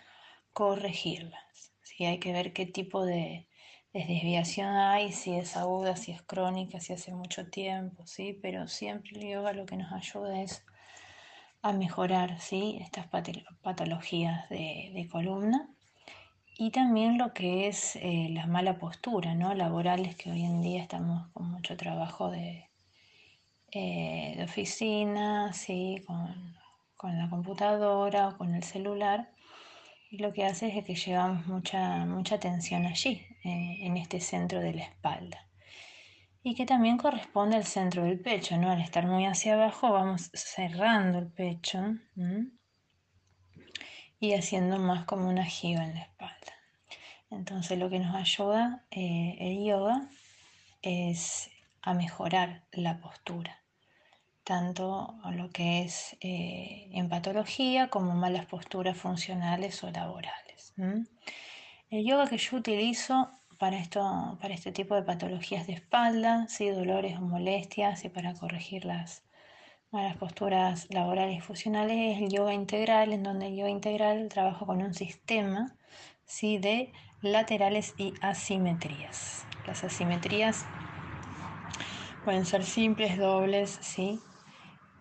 corregirlas. 0.53 1.73
¿sí? 1.83 2.05
Hay 2.05 2.19
que 2.19 2.33
ver 2.33 2.53
qué 2.53 2.67
tipo 2.67 3.05
de, 3.05 3.49
desviación 3.93 4.77
hay, 4.77 5.13
si 5.13 5.35
es 5.35 5.57
aguda, 5.57 5.97
si 5.97 6.13
es 6.13 6.23
crónica, 6.23 6.81
si 6.81 6.93
hace 6.93 7.13
mucho 7.13 7.49
tiempo, 7.49 8.07
¿sí? 8.07 8.39
Pero 8.41 8.69
siempre 8.69 9.13
el 9.19 9.29
yoga 9.29 9.53
lo 9.53 9.67
que 9.67 9.77
nos 9.77 9.93
ayuda 9.93 10.41
es 10.43 10.65
a 11.63 11.73
mejorar, 11.73 12.41
¿sí? 12.41 12.79
Estas 12.81 13.07
patologías 13.63 14.49
de, 14.51 15.09
columna 15.11 15.69
y 16.57 16.71
también 16.71 17.19
lo 17.19 17.33
que 17.35 17.69
es 17.69 17.97
eh, 17.97 18.29
la 18.31 18.47
mala 18.47 18.79
postura, 18.79 19.35
¿no? 19.35 19.55
Laborales 19.55 20.17
que 20.17 20.31
hoy 20.31 20.45
en 20.45 20.61
día 20.63 20.83
estamos 20.83 21.29
con 21.33 21.51
mucho 21.51 21.77
trabajo 21.77 22.31
de, 22.31 22.68
eh, 23.73 24.35
de 24.37 24.45
oficina, 24.45 25.53
¿sí? 25.53 26.03
con, 26.07 27.19
la 27.19 27.31
computadora 27.31 28.29
o 28.29 28.39
con 28.39 28.55
el 28.55 28.63
celular. 28.63 29.31
Y 30.11 30.19
lo 30.19 30.33
que 30.33 30.45
hace 30.45 30.69
es 30.69 30.85
que 30.85 30.95
llevamos 30.95 31.47
mucha, 31.47 32.07
mucha 32.07 32.39
tensión 32.39 32.87
allí, 32.87 33.27
eh, 33.45 33.79
en 33.83 33.97
este 33.97 34.21
centro 34.21 34.61
de 34.61 34.75
la 34.75 34.85
espalda. 34.85 35.47
Y 36.43 36.55
que 36.55 36.65
también 36.65 36.97
corresponde 36.97 37.57
al 37.57 37.65
centro 37.65 38.05
del 38.05 38.21
pecho, 38.21 38.57
¿no? 38.57 38.71
Al 38.71 38.81
estar 38.81 39.07
muy 39.07 39.27
hacia 39.27 39.55
abajo 39.55 39.93
vamos 39.93 40.31
cerrando 40.33 41.19
el 41.19 41.27
pecho 41.27 41.97
y 44.21 44.33
haciendo 44.33 44.79
más 44.79 45.05
como 45.05 45.29
una 45.29 45.45
jiba 45.45 45.85
en 45.85 45.95
la 45.95 46.03
espalda. 46.03 46.55
Entonces 47.31 47.79
lo 47.79 47.91
que 47.91 47.99
nos 47.99 48.15
ayuda 48.15 48.85
eh, 48.91 49.37
el 49.39 49.65
yoga 49.65 50.09
es 50.83 51.51
a 51.83 51.95
mejorar 51.95 52.63
la 52.73 53.01
postura, 53.01 53.58
tanto 54.49 55.15
lo 55.33 55.51
que 55.51 55.83
es 55.83 56.17
eh, 56.23 56.89
en 56.93 57.11
patología 57.11 57.89
como 57.89 58.15
malas 58.15 58.47
posturas 58.47 58.97
funcionales 58.97 59.85
o 59.85 59.91
laborales. 59.91 60.73
El 61.91 62.07
yoga 62.07 62.27
que 62.29 62.39
yo 62.39 62.57
utilizo 62.57 63.31
para, 63.59 63.79
esto, 63.79 64.39
para 64.41 64.55
este 64.55 64.73
tipo 64.73 64.95
de 64.95 65.03
patologías 65.03 65.67
de 65.67 65.75
espalda, 65.75 66.49
¿sí? 66.49 66.71
dolores 66.71 67.19
o 67.19 67.21
molestias 67.21 68.07
y 68.07 68.09
para 68.09 68.33
corregir 68.33 68.87
las 68.87 69.23
malas 69.91 70.17
posturas 70.17 70.87
laborales 70.89 71.37
y 71.37 71.41
funcionales 71.41 72.17
es 72.17 72.23
el 72.23 72.31
yoga 72.31 72.55
integral, 72.55 73.13
en 73.13 73.25
donde 73.25 73.49
el 73.49 73.57
yoga 73.57 73.69
integral 73.69 74.31
trabaja 74.31 74.65
con 74.65 74.81
un 74.81 74.95
sistema 74.95 75.77
¿sí? 76.25 76.57
de 76.57 76.91
laterales 77.21 77.93
y 77.99 78.15
asimetrías. 78.23 79.45
Las 79.67 79.85
asimetrías 79.85 80.65
pueden 82.25 82.47
ser 82.47 82.65
simples, 82.65 83.19
dobles, 83.19 83.79
¿sí? 83.83 84.21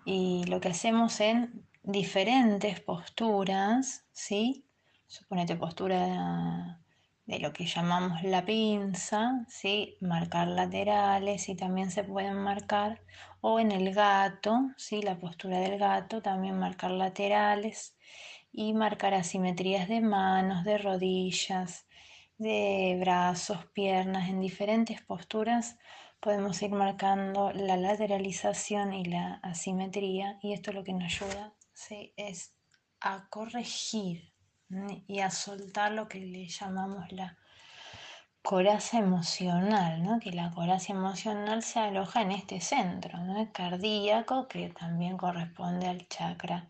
Y 0.10 0.46
lo 0.46 0.62
que 0.62 0.70
hacemos 0.70 1.20
en 1.20 1.68
diferentes 1.84 2.80
posturas, 2.80 4.06
¿sí? 4.14 4.66
Suponete 5.06 5.58
postura 5.58 6.80
de 7.26 7.40
lo 7.40 7.52
que 7.52 7.66
llamamos 7.66 8.24
la 8.24 8.46
pinza, 8.46 9.46
¿sí? 9.50 9.98
Marcar 10.00 10.48
laterales 10.48 11.50
y 11.50 11.56
también 11.56 11.92
se 11.92 12.06
pueden 12.06 12.38
marcar, 12.38 13.02
o 13.42 13.60
en 13.60 13.74
el 13.74 13.94
gato, 13.94 14.70
¿sí? 14.78 15.02
La 15.02 15.20
postura 15.20 15.60
del 15.60 15.78
gato, 15.78 16.22
también 16.22 16.58
marcar 16.58 16.92
laterales 16.92 17.98
y 18.54 18.74
marcar 18.74 19.14
asimetrías 19.14 19.90
de 19.90 20.00
manos, 20.00 20.64
de 20.64 20.78
rodillas, 20.78 21.86
de 22.38 22.96
brazos, 22.98 23.66
piernas, 23.74 24.30
en 24.30 24.40
diferentes 24.40 25.02
posturas 25.02 25.78
podemos 26.20 26.62
ir 26.62 26.72
marcando 26.72 27.52
la 27.54 27.78
lateralización 27.78 28.94
y 28.94 29.06
la 29.06 29.36
asimetría 29.44 30.40
y 30.42 30.54
esto 30.54 30.72
lo 30.72 30.84
que 30.84 30.94
nos 30.94 31.22
ayuda 31.22 31.54
es 32.18 32.54
a 33.00 33.28
corregir 33.30 34.34
y 35.08 35.20
a 35.20 35.30
soltar 35.30 35.92
lo 35.92 36.08
que 36.08 36.20
le 36.20 36.48
llamamos 36.48 37.12
la 37.12 37.38
coraza 38.42 39.00
emocional, 39.00 40.04
¿no? 40.04 40.20
que 40.20 40.32
la 40.32 40.52
coraza 40.52 40.94
emocional 40.94 41.64
se 41.64 41.80
aloja 41.80 42.22
en 42.22 42.32
este 42.32 42.62
centro 42.62 43.18
¿no? 43.20 43.52
cardíaco 43.52 44.48
que 44.48 44.70
también 44.70 45.18
corresponde 45.18 45.88
al 45.88 46.08
chakra 46.08 46.70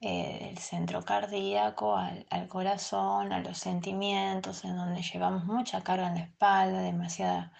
eh, 0.00 0.46
del 0.46 0.56
centro 0.56 1.04
cardíaco, 1.04 1.94
al, 1.94 2.26
al, 2.30 2.48
corazón, 2.48 3.34
a 3.34 3.40
los 3.40 3.58
sentimientos, 3.58 4.64
en 4.64 4.74
donde 4.74 5.02
llevamos 5.02 5.44
mucha 5.44 5.82
carga 5.82 6.08
en 6.08 6.14
la 6.14 6.20
espalda, 6.22 6.80
demasiada 6.80 7.52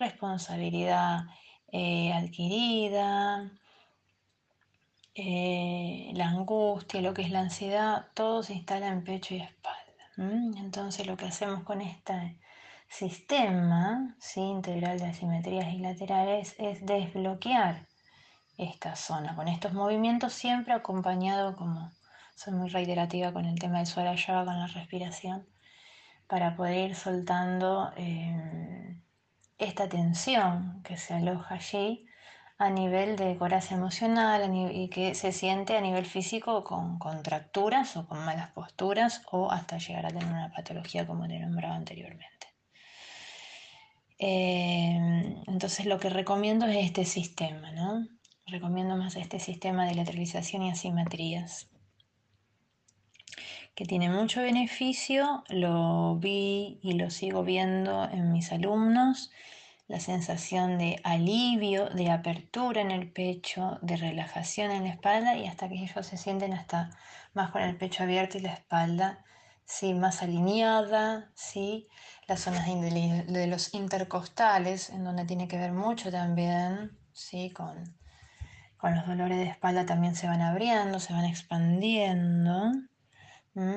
responsabilidad 0.00 1.20
eh, 1.70 2.12
adquirida, 2.12 3.52
eh, 5.14 6.10
la 6.14 6.28
angustia, 6.28 7.00
lo 7.00 7.14
que 7.14 7.22
es 7.22 7.30
la 7.30 7.40
ansiedad, 7.40 8.08
todo 8.14 8.42
se 8.42 8.54
instala 8.54 8.88
en 8.88 9.04
pecho 9.04 9.34
y 9.34 9.40
espalda. 9.40 9.78
Entonces 10.16 11.06
lo 11.06 11.16
que 11.16 11.26
hacemos 11.26 11.62
con 11.62 11.80
esta 11.80 12.34
sistema 12.90 14.16
¿sí? 14.18 14.40
integral 14.40 14.98
de 14.98 15.06
asimetrías 15.06 15.72
y 15.72 15.78
laterales 15.78 16.54
es 16.58 16.84
desbloquear 16.84 17.86
esta 18.58 18.96
zona, 18.96 19.34
con 19.36 19.48
estos 19.48 19.72
movimientos 19.72 20.34
siempre 20.34 20.74
acompañado, 20.74 21.56
como 21.56 21.92
soy 22.34 22.52
muy 22.52 22.68
reiterativa 22.68 23.32
con 23.32 23.46
el 23.46 23.58
tema 23.58 23.78
del 23.78 23.86
Swarayava, 23.86 24.44
con 24.44 24.58
la 24.58 24.66
respiración, 24.66 25.46
para 26.26 26.56
poder 26.56 26.90
ir 26.90 26.96
soltando 26.96 27.92
eh, 27.96 29.00
esta 29.60 29.88
tensión 29.88 30.82
que 30.82 30.96
se 30.96 31.14
aloja 31.14 31.56
allí 31.56 32.06
a 32.58 32.68
nivel 32.68 33.16
de 33.16 33.36
coraza 33.36 33.74
emocional 33.74 34.50
y 34.54 34.88
que 34.88 35.14
se 35.14 35.32
siente 35.32 35.76
a 35.76 35.80
nivel 35.80 36.04
físico 36.04 36.62
con 36.64 36.98
contracturas 36.98 37.96
o 37.96 38.06
con 38.06 38.24
malas 38.24 38.50
posturas 38.50 39.22
o 39.30 39.50
hasta 39.50 39.78
llegar 39.78 40.06
a 40.06 40.10
tener 40.10 40.28
una 40.28 40.52
patología 40.52 41.06
como 41.06 41.26
te 41.26 41.38
nombraba 41.38 41.74
anteriormente. 41.74 42.48
Eh, 44.18 45.40
entonces 45.46 45.86
lo 45.86 45.98
que 45.98 46.10
recomiendo 46.10 46.66
es 46.66 46.84
este 46.84 47.06
sistema, 47.06 47.72
¿no? 47.72 48.06
Recomiendo 48.46 48.96
más 48.96 49.16
este 49.16 49.40
sistema 49.40 49.86
de 49.86 49.94
lateralización 49.94 50.62
y 50.64 50.70
asimetrías, 50.70 51.69
que 53.80 53.86
tiene 53.86 54.10
mucho 54.10 54.42
beneficio, 54.42 55.42
lo 55.48 56.16
vi 56.16 56.78
y 56.82 56.92
lo 56.98 57.08
sigo 57.08 57.44
viendo 57.44 58.04
en 58.10 58.30
mis 58.30 58.52
alumnos 58.52 59.30
la 59.88 60.00
sensación 60.00 60.76
de 60.76 61.00
alivio, 61.02 61.88
de 61.88 62.10
apertura 62.10 62.82
en 62.82 62.90
el 62.90 63.10
pecho, 63.10 63.78
de 63.80 63.96
relajación 63.96 64.70
en 64.70 64.84
la 64.84 64.90
espalda 64.90 65.34
y 65.34 65.46
hasta 65.46 65.70
que 65.70 65.76
ellos 65.76 66.06
se 66.06 66.18
sienten 66.18 66.52
hasta 66.52 66.90
más 67.32 67.52
con 67.52 67.62
el 67.62 67.74
pecho 67.74 68.02
abierto 68.02 68.36
y 68.36 68.42
la 68.42 68.52
espalda 68.52 69.24
¿sí? 69.64 69.94
más 69.94 70.22
alineada, 70.22 71.30
¿sí? 71.34 71.88
las 72.28 72.40
zonas 72.40 72.66
de 72.66 73.46
los 73.46 73.72
intercostales, 73.72 74.90
en 74.90 75.04
donde 75.04 75.24
tiene 75.24 75.48
que 75.48 75.56
ver 75.56 75.72
mucho 75.72 76.10
también 76.10 76.98
¿sí? 77.14 77.48
con, 77.48 77.96
con 78.76 78.94
los 78.94 79.06
dolores 79.06 79.38
de 79.38 79.48
espalda, 79.48 79.86
también 79.86 80.16
se 80.16 80.26
van 80.26 80.42
abriendo, 80.42 81.00
se 81.00 81.14
van 81.14 81.24
expandiendo 81.24 82.72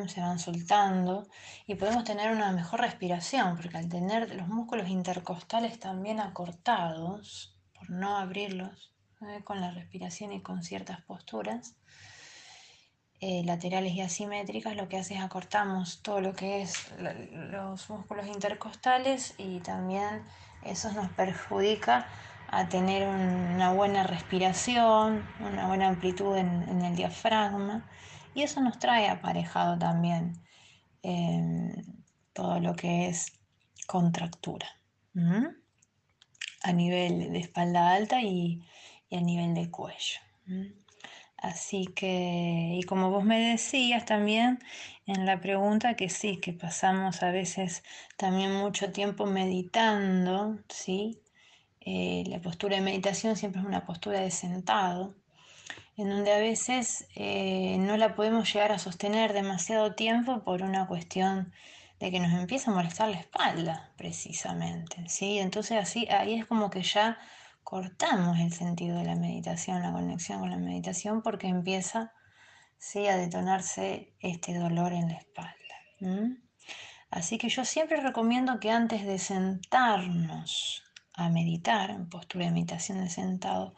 se 0.07 0.21
van 0.21 0.39
soltando 0.39 1.27
y 1.67 1.75
podemos 1.75 2.03
tener 2.03 2.31
una 2.31 2.51
mejor 2.51 2.81
respiración, 2.81 3.55
porque 3.57 3.77
al 3.77 3.89
tener 3.89 4.33
los 4.35 4.47
músculos 4.47 4.89
intercostales 4.89 5.79
también 5.79 6.19
acortados, 6.19 7.55
por 7.73 7.89
no 7.89 8.17
abrirlos 8.17 8.93
¿eh? 9.21 9.41
con 9.43 9.61
la 9.61 9.71
respiración 9.71 10.31
y 10.31 10.41
con 10.41 10.63
ciertas 10.63 11.01
posturas, 11.01 11.75
eh, 13.19 13.43
laterales 13.45 13.93
y 13.93 14.01
asimétricas, 14.01 14.75
lo 14.75 14.89
que 14.89 14.97
hace 14.97 15.15
es 15.15 15.21
acortamos 15.21 16.01
todo 16.01 16.19
lo 16.19 16.33
que 16.33 16.61
es 16.61 16.91
los 16.99 17.89
músculos 17.89 18.27
intercostales 18.27 19.33
y 19.37 19.59
también 19.59 20.23
eso 20.63 20.91
nos 20.91 21.09
perjudica 21.09 22.07
a 22.49 22.67
tener 22.67 23.07
una 23.07 23.71
buena 23.71 24.03
respiración, 24.03 25.25
una 25.39 25.67
buena 25.67 25.87
amplitud 25.87 26.35
en 26.35 26.81
el 26.81 26.95
diafragma 26.95 27.85
y 28.33 28.43
eso 28.43 28.61
nos 28.61 28.79
trae 28.79 29.09
aparejado 29.09 29.77
también 29.77 30.33
em, 31.01 31.71
todo 32.33 32.59
lo 32.59 32.75
que 32.75 33.07
es 33.07 33.33
contractura. 33.87 34.67
A 36.63 36.71
nivel 36.71 37.31
de 37.31 37.39
espalda 37.39 37.93
alta 37.93 38.21
y, 38.21 38.63
a 39.11 39.21
nivel 39.21 39.53
de 39.53 39.69
cuello. 39.69 40.19
Así 41.37 41.87
que, 41.87 42.77
y 42.79 42.83
como 42.83 43.11
vos 43.11 43.23
me 43.25 43.37
decías 43.51 44.05
también 44.05 44.59
en 45.05 45.25
la 45.25 45.39
pregunta, 45.41 45.95
que 45.95 46.09
sí, 46.09 46.37
que 46.37 46.53
pasamos 46.53 47.21
a 47.21 47.31
veces 47.31 47.83
también 48.17 48.55
mucho 48.55 48.91
tiempo 48.91 49.25
meditando, 49.25 50.57
¿sí? 50.69 51.21
Eh, 51.81 52.23
la 52.27 52.39
postura 52.41 52.77
de 52.77 52.81
meditación 52.81 53.35
siempre 53.35 53.59
es 53.61 53.67
una 53.67 53.85
postura 53.85 54.21
de 54.21 54.31
sentado, 54.31 55.15
en 55.97 56.09
donde 56.09 56.33
a 56.33 56.39
veces 56.39 57.07
eh, 57.15 57.77
no 57.79 57.97
la 57.97 58.15
podemos 58.15 58.51
llegar 58.51 58.71
a 58.71 58.79
sostener 58.79 59.33
demasiado 59.33 59.93
tiempo 59.93 60.43
por 60.43 60.63
una 60.63 60.87
cuestión 60.87 61.53
de 61.99 62.11
que 62.11 62.19
nos 62.19 62.33
empieza 62.33 62.71
a 62.71 62.73
molestar 62.73 63.09
la 63.09 63.19
espalda, 63.19 63.91
precisamente, 63.95 65.07
¿sí? 65.07 65.39
Entonces 65.39 65.77
así, 65.77 66.07
ahí 66.09 66.33
es 66.33 66.45
como 66.45 66.69
que 66.69 66.81
ya 66.81 67.17
cortamos 67.63 68.39
el 68.39 68.51
sentido 68.51 68.97
de 68.97 69.05
la 69.05 69.15
meditación, 69.15 69.81
la 69.81 69.93
conexión 69.93 70.39
con 70.39 70.49
la 70.49 70.57
meditación, 70.57 71.21
porque 71.21 71.47
empieza, 71.47 72.11
¿sí? 72.77 73.07
A 73.07 73.15
detonarse 73.15 74.13
este 74.19 74.53
dolor 74.57 74.93
en 74.93 75.09
la 75.09 75.17
espalda. 75.17 75.53
Así 77.09 77.37
que 77.37 77.47
yo 77.47 77.63
siempre 77.63 78.01
recomiendo 78.01 78.59
que 78.59 78.71
antes 78.71 79.05
de 79.05 79.19
sentarnos 79.19 80.83
a 81.13 81.29
meditar, 81.29 81.91
en 81.91 82.09
postura 82.09 82.45
de 82.45 82.51
meditación 82.51 82.99
de 82.99 83.09
sentado, 83.09 83.75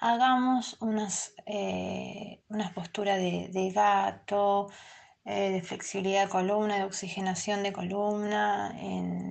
hagamos 0.00 0.76
unas, 0.80 1.34
eh, 1.46 2.42
posturas 2.74 3.18
de, 3.18 3.72
gato, 3.74 4.68
eh, 5.24 5.50
de 5.50 5.62
flexibilidad 5.62 6.24
de 6.24 6.30
columna, 6.30 6.76
de 6.76 6.84
oxigenación 6.84 7.62
de 7.62 7.72
columna, 7.72 8.74
en, 8.80 9.30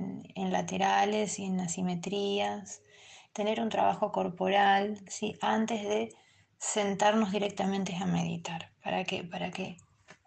laterales 0.51 1.38
y 1.38 1.45
en 1.45 1.59
asimetrías, 1.59 2.82
tener 3.34 3.61
un 3.61 3.70
trabajo 3.70 4.11
corporal 4.11 4.99
¿sí? 5.07 5.36
antes 5.41 5.84
de 5.84 6.09
sentarnos 6.57 7.32
directamente 7.32 7.95
a 7.95 8.05
meditar. 8.05 8.72
¿Para 8.84 9.03
qué? 9.03 9.24
Para 9.24 9.51
que 9.51 9.78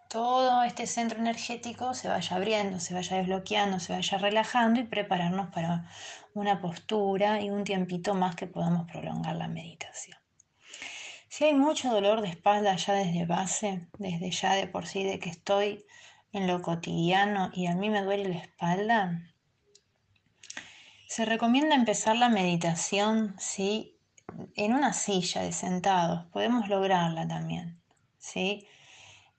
todo 0.09 0.63
este 0.63 0.87
centro 0.87 1.19
energético 1.19 1.93
se 1.93 2.07
vaya 2.07 2.35
abriendo, 2.37 2.79
se 2.79 2.93
vaya 2.93 3.17
desbloqueando, 3.17 3.79
se 3.79 3.93
vaya 3.93 4.17
relajando 4.17 4.79
y 4.79 4.83
prepararnos 4.83 5.49
para 5.53 5.89
una 6.33 6.61
postura 6.61 7.41
y 7.41 7.49
un 7.49 7.63
tiempito 7.63 8.13
más 8.13 8.35
que 8.35 8.47
podamos 8.47 8.89
prolongar 8.89 9.35
la 9.35 9.47
meditación. 9.47 10.22
Si 11.35 11.45
hay 11.45 11.55
mucho 11.55 11.89
dolor 11.89 12.21
de 12.21 12.27
espalda 12.27 12.75
ya 12.75 12.93
desde 12.93 13.25
base, 13.25 13.87
desde 13.97 14.29
ya 14.29 14.53
de 14.53 14.67
por 14.67 14.85
sí, 14.85 15.03
de 15.03 15.17
que 15.17 15.31
estoy 15.31 15.83
en 16.31 16.45
lo 16.45 16.61
cotidiano 16.61 17.49
y 17.53 17.65
a 17.65 17.73
mí 17.73 17.89
me 17.89 18.03
duele 18.03 18.29
la 18.29 18.37
espalda, 18.37 19.19
se 21.07 21.25
recomienda 21.25 21.73
empezar 21.73 22.17
la 22.17 22.29
meditación, 22.29 23.33
¿sí? 23.39 23.97
En 24.55 24.73
una 24.75 24.93
silla 24.93 25.41
de 25.41 25.53
sentados, 25.53 26.27
podemos 26.27 26.69
lograrla 26.69 27.27
también, 27.27 27.81
¿sí? 28.19 28.67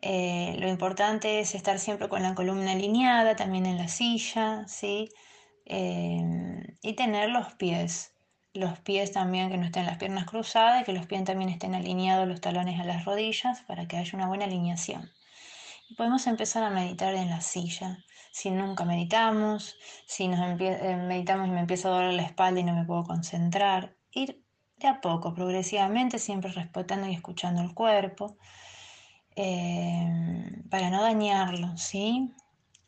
Eh, 0.03 0.57
lo 0.59 0.66
importante 0.68 1.38
es 1.38 1.55
estar 1.55 1.78
siempre 1.78 2.09
con 2.09 2.24
la 2.24 2.34
columna 2.34 2.72
alineada, 2.72 3.36
también 3.36 3.66
en 3.66 3.78
la 3.78 3.86
silla, 3.86 4.66
¿sí? 4.66 5.11
Eh, 5.64 6.20
y 6.82 6.95
tener 6.95 7.30
los 7.30 7.55
pies 7.55 8.13
los 8.55 8.78
pies 8.78 9.12
también, 9.12 9.50
que 9.50 9.59
no 9.59 9.66
estén 9.66 9.84
las 9.84 9.98
piernas 9.98 10.26
cruzadas, 10.26 10.84
que 10.84 10.92
los 10.92 11.07
pies 11.07 11.24
también 11.24 11.50
estén 11.50 11.74
alineados 11.74 12.28
los 12.28 12.40
talones 12.40 12.80
a 12.80 12.84
las 12.84 13.05
rodillas 13.05 13.62
para 13.62 13.86
que 13.86 13.96
haya 13.96 14.16
una 14.16 14.28
buena 14.28 14.44
alineación. 14.44 15.11
Y 15.90 15.94
podemos 15.96 16.26
empezar 16.28 16.62
a 16.62 16.70
meditar 16.70 17.14
en 17.14 17.30
la 17.30 17.40
silla. 17.40 17.98
Si 18.30 18.50
nunca 18.50 18.84
meditamos, 18.84 19.76
si 20.07 20.28
nos 20.28 20.61
eh, 20.61 20.96
meditamos 20.96 21.48
y 21.48 21.50
me 21.50 21.61
empieza 21.61 21.88
a 21.88 21.92
doler 21.92 22.14
la 22.14 22.22
espalda 22.22 22.61
y 22.61 22.64
no 22.64 22.74
me 22.74 22.84
puedo 22.84 23.05
concentrar, 23.05 23.96
ir 24.12 24.44
de 24.76 24.88
a 24.88 25.00
poco, 25.00 25.34
progresivamente, 25.34 26.18
siempre 26.18 26.52
respetando 26.52 27.09
y 27.09 27.14
escuchando 27.14 27.61
el 27.61 27.74
cuerpo, 27.74 28.36
eh, 29.36 30.07
para 30.70 30.90
no 30.90 31.02
dañarlo, 31.02 31.76
¿sí? 31.76 32.32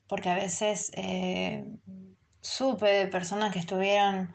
Porque 0.07 0.31
a 0.31 0.35
veces 0.35 0.93
eh, 0.95 1.65
supe 2.41 2.87
de 2.87 3.07
personas 3.09 3.53
que 3.53 3.59
estuvieron 3.59 4.33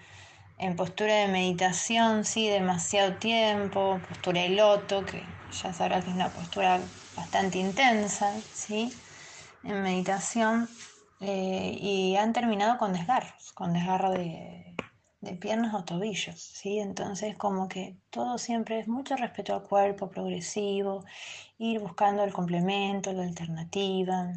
en 0.62 0.76
postura 0.76 1.16
de 1.16 1.28
meditación, 1.28 2.24
sí, 2.24 2.48
demasiado 2.48 3.16
tiempo, 3.16 4.00
postura 4.08 4.42
de 4.42 4.50
loto, 4.50 5.04
que 5.04 5.24
ya 5.52 5.74
sabrás 5.74 6.04
que 6.04 6.12
es 6.12 6.16
una 6.16 6.30
postura 6.30 6.80
bastante 7.18 7.58
intensa, 7.58 8.32
sí, 8.54 8.94
en 9.64 9.82
meditación, 9.82 10.70
eh, 11.20 11.78
y 11.82 12.16
han 12.16 12.32
terminado 12.32 12.78
con 12.78 12.94
desgarros, 12.94 13.52
con 13.54 13.74
desgarro 13.74 14.12
de, 14.12 14.76
de, 15.22 15.34
piernas 15.34 15.74
o 15.74 15.84
tobillos, 15.84 16.40
sí, 16.40 16.78
entonces 16.78 17.36
como 17.38 17.68
que 17.68 17.98
todo 18.12 18.38
siempre 18.38 18.80
es 18.80 18.88
mucho 18.88 19.16
respeto 19.16 19.56
al 19.56 19.64
cuerpo, 19.64 20.12
progresivo, 20.12 21.06
ir 21.58 21.80
buscando 21.80 22.24
el 22.24 22.34
complemento, 22.34 23.12
la 23.14 23.24
alternativa 23.24 24.32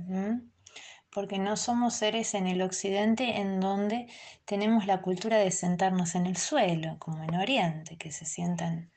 porque 1.14 1.38
no 1.38 1.56
somos 1.56 1.94
seres 1.94 2.34
en 2.34 2.48
el 2.48 2.60
occidente 2.60 3.40
en 3.40 3.60
donde 3.60 4.08
tenemos 4.44 4.84
la 4.84 5.00
cultura 5.00 5.38
de 5.38 5.52
sentarnos 5.52 6.16
en 6.16 6.26
el 6.26 6.36
suelo, 6.36 6.98
como 6.98 7.22
en 7.22 7.36
Oriente, 7.36 7.96
que 7.96 8.10
se 8.10 8.26
sientan 8.26 8.90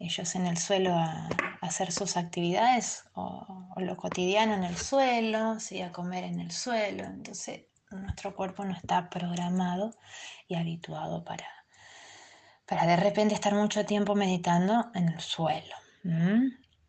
ellos 0.00 0.34
en 0.34 0.46
el 0.46 0.58
suelo 0.58 0.94
a, 0.94 1.28
hacer 1.60 1.92
sus 1.92 2.16
actividades 2.16 3.04
o, 3.14 3.68
lo 3.76 3.96
cotidiano 3.96 4.54
en 4.54 4.64
el 4.64 4.76
suelo, 4.76 5.60
¿sí? 5.60 5.80
a 5.80 5.92
comer 5.92 6.24
en 6.24 6.40
el 6.40 6.50
suelo. 6.50 7.04
Entonces 7.04 7.66
nuestro 7.90 8.34
cuerpo 8.34 8.64
no 8.64 8.74
está 8.74 9.08
programado 9.08 9.94
y 10.48 10.56
habituado 10.56 11.22
para, 11.22 11.46
para 12.66 12.84
de 12.84 12.96
repente 12.96 13.34
estar 13.34 13.54
mucho 13.54 13.86
tiempo 13.86 14.16
meditando 14.16 14.90
en 14.94 15.08
el 15.08 15.20
suelo. 15.20 15.76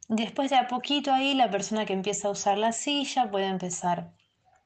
Después 0.07 0.49
de 0.49 0.57
a 0.57 0.67
poquito 0.67 1.13
ahí 1.13 1.35
la 1.35 1.51
persona 1.51 1.85
que 1.85 1.93
empieza 1.93 2.29
a 2.29 2.31
usar 2.31 2.57
la 2.57 2.71
silla 2.71 3.29
puede 3.29 3.45
empezar 3.45 4.11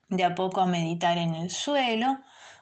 de 0.10 0.24
a 0.24 0.36
poco 0.36 0.62
a 0.62 0.66
meditar 0.66 1.18
en 1.18 1.36
el 1.36 1.50
suelo, 1.50 2.20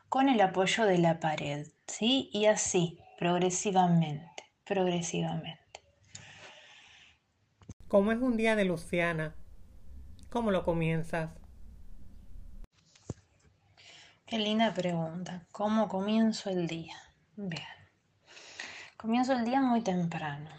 con 0.09 0.29
el 0.29 0.39
apoyo 0.41 0.85
de 0.85 0.97
la 0.99 1.19
pared, 1.19 1.67
¿sí? 1.87 2.29
Y 2.31 2.45
así, 2.45 2.99
progresivamente, 3.17 4.43
progresivamente. 4.63 5.81
¿Cómo 7.87 8.11
es 8.11 8.19
un 8.19 8.37
día 8.37 8.55
de 8.55 8.65
Luciana? 8.65 9.35
¿Cómo 10.29 10.51
lo 10.51 10.63
comienzas? 10.63 11.29
Qué 14.25 14.39
linda 14.39 14.73
pregunta. 14.73 15.45
¿Cómo 15.51 15.87
comienzo 15.87 16.49
el 16.49 16.65
día? 16.65 16.95
Bien. 17.35 17.61
Comienzo 18.97 19.33
el 19.33 19.45
día 19.45 19.61
muy 19.61 19.81
temprano. 19.81 20.49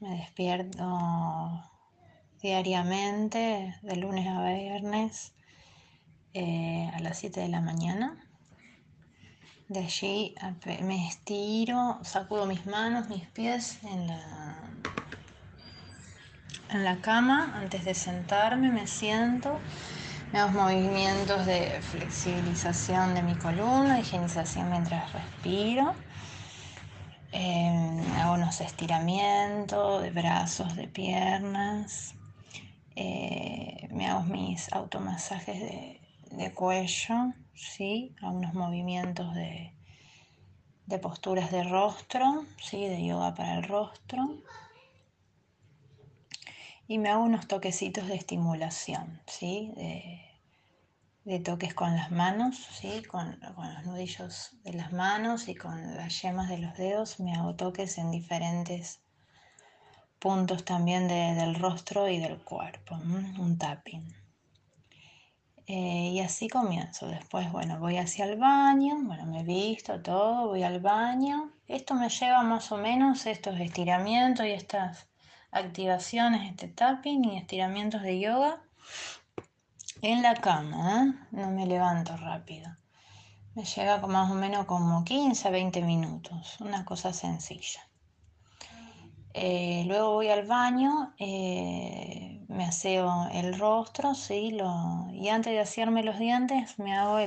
Me 0.00 0.10
despierto 0.16 0.84
diariamente, 2.42 3.74
de 3.82 3.96
lunes 3.96 4.26
a 4.26 4.42
viernes, 4.42 5.32
eh, 6.34 6.90
a 6.94 7.00
las 7.00 7.18
7 7.18 7.40
de 7.40 7.48
la 7.48 7.60
mañana. 7.60 8.16
De 9.68 9.80
allí 9.80 10.34
me 10.82 11.08
estiro, 11.08 11.98
sacudo 12.02 12.46
mis 12.46 12.66
manos, 12.66 13.08
mis 13.08 13.26
pies 13.26 13.78
en 13.84 14.06
la, 14.06 14.60
en 16.70 16.84
la 16.84 17.00
cama. 17.00 17.52
Antes 17.56 17.84
de 17.84 17.94
sentarme 17.94 18.70
me 18.70 18.86
siento 18.86 19.58
me 20.32 20.40
hago 20.40 20.60
movimientos 20.60 21.46
de 21.46 21.80
flexibilización 21.80 23.14
de 23.14 23.22
mi 23.22 23.36
columna, 23.36 24.00
higienización 24.00 24.70
mientras 24.70 25.12
respiro. 25.12 25.94
Eh, 27.32 28.02
hago 28.18 28.34
unos 28.34 28.60
estiramientos 28.60 30.02
de 30.02 30.10
brazos, 30.10 30.74
de 30.74 30.88
piernas. 30.88 32.14
Eh, 32.96 33.88
me 33.92 34.06
hago 34.06 34.22
mis 34.24 34.72
automasajes 34.72 35.60
de, 35.60 36.00
de 36.30 36.52
cuello, 36.52 37.32
¿sí? 37.54 38.14
Algunos 38.20 38.54
movimientos 38.54 39.34
de, 39.34 39.76
de 40.86 40.98
posturas 40.98 41.50
de 41.50 41.64
rostro, 41.64 42.44
¿sí? 42.62 42.86
de 42.86 43.04
yoga 43.04 43.34
para 43.34 43.56
el 43.56 43.64
rostro. 43.64 44.36
Y 46.88 46.98
me 46.98 47.08
hago 47.08 47.24
unos 47.24 47.48
toquecitos 47.48 48.06
de 48.06 48.14
estimulación, 48.14 49.20
¿sí? 49.26 49.72
de, 49.74 51.40
toques 51.40 51.74
con 51.74 51.96
las 51.96 52.12
manos, 52.12 52.56
¿sí? 52.56 53.02
Con, 53.02 53.38
los 53.40 53.84
nudillos 53.84 54.52
de 54.62 54.72
las 54.74 54.92
manos 54.92 55.48
y 55.48 55.56
con 55.56 55.96
las 55.96 56.22
yemas 56.22 56.48
de 56.48 56.58
los 56.58 56.76
dedos. 56.76 57.18
Me 57.18 57.34
hago 57.34 57.56
toques 57.56 57.98
en 57.98 58.12
diferentes 58.12 59.00
puntos 60.18 60.64
también 60.64 61.08
del 61.08 61.54
rostro 61.56 62.08
y 62.08 62.18
del 62.18 62.38
cuerpo, 62.38 62.94
un 62.94 63.58
tapping. 63.58 64.14
Eh, 65.68 66.12
y 66.12 66.20
así 66.20 66.48
comienzo. 66.48 67.08
Después, 67.08 67.50
bueno, 67.50 67.78
voy 67.80 67.96
hacia 67.96 68.24
el 68.26 68.38
baño, 68.38 68.96
bueno, 69.02 69.26
me 69.26 69.42
visto 69.42 70.00
todo, 70.00 70.48
voy 70.48 70.62
al 70.62 70.80
baño. 70.80 71.50
Esto 71.66 71.94
me 71.94 72.08
lleva 72.08 72.42
más 72.44 72.70
o 72.70 72.76
menos 72.76 73.26
estos 73.26 73.58
estiramientos 73.58 74.46
y 74.46 74.50
estas 74.50 75.08
activaciones, 75.50 76.48
este 76.50 76.68
tapping 76.68 77.24
y 77.24 77.38
estiramientos 77.38 78.02
de 78.02 78.20
yoga 78.20 78.60
en 80.02 80.22
la 80.22 80.34
cama, 80.34 81.02
¿eh? 81.02 81.26
no 81.32 81.50
me 81.50 81.66
levanto 81.66 82.16
rápido. 82.16 82.76
Me 83.54 83.64
llega 83.64 83.98
más 84.06 84.30
o 84.30 84.34
menos 84.34 84.66
como 84.66 85.02
15 85.04 85.48
a 85.48 85.50
20 85.50 85.82
minutos, 85.82 86.60
una 86.60 86.84
cosa 86.84 87.12
sencilla. 87.12 87.85
Eh, 89.38 89.84
luego 89.86 90.14
voy 90.14 90.30
al 90.30 90.46
baño, 90.46 91.12
eh, 91.18 92.40
me 92.48 92.64
aseo 92.64 93.28
el 93.34 93.58
rostro, 93.58 94.14
¿sí? 94.14 94.56
Y 95.12 95.28
antes 95.28 95.52
de 95.52 95.60
hacerme 95.60 96.02
los 96.02 96.18
dientes 96.18 96.78
me 96.78 96.96
hago 96.96 97.18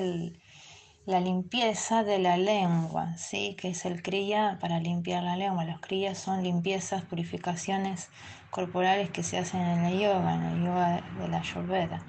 la 1.06 1.20
limpieza 1.20 2.04
de 2.04 2.18
la 2.18 2.36
lengua, 2.38 3.16
¿sí? 3.16 3.56
que 3.60 3.70
es 3.70 3.86
el 3.86 4.02
cría 4.02 4.58
para 4.60 4.80
limpiar 4.80 5.22
la 5.22 5.38
lengua. 5.38 5.66
Los 5.66 5.82
crías 5.82 6.18
son 6.18 6.42
limpiezas, 6.42 7.04
purificaciones 7.04 8.10
corporales 8.50 9.12
que 9.12 9.22
se 9.22 9.38
hacen 9.38 9.62
en 9.62 9.86
el 9.86 10.00
yoga, 10.00 10.34
en 10.34 10.44
el 10.46 10.66
yoga 10.66 11.04
de 11.20 11.28
la 11.28 11.38
Ayurveda. 11.38 12.04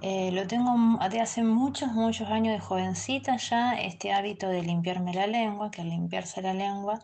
Eh, 0.00 0.30
lo 0.32 0.46
tengo 0.46 0.74
de 1.10 1.20
hace 1.20 1.42
muchos, 1.42 1.92
muchos 1.92 2.30
años 2.30 2.54
de 2.54 2.60
jovencita 2.60 3.36
ya, 3.36 3.74
este 3.74 4.14
hábito 4.14 4.48
de 4.48 4.62
limpiarme 4.62 5.12
la 5.12 5.26
lengua, 5.26 5.70
que 5.70 5.82
al 5.82 5.90
limpiarse 5.90 6.40
la 6.40 6.54
lengua 6.54 6.98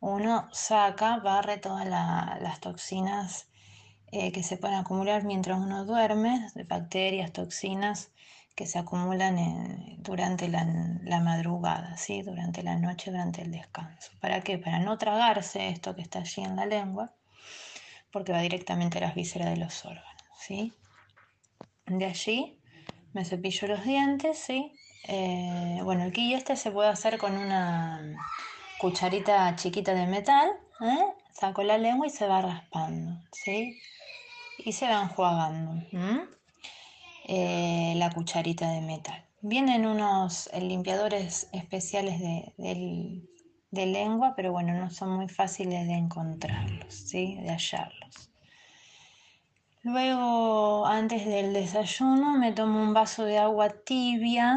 uno 0.00 0.48
saca, 0.52 1.18
barre 1.18 1.58
todas 1.58 1.86
las 1.86 2.60
toxinas 2.60 3.48
eh, 4.10 4.32
que 4.32 4.42
se 4.42 4.56
pueden 4.56 4.76
acumular 4.76 5.24
mientras 5.24 5.58
uno 5.58 5.84
duerme, 5.84 6.48
bacterias, 6.66 7.32
toxinas, 7.32 8.10
que 8.54 8.66
se 8.66 8.78
acumulan 8.78 9.36
durante 9.98 10.48
la, 10.48 10.64
madrugada, 11.20 11.96
¿sí? 11.96 12.22
durante 12.22 12.62
la 12.62 12.76
noche, 12.76 13.10
durante 13.10 13.42
el 13.42 13.52
descanso. 13.52 14.10
¿Para 14.20 14.40
qué? 14.40 14.58
Para 14.58 14.78
no 14.80 14.98
tragarse 14.98 15.68
esto 15.68 15.94
que 15.94 16.02
está 16.02 16.20
allí 16.20 16.42
en 16.42 16.56
la 16.56 16.66
lengua, 16.66 17.12
porque 18.10 18.32
va 18.32 18.40
directamente 18.40 18.98
a 18.98 19.02
las 19.02 19.14
vísceras 19.14 19.50
de 19.50 19.58
los 19.58 19.84
órganos. 19.84 20.24
¿sí? 20.40 20.72
De 21.86 22.06
allí 22.06 22.58
me 23.12 23.24
cepillo 23.24 23.68
los 23.68 23.84
dientes, 23.84 24.38
¿sí? 24.38 24.72
Eh, 25.06 25.80
bueno, 25.84 26.10
quillo 26.10 26.36
este 26.36 26.56
se 26.56 26.70
puede 26.70 26.88
hacer 26.88 27.18
con 27.18 27.36
una 27.36 28.16
cucharita 28.78 29.54
chiquita 29.56 29.92
de 29.94 30.06
metal, 30.06 30.50
¿eh? 30.80 31.04
saco 31.32 31.62
la 31.62 31.78
lengua 31.78 32.06
y 32.06 32.10
se 32.10 32.26
va 32.26 32.42
raspando, 32.42 33.20
¿sí? 33.32 33.78
Y 34.58 34.72
se 34.72 34.86
va 34.88 35.02
enjuagando. 35.02 35.82
Eh, 37.26 37.94
la 37.96 38.10
cucharita 38.10 38.70
de 38.70 38.80
metal. 38.80 39.24
Vienen 39.40 39.86
unos 39.86 40.48
eh, 40.52 40.60
limpiadores 40.60 41.48
especiales 41.52 42.20
de, 42.20 43.22
lengua, 43.70 44.34
pero 44.34 44.50
bueno, 44.50 44.72
no 44.74 44.90
son 44.90 45.10
muy 45.10 45.28
fáciles 45.28 45.86
de 45.86 45.94
encontrarlos, 45.94 46.94
¿sí? 46.94 47.36
de 47.36 47.50
hallarlos. 47.50 48.30
Luego, 49.82 50.86
antes 50.86 51.24
del 51.24 51.52
desayuno, 51.52 52.36
me 52.36 52.52
tomo 52.52 52.82
un 52.82 52.94
vaso 52.94 53.24
de 53.24 53.38
agua 53.38 53.68
tibia. 53.68 54.56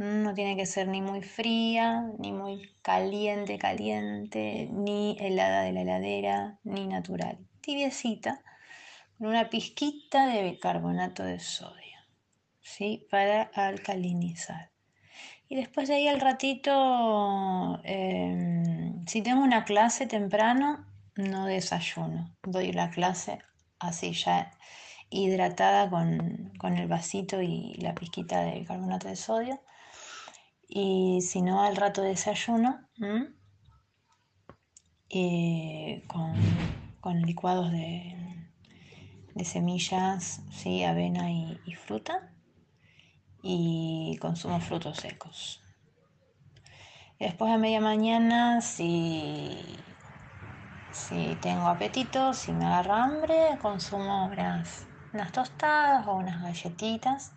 No 0.00 0.34
tiene 0.34 0.56
que 0.56 0.66
ser 0.66 0.88
ni 0.88 1.02
muy 1.02 1.22
fría, 1.22 2.10
ni 2.18 2.32
muy 2.32 2.74
caliente, 2.82 3.58
caliente, 3.58 4.68
ni 4.72 5.16
helada 5.20 5.62
de 5.62 5.72
la 5.72 5.82
heladera, 5.82 6.58
ni 6.64 6.86
natural. 6.86 7.38
Tibiecita, 7.60 8.42
con 9.18 9.28
una 9.28 9.50
pizquita 9.50 10.26
de 10.26 10.42
bicarbonato 10.42 11.22
de 11.22 11.38
sodio. 11.38 11.90
¿sí? 12.70 13.06
para 13.10 13.42
alcalinizar. 13.42 14.70
Y 15.48 15.56
después 15.56 15.88
de 15.88 15.96
ahí 15.96 16.08
al 16.08 16.20
ratito, 16.20 17.80
em, 17.84 19.04
si 19.06 19.22
tengo 19.22 19.42
una 19.42 19.64
clase 19.64 20.06
temprano, 20.06 20.86
no 21.16 21.46
desayuno. 21.46 22.36
Doy 22.42 22.72
la 22.72 22.90
clase 22.90 23.40
así 23.80 24.12
ya 24.12 24.52
hidratada 25.10 25.90
con, 25.90 26.52
el 26.78 26.86
vasito 26.86 27.42
y 27.42 27.74
la 27.74 27.94
pizquita 27.94 28.42
de 28.42 28.64
carbonato 28.64 29.08
de 29.08 29.16
sodio. 29.16 29.60
Y 30.72 31.20
si 31.22 31.42
no, 31.42 31.62
al 31.62 31.74
rato 31.76 32.00
desayuno 32.00 32.88
con, 37.00 37.22
licuados 37.22 37.72
de, 37.72 38.16
semillas, 39.44 40.42
¿sí? 40.52 40.84
avena 40.84 41.30
y 41.30 41.74
fruta 41.74 42.30
y 43.42 44.18
consumo 44.20 44.60
frutos 44.60 44.98
secos. 44.98 45.62
después 47.18 47.52
a 47.52 47.58
media 47.58 47.80
mañana, 47.80 48.60
si, 48.60 49.58
si 50.92 51.36
tengo 51.40 51.68
apetito, 51.68 52.34
si 52.34 52.52
me 52.52 52.66
agarra 52.66 53.04
hambre, 53.04 53.58
consumo 53.60 54.26
unas, 54.26 54.86
unas 55.12 55.32
tostadas 55.32 56.06
o 56.06 56.14
unas 56.14 56.42
galletitas 56.42 57.32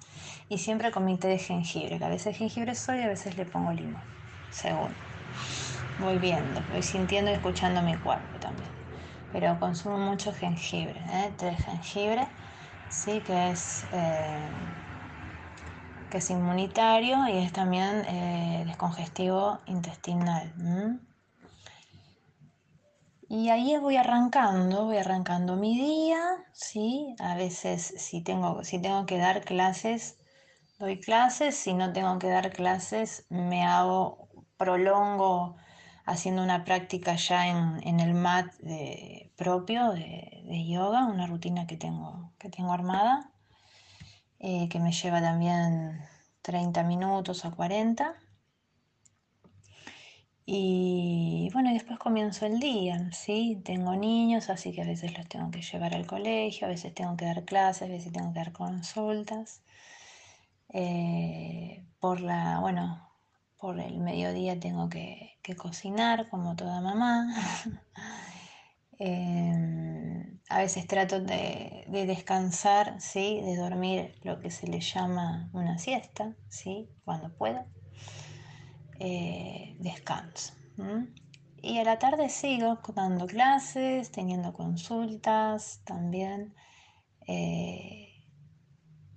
y 0.50 0.58
siempre 0.58 0.92
con 0.92 1.06
mi 1.06 1.18
té 1.18 1.28
de 1.28 1.40
jengibre, 1.40 1.98
que 1.98 2.06
a 2.06 2.10
veces 2.10 2.38
jengibre 2.38 2.76
soy 2.76 3.00
y 3.00 3.04
a 3.04 3.08
veces 3.08 3.38
le 3.38 3.46
pongo 3.46 3.72
limón, 3.72 4.04
según. 4.50 4.96
Voy 6.00 6.18
viendo, 6.18 6.62
voy 6.70 6.82
sintiendo 6.82 7.32
y 7.32 7.36
escuchando 7.36 7.82
mi 7.82 7.96
cuerpo 7.98 8.40
también. 8.40 8.72
Pero 9.32 9.60
consumo 9.60 9.98
mucho 9.98 10.34
jengibre, 10.34 11.00
¿eh? 11.12 11.34
té 11.38 11.48
de 11.48 11.56
jengibre, 11.56 12.28
sí, 12.88 13.22
que 13.22 13.52
es... 13.52 13.88
Eh, 13.92 14.52
que 16.10 16.20
es 16.20 16.30
inmunitario 16.30 17.28
y 17.28 17.40
es 17.40 17.52
también 17.52 18.06
eh, 18.08 18.64
descongestivo 18.68 19.62
intestinal. 19.66 20.54
Y 23.34 23.50
ahí 23.50 23.76
voy 23.78 23.98
arrancando, 23.98 24.86
voy 24.86 24.98
arrancando 24.98 25.56
mi 25.56 25.76
día, 25.76 26.20
¿sí? 26.52 27.16
A 27.18 27.34
veces 27.36 27.82
si 27.98 28.22
tengo, 28.22 28.64
si 28.64 28.80
tengo 28.80 29.08
que 29.08 29.18
dar 29.18 29.44
clases, 29.44 30.20
doy 30.78 31.00
clases, 31.00 31.56
si 31.56 31.74
no 31.74 31.92
tengo 31.94 32.20
que 32.20 32.28
dar 32.30 32.52
clases, 32.52 33.26
me 33.30 33.66
hago, 33.66 34.30
prolongo 34.56 35.56
haciendo 36.06 36.44
una 36.44 36.64
práctica 36.64 37.16
ya 37.16 37.48
en, 37.48 38.00
el 38.00 38.14
mat 38.14 38.54
propio 39.36 39.94
de, 39.94 40.44
de, 40.46 40.68
yoga, 40.68 41.08
una 41.08 41.26
rutina 41.26 41.66
que 41.66 41.76
tengo, 41.76 42.34
que 42.38 42.50
tengo 42.50 42.72
armada. 42.72 43.32
Eh, 44.38 44.70
que 44.70 44.80
me 44.80 44.92
lleva 44.92 45.22
también 45.22 46.06
30 46.44 46.84
minutos 46.84 47.46
a 47.46 47.50
40. 47.52 48.14
Y 50.46 51.50
bueno, 51.54 51.72
después 51.72 51.98
comienzo 52.00 52.46
el 52.46 52.60
día, 52.60 53.10
¿sí? 53.14 53.62
Tengo 53.64 53.96
niños, 53.96 54.50
así 54.50 54.74
que 54.74 54.82
a 54.82 54.86
veces 54.86 55.18
los 55.18 55.28
tengo 55.30 55.52
que 55.52 55.62
llevar 55.62 55.94
al 55.96 56.06
colegio, 56.06 56.68
a 56.68 56.70
veces 56.70 56.94
tengo 56.94 57.16
que 57.16 57.26
dar 57.26 57.46
clases, 57.46 57.84
a 57.84 57.92
veces 57.92 58.12
tengo 58.12 58.34
que 58.34 58.40
dar 58.40 58.52
consultas. 58.52 59.64
Eh, 60.74 61.86
por 62.00 62.20
la, 62.20 62.60
bueno, 62.60 63.10
por 63.58 63.80
el 63.80 64.00
mediodía 64.00 64.60
tengo 64.60 64.90
que, 64.90 65.40
cocinar 65.58 66.30
como 66.30 66.56
toda 66.56 66.82
mamá. 66.82 67.34
Em, 69.00 70.40
a 70.50 70.60
veces 70.60 70.88
trato 70.88 71.20
de, 71.20 71.86
descansar, 71.90 73.02
¿sí? 73.02 73.42
de 73.42 73.58
dormir 73.58 74.16
lo 74.24 74.40
que 74.40 74.52
se 74.52 74.68
le 74.68 74.80
llama 74.80 75.50
una 75.52 75.78
siesta, 75.78 76.36
¿sí? 76.48 76.90
cuando 77.04 77.36
puedo. 77.36 77.66
Eh, 79.00 79.76
descanso. 79.80 80.54
Y 81.62 81.78
a 81.78 81.84
la 81.84 81.98
tarde 81.98 82.30
sigo 82.30 82.80
dando 82.94 83.26
clases, 83.26 84.12
teniendo 84.12 84.54
consultas 84.54 85.82
también. 85.86 86.54
Eh, 87.28 88.10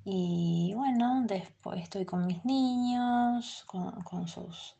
y 0.04 0.72
bueno, 0.74 1.24
después 1.26 1.82
estoy 1.82 2.04
con 2.04 2.26
mis 2.26 2.44
niños, 2.44 3.64
con, 3.66 4.28
sus, 4.28 4.76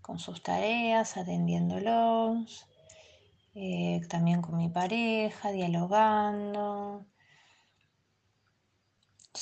con 0.00 0.18
sus 0.18 0.42
tareas, 0.42 1.16
atendiéndolos. 1.16 2.66
Eh, 3.54 4.00
también 4.08 4.40
con 4.40 4.56
mi 4.56 4.68
pareja, 4.68 5.50
dialogando. 5.52 7.06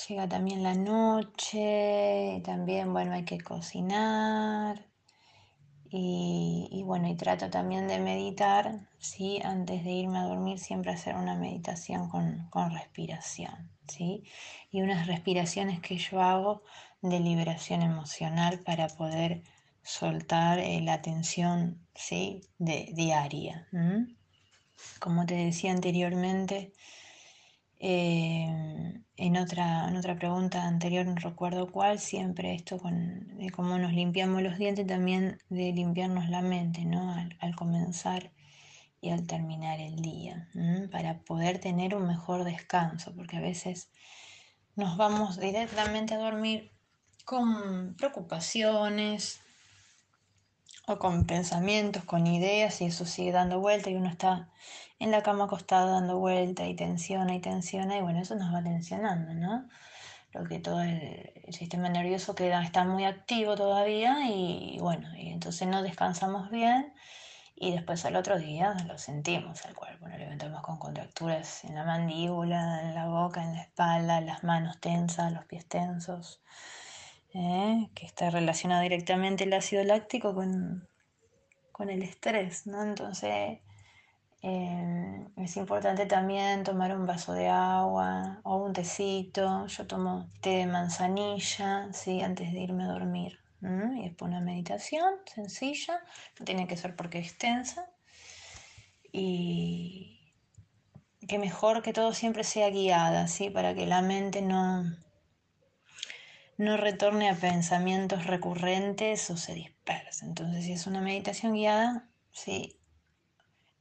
Llega 0.09 0.29
también 0.29 0.63
la 0.63 0.75
noche, 0.75 2.43
también, 2.45 2.93
bueno, 2.93 3.13
hay 3.13 3.25
que 3.25 3.41
cocinar. 3.41 4.88
Y, 5.91 6.83
bueno, 6.85 7.09
y 7.09 7.17
trato 7.17 7.49
también 7.49 7.89
de 7.89 7.99
meditar, 7.99 8.87
¿sí? 8.99 9.41
Antes 9.43 9.85
de 9.85 9.91
irme 9.91 10.19
a 10.19 10.25
dormir, 10.25 10.59
siempre 10.59 10.93
hacer 10.93 11.15
una 11.17 11.35
meditación 11.35 12.09
con, 12.11 12.71
respiración, 12.71 13.71
¿sí? 13.87 14.25
Y 14.71 14.83
unas 14.83 15.07
respiraciones 15.07 15.81
que 15.81 15.97
yo 15.97 16.21
hago 16.21 16.63
de 17.01 17.21
liberación 17.21 17.83
emocional 17.83 18.61
para 18.61 18.89
poder 18.89 19.43
soltar 19.83 20.59
eh, 20.59 20.81
la 20.83 21.01
tensión, 21.01 21.87
¿sí? 21.95 22.43
De, 22.59 22.91
diaria. 22.95 23.67
Como 25.01 25.25
te 25.25 25.35
decía 25.35 25.73
anteriormente, 25.73 26.73
eh, 27.81 29.03
en, 29.17 29.37
otra, 29.37 29.89
en 29.89 29.97
otra 29.97 30.17
pregunta 30.17 30.65
anterior, 30.65 31.07
no 31.07 31.15
recuerdo 31.15 31.71
cuál, 31.71 32.01
siempre 32.01 32.55
esto 32.55 32.79
con 32.79 33.37
de 33.39 33.51
cómo 33.51 33.79
nos 33.79 33.93
limpiamos 33.93 34.43
los 34.43 34.59
dientes, 34.59 34.87
también 34.87 35.39
de 35.49 35.73
limpiarnos 35.73 36.29
la 36.29 36.43
mente, 36.43 36.85
¿no? 36.85 37.15
Al, 37.15 37.55
comenzar 37.55 38.33
y 39.01 39.11
al 39.11 39.27
terminar 39.27 39.79
el 39.79 39.97
día, 39.97 40.49
para 40.91 41.21
poder 41.21 41.61
tener 41.61 41.95
un 41.95 42.09
mejor 42.09 42.43
descanso, 42.43 43.15
porque 43.15 43.37
a 43.37 43.41
veces 43.41 43.91
nos 44.75 44.97
vamos 44.97 45.39
directamente 45.39 46.15
a 46.15 46.19
dormir 46.19 46.73
con 47.25 47.95
preocupaciones 47.97 49.41
o 50.89 50.99
con 50.99 51.27
pensamientos, 51.27 52.03
con 52.05 52.27
ideas, 52.27 52.81
y 52.81 52.87
eso 52.87 53.05
sigue 53.05 53.31
dando 53.31 53.61
vuelta 53.61 53.91
y 53.91 53.95
uno 53.95 54.09
está 54.09 54.51
en 54.99 55.11
la 55.11 55.23
cama 55.23 55.45
acostado 55.45 55.93
dando 55.93 56.19
vuelta 56.19 56.67
y 56.67 56.75
tensiona 56.75 57.35
y 57.35 57.41
tensiona 57.41 57.97
y 57.97 58.03
bueno, 58.03 58.21
eso 58.21 58.35
nos 58.35 58.53
va 58.53 58.63
tensionando, 58.63 59.35
¿no? 59.35 59.69
Lo 60.33 60.45
que 60.45 60.59
todo 60.59 60.83
el, 60.83 61.33
sistema 61.51 61.89
nervioso 61.89 62.35
queda, 62.35 62.63
está 62.63 62.85
muy 62.85 63.05
activo 63.05 63.57
todavía 63.57 64.29
y, 64.29 64.79
bueno, 64.81 65.09
y 65.17 65.31
entonces 65.31 65.67
no 65.67 65.83
descansamos 65.83 66.51
bien 66.51 66.93
y 67.57 67.73
después 67.73 68.05
al 68.05 68.17
otro 68.17 68.39
día 68.39 68.75
lo 68.87 68.99
sentimos 68.99 69.65
al 69.65 69.75
cuerpo, 69.75 70.09
nos 70.09 70.19
levantamos 70.19 70.61
con 70.63 70.79
contracturas 70.79 71.65
en 71.65 71.75
la 71.75 71.85
mandíbula, 71.85 72.83
en 72.83 72.95
la 72.95 73.07
boca, 73.07 73.43
en 73.43 73.55
la 73.55 73.63
espalda, 73.63 74.21
las 74.21 74.45
manos 74.45 74.79
tensas, 74.81 75.33
los 75.33 75.47
pies 75.47 75.67
tensos, 75.67 76.43
¿eh? 77.35 77.89
que 77.95 78.05
está 78.05 78.31
relacionado 78.31 78.83
directamente 78.83 79.45
el 79.45 79.53
ácido 79.55 79.83
láctico 79.85 80.35
con, 80.35 80.87
con 81.73 81.89
el 81.89 82.03
estrés, 82.03 82.67
¿no? 82.67 82.83
Entonces 82.83 83.61
Em, 84.41 85.27
es 85.37 85.57
importante 85.57 86.07
también 86.07 86.63
tomar 86.63 86.97
un 86.97 87.07
vaso 87.07 87.33
de 87.33 87.49
agua 87.49 88.41
o 88.45 88.57
un 88.57 88.73
tecito. 88.73 89.67
Yo 89.67 89.87
tomo 89.87 90.31
té 90.41 90.51
de 90.51 90.67
manzanilla 90.67 91.93
¿sí? 91.93 92.23
antes 92.23 92.53
de 92.53 92.61
irme 92.61 92.85
a 92.85 92.89
dormir. 92.89 93.39
Y 93.61 94.03
después 94.05 94.29
una 94.29 94.41
meditación 94.41 95.15
sencilla, 95.27 96.01
no 96.39 96.45
tiene 96.45 96.69
que 96.69 96.77
ser 96.77 96.95
porque 96.95 97.19
extensa. 97.19 97.91
Y 99.11 100.19
que 101.27 101.39
mejor 101.39 101.83
que 101.83 101.93
todo 101.93 102.15
siempre 102.15 102.45
sea 102.45 102.71
guiada, 102.71 103.27
¿sí? 103.27 103.51
para 103.51 103.75
que 103.75 103.87
la 103.87 104.03
mente 104.03 104.43
no, 104.43 104.85
no 106.57 106.77
retorne 106.77 107.29
a 107.29 107.35
pensamientos 107.35 108.27
recurrentes 108.27 109.29
o 109.31 109.37
se 109.37 109.55
disperse. 109.55 110.25
Entonces, 110.25 110.65
si 110.65 110.73
es 110.73 110.87
una 110.87 111.01
meditación 111.01 111.55
guiada, 111.55 112.09
sí, 112.33 112.78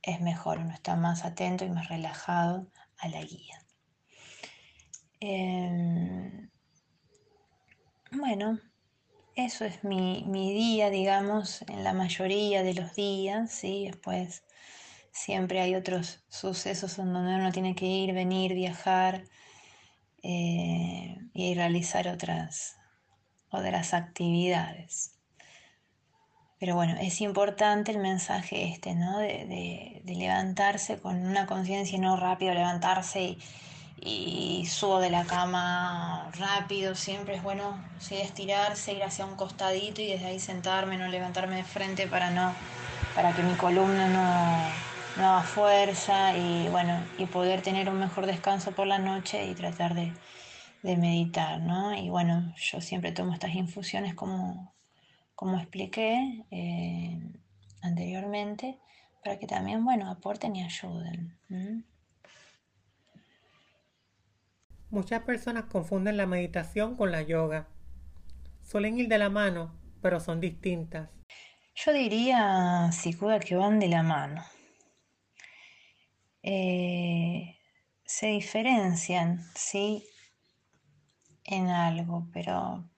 es 0.08 0.22
mejor, 0.22 0.60
uno 0.60 0.74
está 0.74 0.96
más 0.96 1.26
atento 1.26 1.66
y 1.66 1.70
más 1.70 1.90
relajado 1.90 2.66
a 2.98 3.10
la 3.10 3.22
guía. 3.22 3.62
Em, 5.20 6.50
bueno, 8.12 8.58
eso 9.36 9.66
es 9.66 9.84
mi, 9.84 10.24
día, 10.54 10.90
digamos, 10.90 11.62
en 11.64 11.84
la 11.84 11.94
mayoría 11.94 12.64
de 12.64 12.74
los 12.74 12.96
días, 12.96 13.52
¿sí? 13.52 13.88
Después 13.88 14.44
siempre 15.12 15.60
hay 15.60 15.76
otros 15.76 16.24
sucesos 16.30 16.98
en 17.00 17.12
donde 17.14 17.36
uno 17.36 17.52
tiene 17.52 17.76
que 17.76 17.86
ir, 17.86 18.14
venir, 18.14 18.54
viajar 18.54 19.26
eh, 20.24 21.18
y 21.34 21.54
realizar 21.54 22.08
otras, 22.08 22.78
otras 23.50 23.94
actividades. 23.94 25.17
Pero 26.60 26.74
bueno, 26.76 26.96
es 27.00 27.22
importante 27.22 27.92
el 27.92 28.00
mensaje 28.00 28.70
este, 28.70 28.96
¿no? 28.96 29.20
De, 29.20 30.02
levantarse 30.06 31.00
con 31.00 31.26
una 31.28 31.46
conciencia 31.46 32.00
no 32.00 32.18
rápido 32.18 32.54
levantarse 32.54 33.38
y, 34.02 34.66
subo 34.68 35.00
de 35.00 35.12
la 35.12 35.26
cama 35.26 36.30
rápido. 36.34 36.96
Siempre 36.96 37.36
es 37.36 37.44
bueno 37.44 37.78
sí, 38.00 38.16
estirarse, 38.16 38.94
ir 38.94 39.04
hacia 39.04 39.26
un 39.26 39.36
costadito 39.36 40.02
y 40.02 40.08
desde 40.08 40.26
ahí 40.28 40.40
sentarme, 40.40 40.98
no 40.98 41.08
levantarme 41.08 41.58
de 41.58 41.64
frente 41.64 42.08
para 42.08 42.32
no, 42.32 42.54
para 43.16 43.34
que 43.36 43.44
mi 43.44 43.54
columna 43.56 44.08
no, 44.08 45.22
no 45.22 45.30
haga 45.30 45.44
fuerza 45.44 46.36
y 46.38 46.68
bueno, 46.70 47.04
y 47.20 47.26
poder 47.28 47.62
tener 47.62 47.90
un 47.90 48.00
mejor 48.00 48.26
descanso 48.26 48.72
por 48.72 48.88
la 48.88 48.98
noche 49.00 49.46
y 49.46 49.54
tratar 49.56 49.94
de, 49.94 50.12
de 50.84 50.98
meditar, 50.98 51.60
¿no? 51.60 51.94
Y 51.96 52.10
bueno, 52.10 52.54
yo 52.58 52.82
siempre 52.82 53.12
tomo 53.12 53.34
estas 53.34 53.54
infusiones 53.56 54.16
como 54.16 54.77
como 55.38 55.60
expliqué 55.60 56.46
eh, 56.50 57.22
anteriormente, 57.84 58.80
para 59.24 59.38
que 59.38 59.46
también, 59.46 59.86
bueno, 59.86 60.10
aporten 60.10 60.56
y 60.56 60.64
ayuden. 60.64 61.38
Muchas 64.90 65.22
personas 65.22 65.66
confunden 65.66 66.18
la 66.18 66.26
meditación 66.26 66.98
con 66.98 67.12
la 67.12 67.22
yoga. 67.22 67.68
Suelen 68.64 68.98
ir 68.98 69.10
de 69.10 69.20
la 69.20 69.30
mano, 69.30 69.80
pero 70.02 70.20
son 70.20 70.42
distintas. 70.42 71.12
Yo 71.76 71.94
diría, 71.94 72.90
Sikuda, 72.92 73.40
que 73.40 73.56
van 73.56 73.80
de 73.80 73.90
la 73.90 74.02
mano. 74.02 74.44
Eh, 76.42 77.60
se 78.04 78.26
diferencian, 78.26 79.46
sí, 79.54 80.04
en 81.44 81.68
algo, 81.68 82.28
pero 82.34 82.90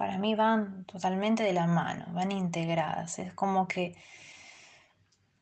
para 0.00 0.16
mí 0.16 0.34
van 0.34 0.86
totalmente 0.86 1.42
de 1.42 1.52
la 1.52 1.66
mano, 1.66 2.06
van 2.14 2.32
integradas. 2.32 3.18
Es 3.18 3.34
como 3.34 3.68
que 3.68 3.94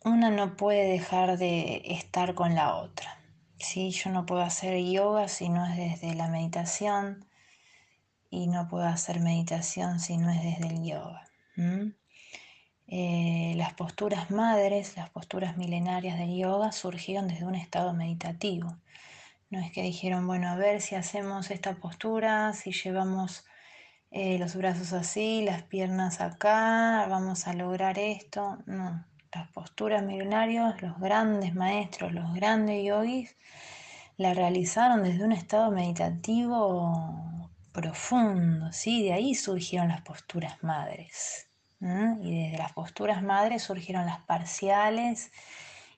una 0.03 0.31
no 0.31 0.57
puede 0.57 0.91
dejar 0.91 1.39
de 1.39 1.81
estar 1.85 2.35
con 2.35 2.57
la 2.57 2.75
otra. 2.75 3.21
¿sí? 3.61 3.93
Yo 3.93 4.11
no 4.11 4.27
puedo 4.27 4.41
hacer 4.41 4.83
yoga 4.83 5.29
si 5.29 5.49
no 5.49 5.65
es 5.65 5.77
desde 5.77 6.13
la 6.17 6.27
meditación 6.27 7.25
y 8.31 8.49
no 8.49 8.67
puedo 8.67 8.85
hacer 8.85 9.21
meditación 9.21 10.01
si 10.01 10.17
no 10.17 10.29
es 10.29 10.43
desde 10.43 10.67
el 10.67 10.83
yoga. 10.83 11.31
Eh, 12.89 13.53
las 13.55 13.75
posturas 13.75 14.33
madres, 14.33 14.97
las 14.97 15.09
posturas 15.11 15.57
milenarias 15.57 16.19
del 16.19 16.37
yoga 16.37 16.73
surgieron 16.73 17.29
desde 17.29 17.45
un 17.45 17.55
estado 17.55 17.95
meditativo. 17.95 18.77
No 19.51 19.61
es 19.61 19.71
que 19.71 19.83
dijeron, 19.83 20.27
bueno, 20.27 20.49
a 20.49 20.57
ver 20.57 20.81
si 20.81 20.97
hacemos 20.97 21.53
esta 21.53 21.77
postura, 21.77 22.55
si 22.55 22.73
llevamos 22.73 23.45
eh, 24.11 24.39
los 24.39 24.57
brazos 24.57 24.93
así, 24.93 25.43
las 25.43 25.63
piernas 25.63 26.21
acá, 26.21 27.07
vamos 27.09 27.47
a 27.47 27.53
lograr 27.53 27.99
esto. 27.99 28.59
No, 28.67 29.05
las 29.33 29.49
posturas 29.53 30.03
milenarias, 30.03 30.81
los 30.83 30.99
grandes 30.99 31.55
maestros, 31.55 32.13
los 32.13 32.33
grandes 32.35 32.85
yogis, 32.85 33.37
la 34.17 34.35
realizaron 34.35 35.03
desde 35.05 35.25
un 35.25 35.33
estado 35.33 35.71
meditativo 35.71 37.49
profundo, 37.73 38.73
¿sí? 38.73 39.05
De 39.05 39.13
ahí 39.13 39.35
surgieron 39.35 39.89
las 39.89 40.01
posturas 40.03 40.63
madres. 40.63 41.49
Y 41.81 42.43
desde 42.43 42.59
las 42.59 42.73
posturas 42.73 43.23
madres 43.23 43.63
surgieron 43.63 44.05
las 44.07 44.19
parciales 44.23 45.31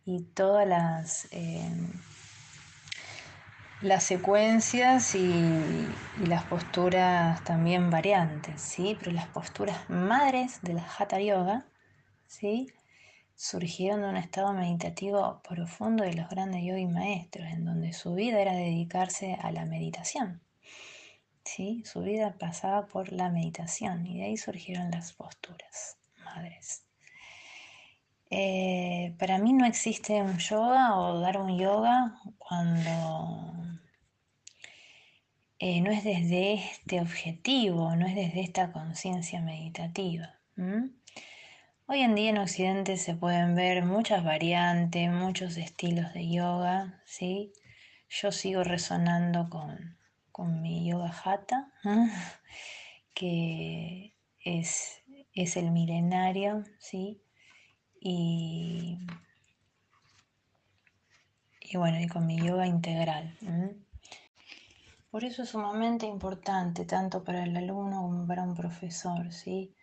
y 0.05 0.25
todas 0.25 0.69
las, 0.69 1.29
em, 1.31 1.91
las 3.83 4.05
secuencias 4.05 5.15
y, 5.15 5.89
las 6.27 6.45
posturas 6.45 7.43
también 7.45 7.91
variantes, 7.91 8.61
¿sí? 8.61 8.97
Pero 8.99 9.13
las 9.13 9.29
posturas 9.29 9.89
madres 9.89 10.61
de 10.63 10.75
la 10.75 10.87
Hatha 10.99 11.21
Yoga, 11.21 11.67
¿sí? 12.27 12.69
Surgieron 13.35 14.03
de 14.03 14.09
un 14.09 14.17
estado 14.17 14.53
meditativo 14.53 15.41
profundo 15.49 16.05
de 16.05 16.13
los 16.13 16.29
grandes 16.29 16.63
yogis 16.63 16.91
maestros, 16.91 17.47
en 17.49 17.65
donde 17.65 17.95
su 17.95 18.15
vida 18.15 18.39
era 18.41 18.53
dedicarse 18.53 19.39
a 19.41 19.51
la 19.51 19.65
meditación. 19.65 20.43
¿sí? 21.45 21.83
Su 21.85 22.03
vida 22.03 22.37
pasaba 22.39 22.87
por 22.87 23.13
la 23.13 23.31
meditación 23.31 24.07
y 24.07 24.19
de 24.19 24.25
ahí 24.27 24.37
surgieron 24.37 24.91
las 24.91 25.15
posturas 25.15 25.97
madres. 26.25 26.85
Eh, 28.31 29.15
para 29.19 29.39
mí 29.39 29.53
no 29.53 29.67
existe 29.67 30.23
un 30.23 30.39
yoga 30.39 30.97
o 30.99 31.19
dar 31.19 31.39
un 31.39 31.59
yoga 31.59 32.21
cuando 32.39 33.61
eh, 35.59 35.81
no 35.81 35.91
es 35.91 36.05
desde 36.05 36.55
este 36.55 37.01
objetivo, 37.01 37.95
no 37.97 38.07
es 38.07 38.15
desde 38.15 38.41
esta 38.41 38.73
conciencia 38.73 39.41
meditativa. 39.41 40.39
Hoy 41.87 42.01
en 42.03 42.15
día 42.15 42.31
en 42.31 42.39
Occidente 42.39 42.97
se 42.97 43.15
pueden 43.15 43.57
ver 43.57 43.85
muchas 43.85 44.23
variantes, 44.23 45.11
muchos 45.11 45.57
estilos 45.57 46.15
de 46.15 46.31
yoga, 46.31 47.03
¿sí? 47.05 47.53
Yo 48.09 48.31
sigo 48.31 48.63
resonando 48.63 49.51
con, 49.51 49.99
con 50.31 50.63
mi 50.63 50.89
yoga 50.89 51.13
hatha, 51.25 51.73
que 53.15 54.15
es, 54.45 55.03
es, 55.35 55.57
el 55.57 55.73
milenario, 55.73 56.65
¿sí? 56.79 57.21
Y, 58.01 58.99
y, 61.61 61.77
bueno, 61.77 62.01
y 62.01 62.09
con 62.09 62.27
mi 62.27 62.41
yoga 62.41 62.67
integral. 62.67 63.37
Por 65.11 65.25
eso 65.25 65.43
es 65.43 65.51
sumamente 65.51 66.07
importante, 66.07 66.85
tanto 66.85 67.23
para 67.23 67.45
el 67.45 67.57
alumno 67.57 68.03
como 68.03 68.27
para 68.27 68.43
un 68.43 68.55
profesor, 68.55 69.33
¿sí? 69.33 69.75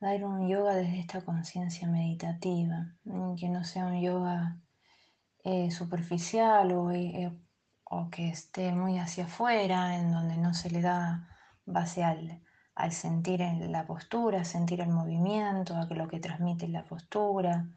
Dar 0.00 0.22
un 0.24 0.48
yoga 0.48 0.74
desde 0.74 1.00
esta 1.00 1.24
conciencia 1.24 1.88
meditativa, 1.88 2.94
que 3.38 3.48
no 3.48 3.64
sea 3.64 3.86
un 3.86 4.00
yoga 4.00 4.58
eh, 5.44 5.70
superficial 5.70 6.72
o 6.72 6.90
eh, 6.90 7.32
o 7.84 8.10
que 8.10 8.28
esté 8.28 8.72
muy 8.72 8.98
hacia 8.98 9.24
afuera, 9.24 9.96
en 9.96 10.12
donde 10.12 10.36
no 10.36 10.54
se 10.54 10.70
le 10.70 10.80
da 10.80 11.28
base 11.64 12.02
al, 12.02 12.42
sentir 12.90 13.40
en 13.42 13.72
la 13.72 13.86
postura, 13.86 14.44
sentir 14.44 14.80
el 14.80 14.88
movimiento, 14.88 15.76
a 15.76 15.86
lo 15.86 16.08
que 16.08 16.20
transmite 16.20 16.68
la 16.68 16.84
postura, 16.84 17.68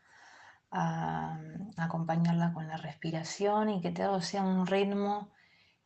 a, 0.72 1.39
acompañarla 1.78 2.54
con 2.54 2.68
la 2.68 2.78
respiración 2.78 3.70
y 3.70 3.82
que 3.82 3.91
todo 3.91 4.22
sea 4.22 4.43
un 4.43 4.68
ritmo 4.68 5.30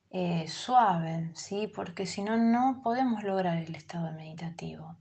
eh, 0.10 0.48
suave, 0.48 1.32
¿sí? 1.36 1.68
porque 1.68 2.06
si 2.06 2.22
no, 2.22 2.38
no 2.38 2.82
podemos 2.84 3.24
lograr 3.24 3.58
el 3.58 3.76
estado 3.76 4.12
meditativo. 4.14 4.98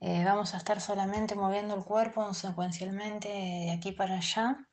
Eh, 0.00 0.24
vamos 0.24 0.54
a 0.54 0.58
estar 0.58 0.80
solamente 0.80 1.34
moviendo 1.34 1.74
el 1.74 1.84
cuerpo 1.84 2.34
secuencialmente 2.34 3.28
de 3.28 3.70
aquí 3.72 3.92
para 3.92 4.16
allá 4.16 4.68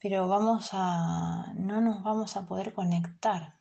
pero 0.00 0.28
vamos 0.28 0.70
a, 0.72 1.52
no 1.54 1.80
nos 1.80 2.02
vamos 2.02 2.36
a 2.36 2.46
poder 2.46 2.72
conectar 2.72 3.58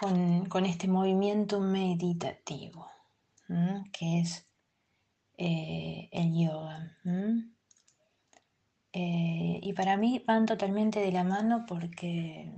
con, 0.00 0.64
este 0.64 0.88
movimiento 0.88 1.60
meditativo, 1.60 2.90
que 3.92 4.20
es 4.20 4.46
eh, 5.36 6.08
el 6.10 6.34
yoga. 6.34 6.96
Eh, 8.92 9.60
y 9.62 9.72
para 9.74 9.96
mí 9.98 10.22
van 10.26 10.46
totalmente 10.46 11.00
de 11.00 11.12
la 11.12 11.22
mano 11.22 11.64
porque 11.68 12.50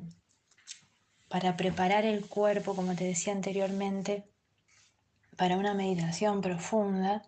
para 1.28 1.57
preparar 1.57 2.05
el 2.05 2.26
cuerpo, 2.26 2.76
como 2.76 2.95
te 2.95 3.05
decía 3.05 3.32
anteriormente, 3.32 4.24
para 5.36 5.57
una 5.57 5.74
meditación 5.74 6.43
profunda, 6.43 7.22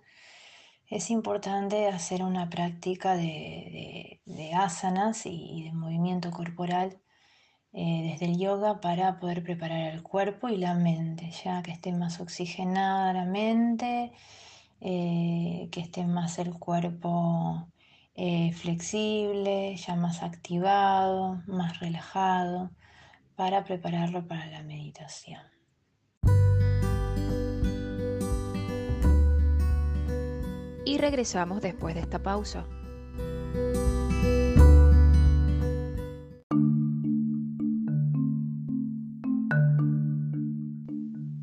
es 0.88 1.10
importante 1.10 1.88
hacer 1.88 2.22
una 2.22 2.48
práctica 2.50 3.16
de, 3.16 4.20
asanas 4.54 5.26
y, 5.26 5.64
de 5.64 5.72
movimiento 5.72 6.30
corporal 6.30 7.00
eh, 7.74 8.10
desde 8.12 8.26
el 8.26 8.38
yoga 8.38 8.80
para 8.80 9.18
poder 9.18 9.42
preparar 9.42 9.92
el 9.94 10.02
cuerpo 10.02 10.48
y 10.48 10.56
la 10.56 10.74
mente, 10.74 11.30
ya 11.44 11.62
que 11.62 11.72
esté 11.72 11.92
más 11.92 12.20
oxigenada 12.20 13.12
la 13.12 13.24
mente, 13.26 14.12
eh, 14.80 15.68
que 15.72 15.80
esté 15.80 16.04
más 16.06 16.38
el 16.38 16.54
cuerpo 16.54 17.68
eh, 18.14 18.52
flexible, 18.52 19.76
ya 19.76 19.96
más 19.96 20.22
activado, 20.22 21.42
más 21.46 21.80
relajado, 21.80 22.70
para 23.36 23.64
prepararlo 23.64 24.26
para 24.26 24.46
la 24.46 24.62
meditación. 24.62 25.54
y 30.84 30.98
regresamos 30.98 31.60
después 31.60 31.94
de 31.94 32.02
esta 32.02 32.22
pausa. 32.22 32.64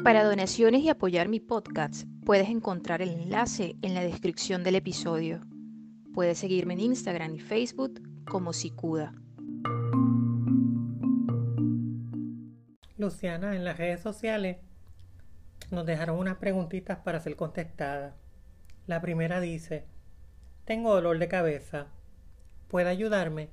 Para 0.04 0.24
donaciones 0.24 0.82
y 0.82 0.90
apoyar 0.90 1.30
mi 1.30 1.40
podcast, 1.40 2.08
puedes 2.26 2.50
encontrar 2.50 3.04
el 3.04 3.10
enlace 3.10 3.76
en 3.84 3.94
la 3.94 4.02
descripción 4.02 4.64
del 4.64 4.74
episodio. 4.74 5.42
Puedes 6.16 6.40
seguirme 6.40 6.74
en 6.74 6.80
Instagram 6.80 7.36
y 7.36 7.40
Facebook 7.40 8.02
como 8.26 8.52
Sicuda. 8.52 9.14
Luciana, 12.98 13.56
en 13.56 13.64
las 13.64 13.78
redes 13.78 14.02
sociales 14.02 14.58
nos 15.70 15.86
dejaron 15.86 16.18
unas 16.18 16.38
preguntitas 16.38 16.98
para 16.98 17.20
ser 17.20 17.36
contestadas. 17.36 18.16
La 18.88 19.02
primera 19.02 19.40
dice, 19.40 19.86
tengo 20.66 20.96
dolor 20.96 21.20
de 21.20 21.28
cabeza, 21.28 21.90
¿puede 22.70 22.90
ayudarme? 22.90 23.52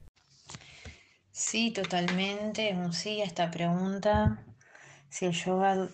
Sí, 1.30 1.72
totalmente, 1.72 2.74
un 2.74 2.94
sí 2.94 3.20
a 3.20 3.24
esta 3.24 3.50
pregunta. 3.50 4.46
Si 5.10 5.26
el 5.26 5.32
yoga 5.32 5.88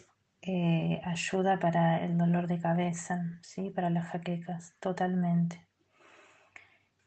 eh, 0.47 1.01
ayuda 1.05 1.59
para 1.59 2.05
el 2.05 2.19
dolor 2.19 2.47
de 2.49 2.59
cabeza, 2.61 3.41
¿sí? 3.41 3.71
para 3.71 3.89
las 3.89 4.09
jaquecas, 4.09 4.75
totalmente. 4.79 5.67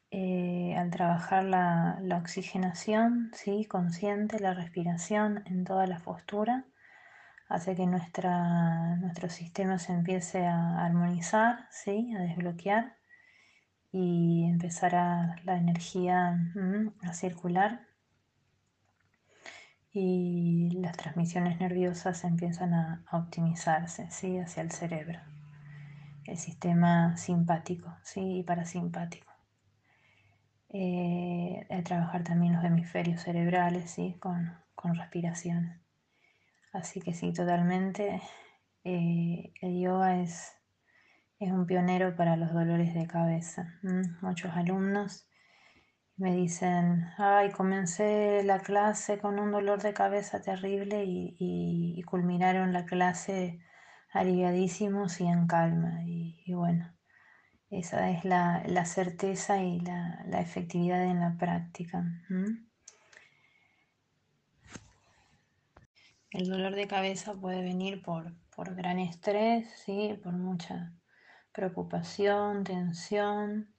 Eh, 0.10 0.76
al 0.76 0.90
trabajar 0.90 1.44
la, 1.44 2.00
oxigenación, 2.20 3.30
¿sí? 3.34 3.66
consciente, 3.66 4.40
la 4.40 4.56
respiración 4.56 5.44
en 5.46 5.66
toda 5.66 5.86
la 5.86 6.00
postura, 6.00 6.66
hace 7.48 7.76
que 7.76 7.86
nuestra, 7.86 8.96
nuestro 8.96 9.30
sistema 9.30 9.78
se 9.78 9.94
empiece 9.94 10.48
a 10.48 10.84
armonizar, 10.84 11.68
¿sí? 11.70 12.16
a 12.16 12.22
desbloquear 12.22 12.98
y 13.92 14.46
empezar 14.50 14.96
a 14.96 15.36
la 15.44 15.58
energía 15.58 16.32
mm, 16.56 16.94
a 17.04 17.14
circular 17.14 17.87
y 20.00 20.70
las 20.80 20.96
transmisiones 20.96 21.60
nerviosas 21.60 22.24
empiezan 22.24 22.76
a, 22.76 23.04
optimizarse 23.12 24.12
¿sí? 24.12 24.38
hacia 24.38 24.62
el 24.62 24.72
cerebro, 24.72 25.20
el 26.26 26.38
sistema 26.38 27.18
simpático 27.18 27.98
¿sí? 28.04 28.40
y 28.40 28.44
parasimpático. 28.44 29.34
Eh, 30.70 31.66
trabajar 31.84 32.24
también 32.24 32.54
los 32.54 32.64
hemisferios 32.64 33.22
cerebrales 33.22 33.90
¿sí? 33.90 34.16
con, 34.20 34.56
con 34.76 34.94
respiración. 34.94 35.82
Así 36.74 37.02
que 37.02 37.14
sí, 37.14 37.34
totalmente. 37.34 38.22
Eh, 38.84 39.52
el 39.62 39.80
yoga 39.80 40.22
es, 40.22 40.54
es, 41.40 41.52
un 41.52 41.66
pionero 41.66 42.16
para 42.16 42.38
los 42.38 42.54
dolores 42.54 42.94
de 42.94 43.08
cabeza. 43.08 43.80
Muchos 44.22 44.52
alumnos 44.56 45.27
me 46.18 46.36
dicen, 46.36 47.06
ay, 47.18 47.52
comencé 47.52 48.44
la 48.44 48.60
clase 48.60 49.20
con 49.20 49.40
un 49.40 49.52
dolor 49.52 49.82
de 49.84 49.94
cabeza 49.94 50.42
terrible 50.42 51.04
y, 51.06 52.02
culminaron 52.04 52.74
la 52.74 52.86
clase 52.86 53.60
aliviadísimos 54.12 55.20
y 55.22 55.28
en 55.28 55.46
calma. 55.48 56.02
Y, 56.06 56.54
bueno, 56.54 56.92
esa 57.70 58.10
es 58.10 58.26
la, 58.26 58.86
certeza 58.86 59.62
y 59.62 59.80
la, 59.82 60.26
efectividad 60.40 61.04
en 61.04 61.20
la 61.20 61.38
práctica. 61.38 62.04
El 66.32 66.50
dolor 66.50 66.76
de 66.76 66.88
cabeza 66.88 67.36
puede 67.36 67.62
venir 67.62 68.02
por, 68.02 68.34
por 68.56 68.74
gran 68.76 68.98
estrés, 69.00 69.70
¿sí? 69.86 70.20
por 70.24 70.34
mucha 70.34 70.94
preocupación, 71.52 72.64
tensión, 72.64 73.74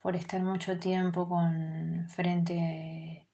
por 0.00 0.16
estar 0.16 0.42
mucho 0.42 0.78
tiempo 0.78 1.28
con, 1.28 2.06
frente 2.08 3.28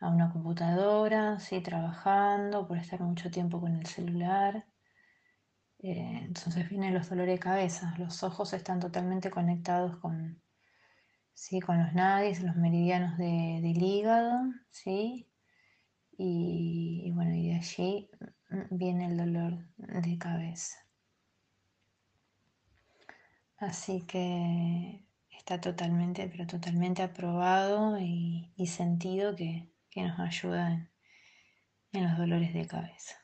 a 0.00 0.08
una 0.08 0.30
computadora, 0.30 1.40
¿sí? 1.40 1.60
trabajando, 1.60 2.66
por 2.68 2.78
estar 2.78 3.00
mucho 3.00 3.30
tiempo 3.30 3.60
con 3.60 3.74
el 3.76 3.86
celular. 3.86 4.66
Eh, 5.80 6.20
entonces 6.24 6.68
vienen 6.68 6.94
los 6.94 7.08
dolores 7.10 7.34
de 7.34 7.40
cabeza. 7.40 7.94
Los 7.98 8.22
ojos 8.22 8.52
están 8.52 8.80
totalmente 8.80 9.30
conectados 9.30 9.96
con, 9.98 10.40
¿sí? 11.34 11.60
con 11.60 11.82
los 11.82 11.92
nadis, 11.94 12.42
los 12.42 12.56
meridianos 12.56 13.18
del 13.18 13.82
hígado, 13.82 14.40
¿sí? 14.70 15.28
Y, 16.16 17.02
y, 17.06 17.10
bueno, 17.10 17.34
y 17.34 17.48
de 17.48 17.56
allí 17.56 18.10
viene 18.70 19.06
el 19.06 19.16
dolor 19.16 19.66
de 19.78 20.16
cabeza. 20.16 20.78
Así 23.56 24.02
que 24.06 25.04
está 25.44 25.60
totalmente, 25.60 26.26
pero 26.26 26.46
totalmente 26.46 27.02
aprobado 27.02 27.98
y, 27.98 28.50
y 28.56 28.66
sentido 28.66 29.36
que, 29.36 29.70
que, 29.90 30.02
nos 30.02 30.18
ayuda 30.18 30.72
en, 30.72 30.90
en 31.92 32.04
los 32.04 32.16
dolores 32.16 32.54
de 32.54 32.66
cabeza. 32.66 33.16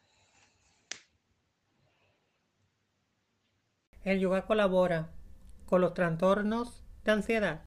El 4.05 4.21
yoga 4.21 4.45
colabora 4.45 5.09
con 5.65 5.81
los 5.81 5.95
trastornos 5.95 6.83
de 7.05 7.13
ansiedad. 7.13 7.65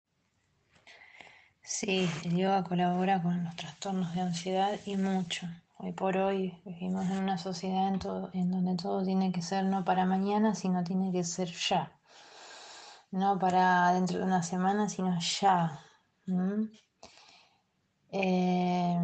Sí, 1.64 2.08
el 2.24 2.38
yoga 2.38 2.64
colabora 2.64 3.24
con 3.24 3.44
los 3.44 3.56
trastornos 3.56 4.14
de 4.14 4.22
ansiedad 4.22 4.80
y 4.86 4.98
mucho. 4.98 5.48
Hoy 5.80 5.94
por 5.94 6.16
hoy 6.16 6.62
vivimos 6.64 7.06
en 7.10 7.18
una 7.18 7.40
sociedad 7.40 7.88
en, 7.88 7.98
todo, 7.98 8.30
en 8.34 8.52
donde 8.52 8.76
todo 8.76 9.04
tiene 9.04 9.32
que 9.32 9.42
ser 9.42 9.66
no 9.66 9.84
para 9.84 10.06
mañana, 10.06 10.54
sino 10.54 10.84
tiene 10.84 11.12
que 11.12 11.24
ser 11.24 11.48
ya 11.48 11.92
no 13.14 13.38
para 13.38 13.94
dentro 13.94 14.18
de 14.18 14.26
una 14.26 14.42
semana, 14.42 14.90
sino 14.90 15.20
ya. 15.20 15.80
Eh, 18.12 18.98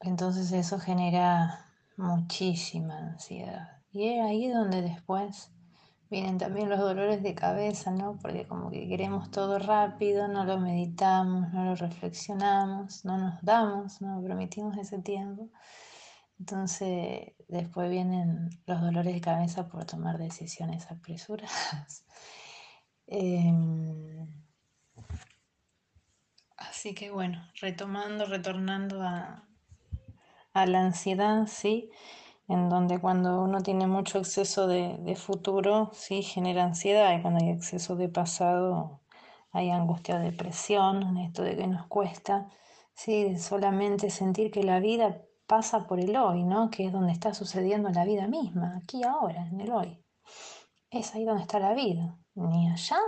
entonces 0.00 0.50
eso 0.52 0.78
genera 0.78 1.66
muchísima 1.98 2.96
ansiedad. 2.96 3.82
Y 3.92 4.08
es 4.08 4.24
ahí 4.24 4.48
donde 4.48 4.80
después 4.80 5.52
vienen 6.10 6.38
también 6.38 6.70
los 6.70 6.78
dolores 6.78 7.22
de 7.22 7.34
cabeza, 7.34 7.90
¿no? 7.90 8.18
Porque 8.18 8.46
como 8.46 8.70
que 8.70 8.88
queremos 8.88 9.30
todo 9.30 9.58
rápido, 9.58 10.26
no 10.28 10.44
lo 10.46 10.58
meditamos, 10.58 11.52
no 11.52 11.66
lo 11.66 11.74
reflexionamos, 11.74 13.04
no 13.04 13.18
nos 13.18 13.42
damos, 13.42 14.00
no 14.00 14.22
permitimos 14.22 14.78
ese 14.78 15.00
tiempo. 15.00 15.50
Entonces 16.38 17.34
después 17.46 17.90
vienen 17.90 18.48
los 18.64 18.80
dolores 18.80 19.12
de 19.12 19.20
cabeza 19.20 19.68
por 19.68 19.84
tomar 19.84 20.16
decisiones 20.16 20.90
apresuradas. 20.90 22.06
Em, 23.06 24.26
así 26.56 26.94
que 26.94 27.10
bueno, 27.10 27.46
retomando, 27.60 28.26
retornando 28.26 29.02
a, 29.02 29.44
la 30.54 30.80
ansiedad, 30.80 31.46
¿sí? 31.46 31.90
En 32.48 32.68
donde 32.68 33.00
cuando 33.00 33.42
uno 33.42 33.62
tiene 33.62 33.86
mucho 33.86 34.18
exceso 34.18 34.66
de, 34.66 35.16
futuro, 35.16 35.90
sí, 35.94 36.22
genera 36.22 36.64
ansiedad, 36.64 37.16
y 37.16 37.22
cuando 37.22 37.44
hay 37.44 37.50
exceso 37.50 37.96
de 37.96 38.08
pasado, 38.08 39.00
hay 39.52 39.70
angustia 39.70 40.18
depresión, 40.18 41.18
esto 41.18 41.42
de 41.42 41.56
que 41.56 41.66
nos 41.66 41.86
cuesta, 41.86 42.48
sí, 42.94 43.38
solamente 43.38 44.10
sentir 44.10 44.50
que 44.50 44.62
la 44.62 44.80
vida 44.80 45.22
pasa 45.46 45.86
por 45.86 46.00
el 46.00 46.16
hoy, 46.16 46.44
¿no? 46.44 46.70
Que 46.70 46.86
es 46.86 46.92
donde 46.92 47.12
está 47.12 47.34
sucediendo 47.34 47.90
la 47.90 48.04
vida 48.04 48.26
misma, 48.28 48.78
aquí 48.82 49.02
ahora, 49.04 49.46
en 49.48 49.60
el 49.60 49.72
hoy. 49.72 50.02
Es 50.90 51.14
ahí 51.14 51.24
donde 51.24 51.42
está 51.42 51.58
la 51.58 51.74
vida 51.74 52.21
ni 52.34 52.70
allá 52.70 52.98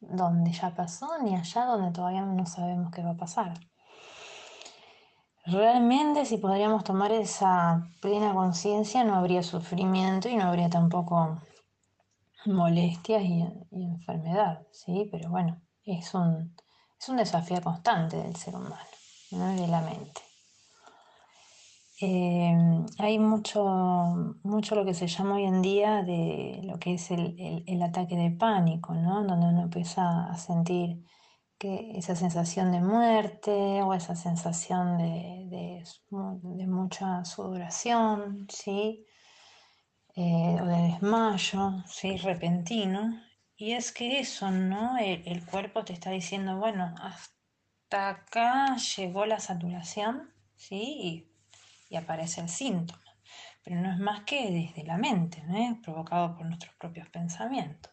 donde 0.00 0.52
ya 0.52 0.74
pasó, 0.74 1.18
ni 1.22 1.34
allá 1.34 1.64
donde 1.64 1.92
todavía 1.92 2.22
no 2.22 2.46
sabemos 2.46 2.92
qué 2.92 3.02
va 3.02 3.10
a 3.10 3.16
pasar. 3.16 3.54
Realmente 5.46 6.24
si 6.24 6.38
podríamos 6.38 6.84
tomar 6.84 7.12
esa 7.12 7.86
plena 8.00 8.32
conciencia 8.32 9.04
no 9.04 9.14
habría 9.14 9.42
sufrimiento 9.42 10.28
y 10.28 10.36
no 10.36 10.44
habría 10.44 10.70
tampoco 10.70 11.38
molestias 12.46 13.22
y, 13.22 13.42
enfermedad, 13.70 14.66
¿sí? 14.70 15.08
Pero 15.10 15.30
bueno, 15.30 15.60
es 15.84 16.14
un, 16.14 16.54
es 16.98 17.08
un 17.08 17.16
desafío 17.16 17.60
constante 17.60 18.16
del 18.16 18.36
ser 18.36 18.56
humano, 18.56 18.76
¿no? 19.32 19.48
de 19.48 19.68
la 19.68 19.82
mente. 19.82 20.22
Em, 22.00 22.86
hay 22.98 23.18
mucho, 23.20 23.64
mucho 24.42 24.74
lo 24.74 24.84
que 24.84 24.94
se 24.94 25.06
llama 25.06 25.36
hoy 25.36 25.44
en 25.44 25.62
día 25.62 26.02
de 26.02 26.60
lo 26.64 26.78
que 26.78 26.94
es 26.94 27.10
el, 27.10 27.82
ataque 27.82 28.16
de 28.16 28.30
pánico, 28.32 28.94
¿no? 28.94 29.22
Donde 29.24 29.46
uno 29.46 29.62
empieza 29.62 30.26
a 30.28 30.36
sentir 30.36 31.04
que 31.58 31.92
esa 31.96 32.16
sensación 32.16 32.72
de 32.72 32.80
muerte 32.80 33.52
o 33.82 33.94
esa 33.94 34.16
sensación 34.16 34.98
de, 34.98 35.84
mucha 36.66 37.24
sudoración, 37.24 38.46
¿sí? 38.50 39.06
Eh, 40.16 40.58
o 40.60 40.66
de 40.66 40.82
desmayo, 40.88 41.84
¿sí? 41.86 42.16
Repentino. 42.18 43.20
Y 43.56 43.72
es 43.72 43.92
que 43.92 44.20
eso, 44.20 44.50
¿no? 44.50 44.98
El, 44.98 45.46
cuerpo 45.46 45.84
te 45.84 45.92
está 45.92 46.10
diciendo, 46.10 46.56
bueno, 46.58 46.94
hasta 47.00 48.10
acá 48.10 48.76
llegó 48.96 49.26
la 49.26 49.38
saturación, 49.38 50.30
¿sí? 50.56 50.76
y 50.76 51.33
aparece 51.96 52.40
el 52.40 52.48
síntoma. 52.48 53.02
Pero 53.62 53.80
no 53.80 53.90
es 53.90 53.98
más 53.98 54.24
que 54.24 54.50
desde 54.50 54.84
la 54.86 54.98
mente, 54.98 55.42
provocado 55.82 56.36
por 56.36 56.46
nuestros 56.46 56.74
propios 56.76 57.08
pensamientos. 57.08 57.92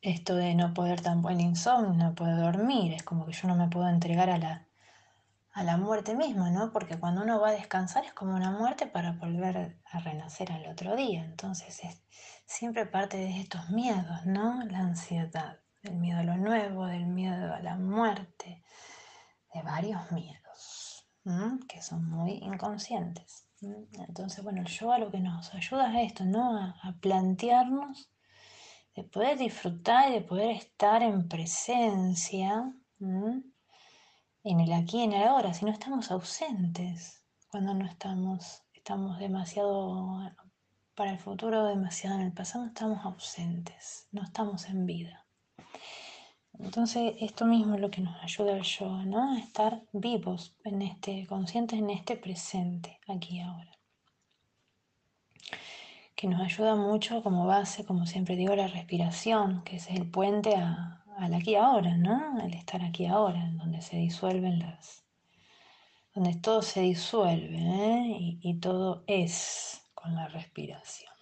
Esto 0.00 0.36
de 0.36 0.54
no 0.54 0.74
poder 0.74 1.00
tampoco 1.00 1.30
el 1.30 1.40
insomnio, 1.40 1.94
no 1.94 2.14
poder 2.14 2.36
dormir, 2.36 2.92
es 2.92 3.02
como 3.02 3.26
que 3.26 3.32
yo 3.32 3.48
no 3.48 3.56
me 3.56 3.68
puedo 3.68 3.88
entregar 3.88 4.30
a 4.30 4.38
la, 4.38 4.68
a 5.52 5.64
la 5.64 5.76
muerte 5.78 6.14
misma, 6.14 6.50
¿no? 6.50 6.72
Porque 6.72 6.98
cuando 6.98 7.22
uno 7.22 7.40
va 7.40 7.48
a 7.48 7.52
descansar 7.52 8.04
es 8.04 8.12
como 8.12 8.34
una 8.34 8.50
muerte 8.50 8.86
para 8.86 9.12
volver 9.12 9.80
a 9.90 9.98
renacer 10.00 10.52
al 10.52 10.66
otro 10.66 10.94
día. 10.94 11.24
Entonces 11.24 11.82
es 11.82 12.02
siempre 12.44 12.84
parte 12.86 13.16
de 13.16 13.40
estos 13.40 13.70
miedos, 13.70 14.26
¿no? 14.26 14.62
La 14.66 14.80
ansiedad, 14.80 15.58
del 15.82 15.94
miedo 15.96 16.20
a 16.20 16.24
lo 16.24 16.36
nuevo, 16.36 16.86
del 16.86 17.06
miedo 17.06 17.54
a 17.54 17.60
la 17.60 17.76
muerte, 17.76 18.62
de 19.54 19.62
varios 19.62 20.12
miedos 20.12 20.43
que 21.68 21.80
son 21.82 22.10
muy 22.10 22.32
inconscientes. 22.32 23.46
Entonces, 23.60 24.44
bueno, 24.44 24.60
el 24.60 24.68
yoga 24.68 24.98
lo 24.98 25.10
que 25.10 25.20
nos 25.20 25.54
ayuda 25.54 25.88
es 26.00 26.08
esto, 26.10 26.24
¿no? 26.24 26.56
A, 26.58 26.94
plantearnos 27.00 28.10
de 28.94 29.04
poder 29.04 29.38
disfrutar 29.38 30.10
y 30.10 30.14
de 30.14 30.20
poder 30.20 30.50
estar 30.50 31.02
en 31.02 31.28
presencia 31.28 32.72
en 32.98 34.60
el 34.60 34.72
aquí 34.72 34.98
y 34.98 35.04
en 35.04 35.12
el 35.14 35.22
ahora, 35.22 35.54
si 35.54 35.64
no 35.64 35.72
estamos 35.72 36.10
ausentes, 36.10 37.24
cuando 37.50 37.72
no 37.74 37.86
estamos, 37.86 38.62
estamos 38.72 39.18
demasiado 39.18 40.20
para 40.94 41.12
el 41.12 41.18
futuro, 41.18 41.66
demasiado 41.66 42.16
en 42.16 42.26
el 42.26 42.32
pasado, 42.32 42.66
estamos 42.66 43.04
ausentes, 43.04 44.08
no 44.12 44.22
estamos 44.22 44.68
en 44.68 44.86
vida. 44.86 45.23
Entonces, 46.58 47.14
esto 47.20 47.46
mismo 47.46 47.74
es 47.74 47.80
lo 47.80 47.90
que 47.90 48.00
nos 48.00 48.22
ayuda 48.22 48.56
el 48.56 48.62
yoga, 48.62 49.04
¿no? 49.04 49.32
A 49.32 49.38
estar 49.38 49.82
vivos 49.92 50.54
en 50.64 50.82
este, 50.82 51.26
conscientes 51.26 51.78
en 51.78 51.90
este 51.90 52.16
presente, 52.16 52.98
aquí 53.08 53.40
ahora. 53.40 53.72
Que 56.14 56.28
nos 56.28 56.40
ayuda 56.40 56.76
mucho 56.76 57.22
como 57.22 57.46
base, 57.46 57.84
como 57.84 58.06
siempre 58.06 58.36
digo, 58.36 58.54
la 58.56 58.68
respiración, 58.68 59.62
que 59.64 59.76
es 59.76 59.88
el 59.90 60.08
puente 60.10 60.54
al 60.56 61.34
aquí 61.34 61.54
ahora, 61.56 61.96
¿no? 61.96 62.40
Al 62.40 62.54
estar 62.54 62.82
aquí 62.82 63.06
ahora, 63.06 63.50
donde 63.54 63.80
se 63.82 63.96
disuelven 63.96 64.60
las. 64.60 65.04
donde 66.14 66.34
todo 66.36 66.62
se 66.62 66.80
disuelve, 66.82 67.58
¿eh? 67.58 68.38
y 68.40 68.54
todo 68.60 69.04
es 69.06 69.82
con 69.94 70.14
la 70.14 70.28
respiración. 70.28 71.13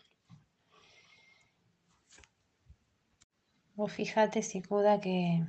Vos 3.82 3.90
fíjate, 3.90 4.42
Sikuda, 4.44 5.00
que, 5.00 5.44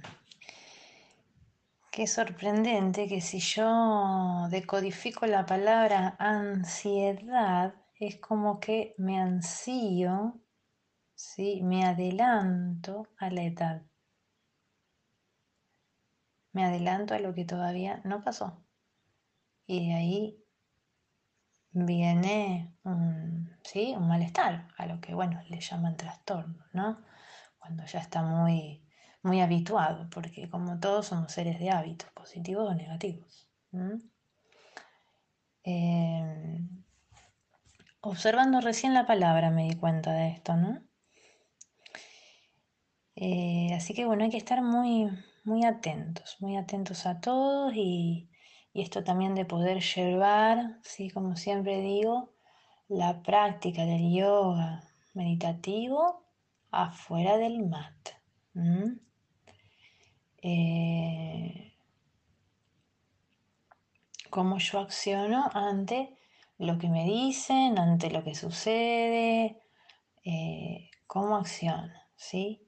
que 1.92 2.02
es 2.02 2.14
sorprendente 2.14 3.08
que 3.08 3.22
si 3.22 3.38
yo 3.38 4.48
decodifico 4.50 5.28
la 5.28 5.46
palabra 5.46 6.16
ansiedad, 6.18 7.76
es 8.00 8.18
como 8.18 8.60
que 8.60 8.96
me 8.98 9.20
ansío, 9.20 10.42
¿sí? 11.14 11.62
me 11.62 11.86
adelanto 11.86 13.08
a 13.20 13.30
la 13.30 13.44
edad. 13.44 13.84
Me 16.54 16.66
adelanto 16.66 17.14
a 17.14 17.20
lo 17.20 17.36
que 17.36 17.46
todavía 17.46 18.02
no 18.04 18.24
pasó. 18.24 18.66
Y 19.68 19.90
de 19.90 19.94
ahí 19.94 20.44
viene 21.70 22.76
un, 22.84 23.56
¿sí? 23.64 23.94
un 23.96 24.08
malestar, 24.08 24.70
a 24.76 24.88
lo 24.88 25.00
que, 25.00 25.14
bueno, 25.14 25.40
le 25.50 25.60
llaman 25.60 25.98
trastorno, 25.98 26.66
¿no? 26.74 27.13
Cuando 27.64 27.86
ya 27.86 28.00
está 28.00 28.22
muy, 28.24 28.84
muy 29.22 29.40
habituado, 29.40 30.10
porque 30.10 30.50
como 30.50 30.82
todos 30.82 31.08
somos 31.08 31.32
seres 31.32 31.60
de 31.60 31.70
hábitos, 31.72 32.10
positivos 32.12 32.70
o 32.70 32.76
negativos. 32.76 33.48
Eh, 35.64 36.60
observando 38.02 38.60
recién 38.60 38.94
la 38.94 39.06
palabra 39.06 39.50
me 39.50 39.64
di 39.64 39.76
cuenta 39.76 40.12
de 40.12 40.28
esto, 40.28 40.58
¿no? 40.58 40.82
Eh, 43.16 43.70
así 43.74 43.94
que 43.94 44.04
bueno, 44.06 44.26
hay 44.26 44.30
que 44.30 44.38
estar 44.38 44.62
muy, 44.62 45.10
muy 45.46 45.64
atentos, 45.64 46.36
muy 46.42 46.58
atentos 46.58 47.06
a 47.06 47.22
todos 47.22 47.74
y, 47.76 48.30
esto 48.74 49.04
también 49.04 49.36
de 49.36 49.46
poder 49.46 49.82
llevar, 49.84 50.80
¿sí? 50.82 51.12
como 51.12 51.36
siempre 51.36 51.80
digo, 51.80 52.34
la 52.88 53.22
práctica 53.22 53.86
del 53.86 54.12
yoga 54.12 54.82
meditativo 55.14 56.23
afuera 56.74 57.38
del 57.38 57.64
mat. 57.66 58.10
Eh, 60.42 61.74
cómo 64.30 64.58
yo 64.58 64.80
acciono 64.80 65.50
ante 65.54 66.18
lo 66.58 66.78
que 66.78 66.90
me 66.90 67.06
dicen, 67.06 67.78
ante 67.78 68.10
lo 68.10 68.24
que 68.24 68.36
sucede, 68.36 69.62
eh, 70.26 70.90
cómo 71.08 71.38
acciono, 71.38 71.94
¿sí? 72.16 72.66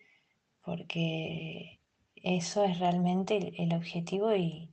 Porque 0.61 1.81
eso 2.15 2.63
es 2.63 2.79
realmente 2.79 3.53
el, 3.61 3.73
objetivo 3.73 4.35
y, 4.35 4.71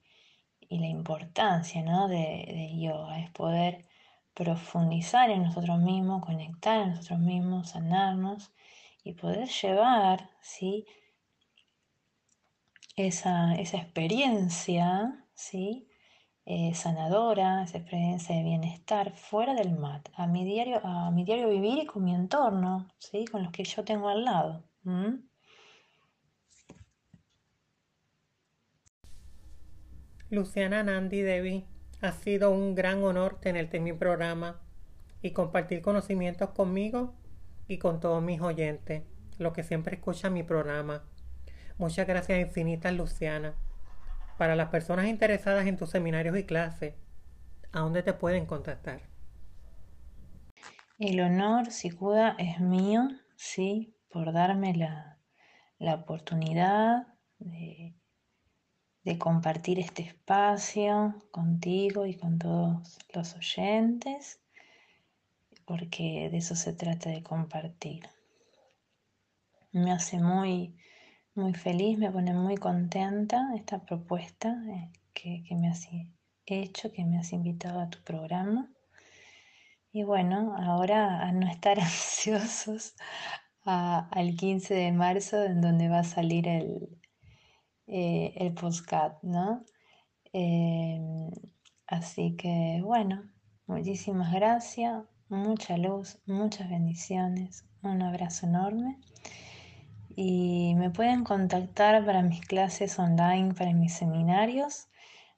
la 0.71 0.87
importancia 0.87 1.83
¿no? 1.83 2.09
de, 2.09 2.73
yoga, 2.79 3.19
es 3.21 3.31
poder 3.31 3.87
profundizar 4.33 5.31
en 5.31 5.43
nosotros 5.43 5.79
mismos, 5.81 6.25
conectar 6.25 6.81
en 6.81 6.91
nosotros 6.91 7.19
mismos, 7.19 7.71
sanarnos 7.71 8.53
y 9.05 9.15
poder 9.15 9.49
llevar 9.49 10.31
¿sí? 10.41 10.87
esa, 12.97 13.55
esa 13.55 13.79
experiencia 13.79 15.27
¿sí? 15.35 15.89
Eh, 16.45 16.75
sanadora, 16.75 17.63
esa 17.63 17.79
experiencia 17.79 18.35
de 18.35 18.43
bienestar 18.43 19.13
fuera 19.17 19.55
del 19.55 19.79
mat, 19.79 20.09
a 20.17 20.27
mi 20.27 20.45
diario, 20.45 20.81
a 20.85 21.11
mi 21.13 21.25
diario 21.25 21.49
vivir 21.49 21.79
y 21.79 21.87
con 21.87 22.03
mi 22.05 22.15
entorno, 22.15 22.89
¿sí? 22.99 23.25
con 23.27 23.45
los 23.45 23.53
que 23.53 23.63
yo 23.63 23.85
tengo 23.85 24.09
al 24.09 24.25
lado. 24.25 24.65
Luciana 30.31 30.83
Nandi 30.83 31.21
Devi, 31.21 31.65
ha 32.01 32.11
sido 32.11 32.51
un 32.51 32.75
gran 32.75 33.05
honor 33.05 33.39
tenerte 33.41 33.77
en 33.77 33.85
mi 33.85 33.93
programa 33.93 34.61
y 35.23 35.31
compartir 35.31 35.81
conocimientos 35.81 36.51
conmigo 36.51 37.15
y 37.73 37.79
con 37.79 38.01
todos 38.01 38.23
mis 38.23 38.41
oyentes, 38.41 39.03
los 39.39 39.55
que 39.55 39.65
siempre 39.65 39.97
escuchan 39.97 40.35
mi 40.35 40.43
programa. 40.43 41.05
Muchas 41.79 42.07
gracias 42.07 42.39
infinitas, 42.39 42.93
Luciana. 42.93 43.55
Para 44.37 44.57
las 44.57 44.69
personas 44.69 45.07
interesadas 45.07 45.67
en 45.67 45.79
tus 45.79 45.91
seminarios 45.91 46.37
y 46.37 46.45
clases, 46.45 46.95
¿a 47.73 47.81
dónde 47.81 48.03
te 48.03 48.13
pueden 48.13 48.45
contactar? 48.45 49.01
El 50.99 51.21
honor, 51.21 51.71
Sikuda, 51.71 52.37
es 52.39 52.61
mío, 52.61 53.09
sí, 53.37 53.97
por 54.11 54.33
darme 54.33 54.75
la, 54.75 55.19
oportunidad 55.95 57.07
de 57.39 59.19
compartir 59.19 59.81
este 59.81 60.03
espacio 60.03 61.15
contigo 61.31 62.07
y 62.07 62.17
con 62.17 62.39
todos 62.39 62.99
los 63.15 63.35
oyentes, 63.35 64.42
porque 65.73 66.29
de 66.31 66.37
eso 66.37 66.55
se 66.55 66.75
trata 66.75 67.09
de 67.09 67.23
compartir. 67.23 68.03
Me 69.73 69.91
hace 69.91 70.19
muy 70.19 70.77
muy 71.35 71.55
feliz, 71.55 71.99
me 71.99 72.11
pone 72.11 72.35
muy 72.35 72.57
contenta 72.57 73.55
esta 73.57 73.79
propuesta 73.87 74.55
eh, 74.69 74.93
que, 75.15 75.43
me 75.57 75.69
has 75.69 75.89
hecho, 76.45 76.93
que 76.93 77.07
me 77.07 77.19
has 77.19 77.33
invitado 77.33 77.81
a 77.81 77.89
tu 77.89 78.03
programa. 78.03 78.71
Y 79.93 80.03
bueno, 80.03 80.55
ahora 80.59 81.23
a 81.23 81.33
no 81.33 81.49
estar 81.49 81.81
ansiosos 81.81 82.95
al 83.65 84.37
15 84.37 84.75
de 84.75 84.93
marzo, 84.93 85.43
en 85.43 85.63
donde 85.63 85.89
va 85.89 86.01
a 86.01 86.05
salir 86.05 86.49
el, 86.49 87.01
eh, 87.87 88.55
¿no? 89.23 89.65
Em, 90.35 91.31
así 91.87 92.37
que 92.37 92.81
bueno, 92.85 93.23
muchísimas 93.67 94.33
gracias, 94.35 95.03
mucha 95.33 95.79
luz, 95.79 96.19
muchas 96.27 96.69
bendiciones, 96.69 97.65
un 97.83 98.03
abrazo 98.03 98.47
enorme 98.47 98.99
y 100.15 100.75
me 100.77 100.91
pueden 100.91 101.25
contactar 101.25 102.05
para 102.05 102.23
mis 102.23 102.43
clases 102.43 102.99
online, 102.99 103.55
para 103.55 103.73
mis 103.73 103.95
seminarios, 103.95 104.89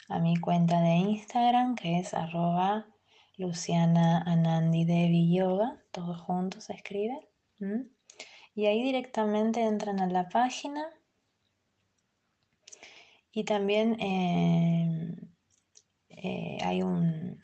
a 0.09 0.19
mi 0.19 0.37
cuenta 0.37 0.81
de 0.81 0.97
Instagram 0.97 1.77
que 1.77 2.01
es 2.01 2.13
arroba 2.13 2.87
Luciana 3.37 4.23
Anandi 4.23 4.85
todos 5.93 6.21
juntos 6.21 6.65
se 6.65 6.73
escriben. 6.73 7.21
Y 8.55 8.67
ahí 8.67 8.83
directamente 8.83 9.63
entran 9.63 10.01
a 10.01 10.07
la 10.07 10.29
página 10.29 10.87
y 13.33 13.45
también 13.45 13.97
em, 14.01 15.17
eh, 16.09 16.59
hay, 16.63 16.83
un, 16.83 17.41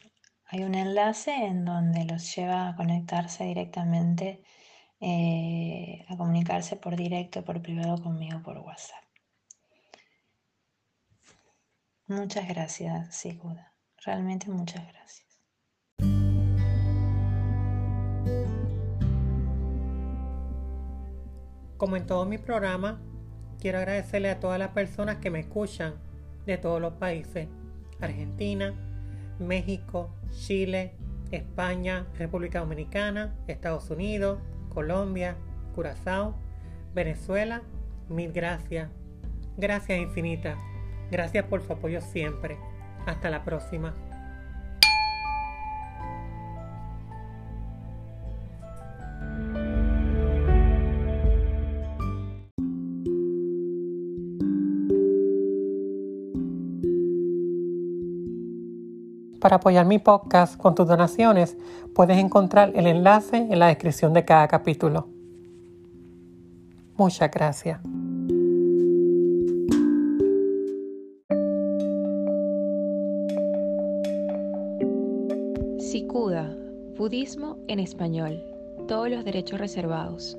hay 0.53 0.65
un 0.65 0.75
enlace 0.75 1.33
en 1.33 1.65
donde 1.65 2.05
los 2.05 2.35
lleva 2.35 2.69
a 2.69 2.77
conectarse 2.77 3.45
directamente 3.45 4.43
eh, 5.01 6.05
a 6.09 6.17
comunicarse 6.17 6.77
por 6.77 6.97
directo, 6.97 7.45
por 7.45 7.63
privado 7.63 8.03
conmigo 8.03 8.43
por 8.43 8.59
WhatsApp. 8.59 9.05
Muchas 12.09 12.49
gracias, 12.49 13.15
Siguda. 13.17 13.73
Realmente 14.05 14.51
muchas 14.51 14.85
gracias. 14.89 15.29
Como 21.77 21.97
en 21.97 22.07
todo 22.07 22.27
mi 22.27 22.39
programa, 22.39 23.01
quiero 23.61 23.79
agradecerle 23.79 24.31
a 24.31 24.41
todas 24.41 24.59
las 24.59 24.71
personas 24.71 25.17
que 25.19 25.31
me 25.31 25.41
escuchan 25.41 25.95
de 26.45 26.59
todos 26.59 26.81
los 26.81 26.95
países. 26.95 27.49
Argentina, 28.01 28.90
México, 29.41 30.11
Chile, 30.31 30.93
España, 31.31 32.07
República 32.19 32.61
Dominicana, 32.61 33.35
Estados 33.47 33.91
Unidos, 33.91 34.39
Colombia, 34.69 35.37
Curazao, 35.75 36.35
Venezuela, 36.95 37.63
mil 38.09 38.33
gracias. 38.33 38.91
Gracias 39.57 39.99
infinitas. 39.99 40.59
Gracias 41.11 41.45
por 41.45 41.63
su 41.63 41.73
apoyo 41.73 42.01
siempre. 42.01 42.57
Hasta 43.07 43.31
la 43.31 43.45
próxima. 43.45 43.95
Para 59.41 59.57
apoyar 59.57 59.87
mi 59.87 59.99
podcast 59.99 60.57
con 60.59 60.75
tus 60.75 60.87
donaciones, 60.87 61.57
puedes 61.95 62.19
encontrar 62.19 62.73
el 62.75 62.87
enlace 62.87 63.39
en 63.39 63.59
la 63.59 63.69
descripción 63.69 64.13
de 64.13 64.25
cada 64.25 64.47
capítulo. 64.49 65.09
Muchas 66.97 67.31
gracias. 67.31 67.81
Sikuda, 75.79 76.55
Budismo 76.99 77.57
en 77.67 77.81
español. 77.81 78.43
Todos 78.87 79.09
los 79.09 79.25
derechos 79.25 79.59
reservados. 79.59 80.37